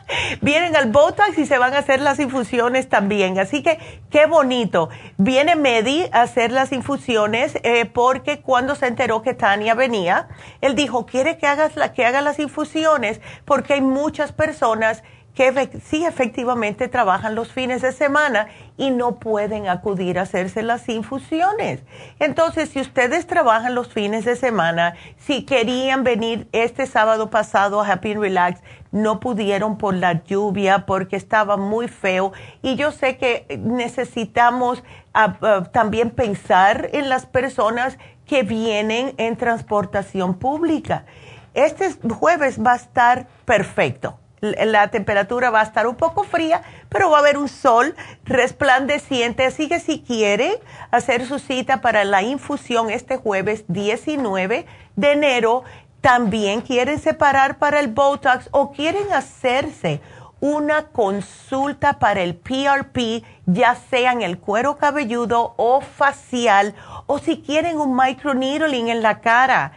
[0.41, 3.39] Vienen al Botox y se van a hacer las infusiones también.
[3.39, 3.79] Así que
[4.11, 4.89] qué bonito.
[5.17, 10.29] Viene Medi a hacer las infusiones eh, porque cuando se enteró que Tania venía,
[10.61, 15.03] él dijo, quiere que, hagas la, que haga las infusiones porque hay muchas personas
[15.35, 20.89] que sí efectivamente trabajan los fines de semana y no pueden acudir a hacerse las
[20.89, 21.81] infusiones.
[22.19, 27.89] Entonces, si ustedes trabajan los fines de semana, si querían venir este sábado pasado a
[27.91, 28.61] Happy Relax,
[28.91, 34.85] no pudieron por la lluvia porque estaba muy feo y yo sé que necesitamos
[35.15, 37.97] ah, ah, también pensar en las personas
[38.27, 41.07] que vienen en transportación pública.
[41.55, 47.11] Este jueves va a estar perfecto la temperatura va a estar un poco fría, pero
[47.11, 47.95] va a haber un sol
[48.25, 49.47] resplandeciente.
[49.47, 50.61] Así que si quiere
[50.91, 54.67] hacer su cita para la infusión este jueves 19
[54.97, 55.63] de enero,
[56.01, 60.01] también quieren separar para el Botox o quieren hacerse
[60.41, 66.75] una consulta para el PRP, ya sea en el cuero cabelludo o facial,
[67.07, 69.73] o si quieren un microneedling en la cara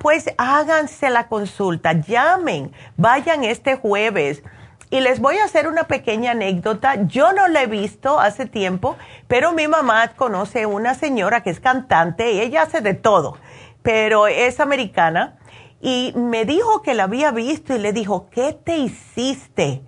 [0.00, 4.42] pues háganse la consulta, llamen, vayan este jueves.
[4.88, 7.06] Y les voy a hacer una pequeña anécdota.
[7.06, 8.96] Yo no la he visto hace tiempo,
[9.28, 13.36] pero mi mamá conoce una señora que es cantante y ella hace de todo,
[13.82, 15.38] pero es americana.
[15.82, 19.82] Y me dijo que la había visto y le dijo, ¿qué te hiciste?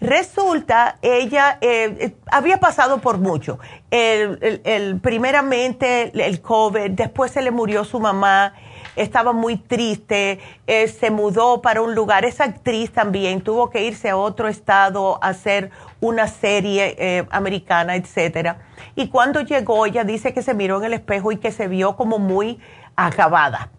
[0.00, 3.60] Resulta, ella eh, había pasado por mucho.
[3.92, 8.54] El, primeramente el COVID, después se le murió su mamá,
[8.96, 14.10] estaba muy triste, eh, se mudó para un lugar, esa actriz también tuvo que irse
[14.10, 15.70] a otro estado a hacer
[16.00, 18.58] una serie eh, americana, etcétera.
[18.94, 21.96] Y cuando llegó, ella dice que se miró en el espejo y que se vio
[21.96, 22.58] como muy
[22.96, 23.70] acabada.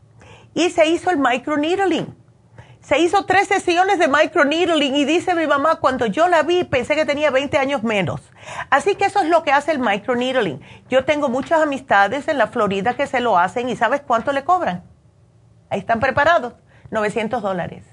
[0.54, 2.24] Y se hizo el microneedling
[2.84, 6.96] se hizo tres sesiones de microneedling y dice mi mamá, cuando yo la vi pensé
[6.96, 8.20] que tenía 20 años menos.
[8.70, 10.60] Así que eso es lo que hace el microneedling.
[10.90, 14.44] Yo tengo muchas amistades en la Florida que se lo hacen y ¿sabes cuánto le
[14.44, 14.84] cobran?
[15.74, 16.54] Están preparados,
[16.92, 17.84] 900 dólares.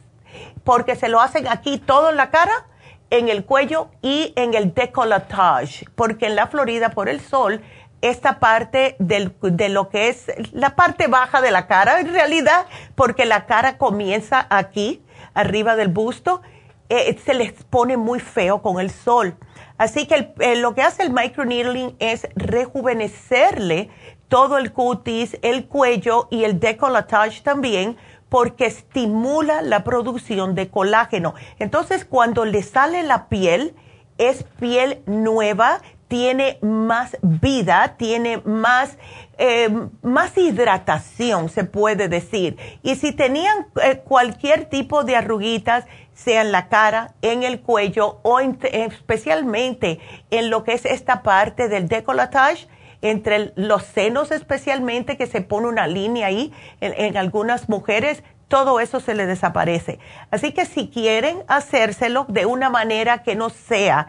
[0.64, 2.66] Porque se lo hacen aquí todo en la cara,
[3.10, 5.86] en el cuello y en el decolletage.
[5.94, 7.62] Porque en la Florida por el sol
[8.02, 13.26] esta parte de lo que es la parte baja de la cara, en realidad, porque
[13.26, 15.02] la cara comienza aquí,
[15.34, 16.40] arriba del busto,
[16.88, 19.36] eh, se les pone muy feo con el sol.
[19.78, 23.90] Así que eh, lo que hace el microneedling es rejuvenecerle
[24.30, 27.98] todo el cutis, el cuello y el decolletage también,
[28.30, 31.34] porque estimula la producción de colágeno.
[31.58, 33.74] Entonces, cuando le sale la piel,
[34.18, 38.98] es piel nueva, tiene más vida, tiene más,
[39.36, 39.68] eh,
[40.02, 42.56] más hidratación, se puede decir.
[42.82, 48.20] Y si tenían eh, cualquier tipo de arruguitas, sea en la cara, en el cuello
[48.22, 49.98] o especialmente
[50.30, 52.68] en lo que es esta parte del decolletage,
[53.02, 59.00] entre los senos especialmente, que se pone una línea ahí, en algunas mujeres, todo eso
[59.00, 60.00] se le desaparece.
[60.30, 64.08] Así que si quieren hacérselo de una manera que no sea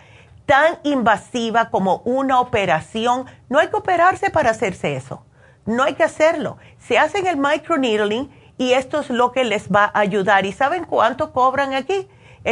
[0.52, 3.26] tan invasiva como una operación.
[3.48, 5.24] No hay que operarse para hacerse eso.
[5.66, 6.58] No hay que hacerlo.
[6.78, 10.46] Se hacen el microneedling y esto es lo que les va a ayudar.
[10.46, 12.08] ¿Y saben cuánto cobran aquí?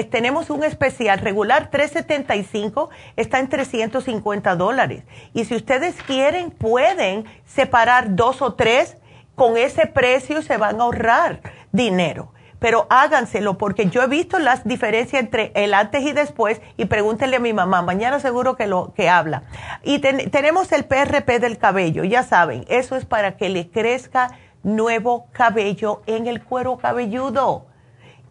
[0.09, 5.03] Tenemos un especial regular 375, está en 350 dólares.
[5.33, 8.97] Y si ustedes quieren, pueden separar dos o tres.
[9.35, 11.41] Con ese precio se van a ahorrar
[11.71, 16.85] dinero pero háganselo porque yo he visto las diferencias entre el antes y después y
[16.85, 19.43] pregúntenle a mi mamá, mañana seguro que lo que habla.
[19.83, 25.27] Y tenemos el PRP del cabello, ya saben, eso es para que le crezca nuevo
[25.31, 27.68] cabello en el cuero cabelludo.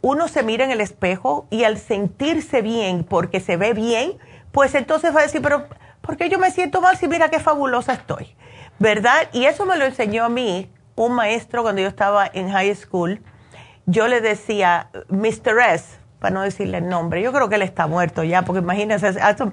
[0.02, 4.18] uno se mira en el espejo y al sentirse bien, porque se ve bien,
[4.52, 5.66] pues entonces va a decir, pero
[6.02, 8.36] ¿por qué yo me siento mal si mira qué fabulosa estoy?
[8.78, 9.30] ¿Verdad?
[9.32, 13.20] Y eso me lo enseñó a mí un maestro cuando yo estaba en high school.
[13.86, 15.60] Yo le decía, Mr.
[15.74, 17.22] S, para no decirle el nombre.
[17.22, 19.52] Yo creo que él está muerto ya, porque imagínense, han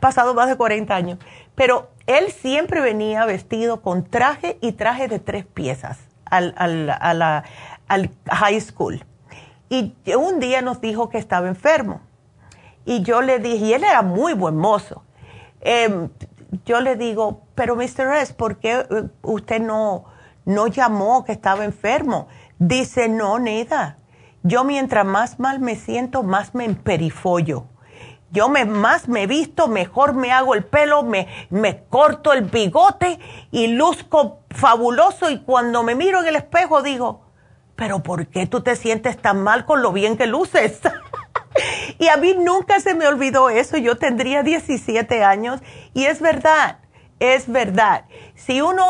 [0.00, 1.18] pasado más de 40 años.
[1.54, 8.60] Pero él siempre venía vestido con traje y traje de tres piezas al, al, high
[8.60, 9.04] school.
[9.68, 12.00] Y un día nos dijo que estaba enfermo.
[12.84, 15.02] Y yo le dije, y él era muy buen mozo.
[15.60, 16.08] Em,
[16.64, 18.14] yo le digo, pero Mr.
[18.20, 20.04] S, ¿por qué eh, usted no,
[20.44, 22.28] no llamó que estaba enfermo?
[22.66, 23.98] Dice, no, nada
[24.44, 27.64] yo mientras más mal me siento, más me emperifollo.
[28.30, 33.18] Yo me, más me visto, mejor me hago el pelo, me, me corto el bigote
[33.50, 37.22] y luzco fabuloso y cuando me miro en el espejo digo,
[37.74, 40.80] pero ¿por qué tú te sientes tan mal con lo bien que luces?
[41.98, 45.60] y a mí nunca se me olvidó eso, yo tendría 17 años
[45.94, 46.80] y es verdad,
[47.20, 48.04] es verdad.
[48.34, 48.84] Si uno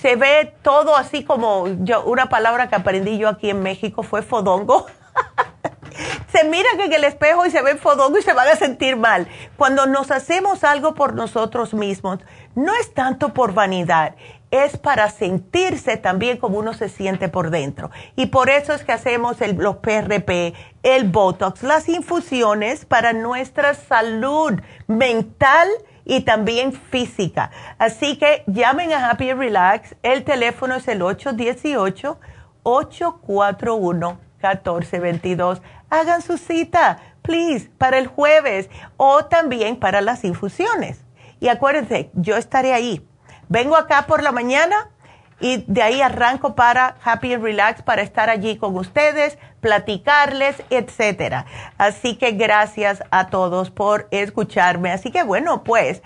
[0.00, 4.22] se ve todo así como yo, una palabra que aprendí yo aquí en México fue
[4.22, 4.86] fodongo.
[6.32, 9.28] se miran en el espejo y se ven fodongo y se van a sentir mal.
[9.56, 12.20] Cuando nos hacemos algo por nosotros mismos,
[12.54, 14.14] no es tanto por vanidad,
[14.50, 17.90] es para sentirse también como uno se siente por dentro.
[18.16, 23.74] Y por eso es que hacemos el, los PRP, el Botox, las infusiones para nuestra
[23.74, 25.68] salud mental
[26.08, 27.52] y también física.
[27.78, 29.94] Así que llamen a Happy Relax.
[30.02, 32.18] El teléfono es el 818
[32.64, 35.62] 841 1422.
[35.90, 36.98] Hagan su cita
[37.28, 41.04] please, para el jueves o también para las infusiones.
[41.40, 43.06] Y acuérdense, yo estaré ahí.
[43.50, 44.90] Vengo acá por la mañana
[45.38, 51.46] y de ahí arranco para Happy and Relax para estar allí con ustedes, platicarles, etcétera.
[51.78, 54.90] Así que gracias a todos por escucharme.
[54.90, 56.02] Así que bueno, pues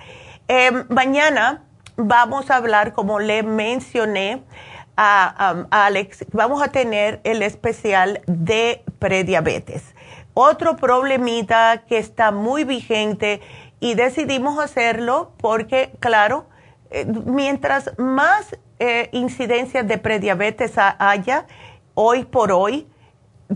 [0.49, 1.63] em, mañana
[1.97, 4.43] vamos a hablar, como le mencioné
[4.97, 9.95] a, Alex, vamos a tener el especial de prediabetes.
[10.35, 13.41] Otro problemita que está muy vigente
[13.81, 16.47] y decidimos hacerlo porque, claro,
[16.91, 21.47] eh, mientras más eh, incidencias de prediabetes haya
[21.95, 22.87] hoy por hoy,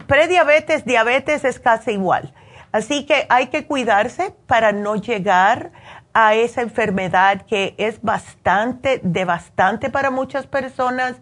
[0.06, 2.34] prediabetes, diabetes es casi igual.
[2.72, 5.70] Así que hay que cuidarse para no llegar
[6.12, 11.16] a esa enfermedad que es bastante devastante para muchas personas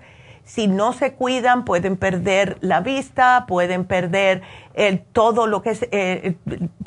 [0.44, 4.42] si no se cuidan pueden perder la vista, pueden perder
[4.74, 6.36] el, todo lo que es eh,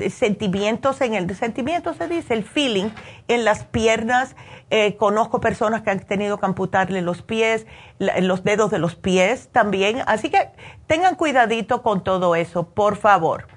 [0.09, 2.89] sentimientos en el sentimiento se dice, el feeling
[3.27, 4.35] en las piernas.
[4.69, 7.65] Eh, conozco personas que han tenido que amputarle los pies,
[7.99, 10.03] los dedos de los pies también.
[10.05, 10.49] Así que
[10.85, 13.47] tengan cuidadito con todo eso, por favor.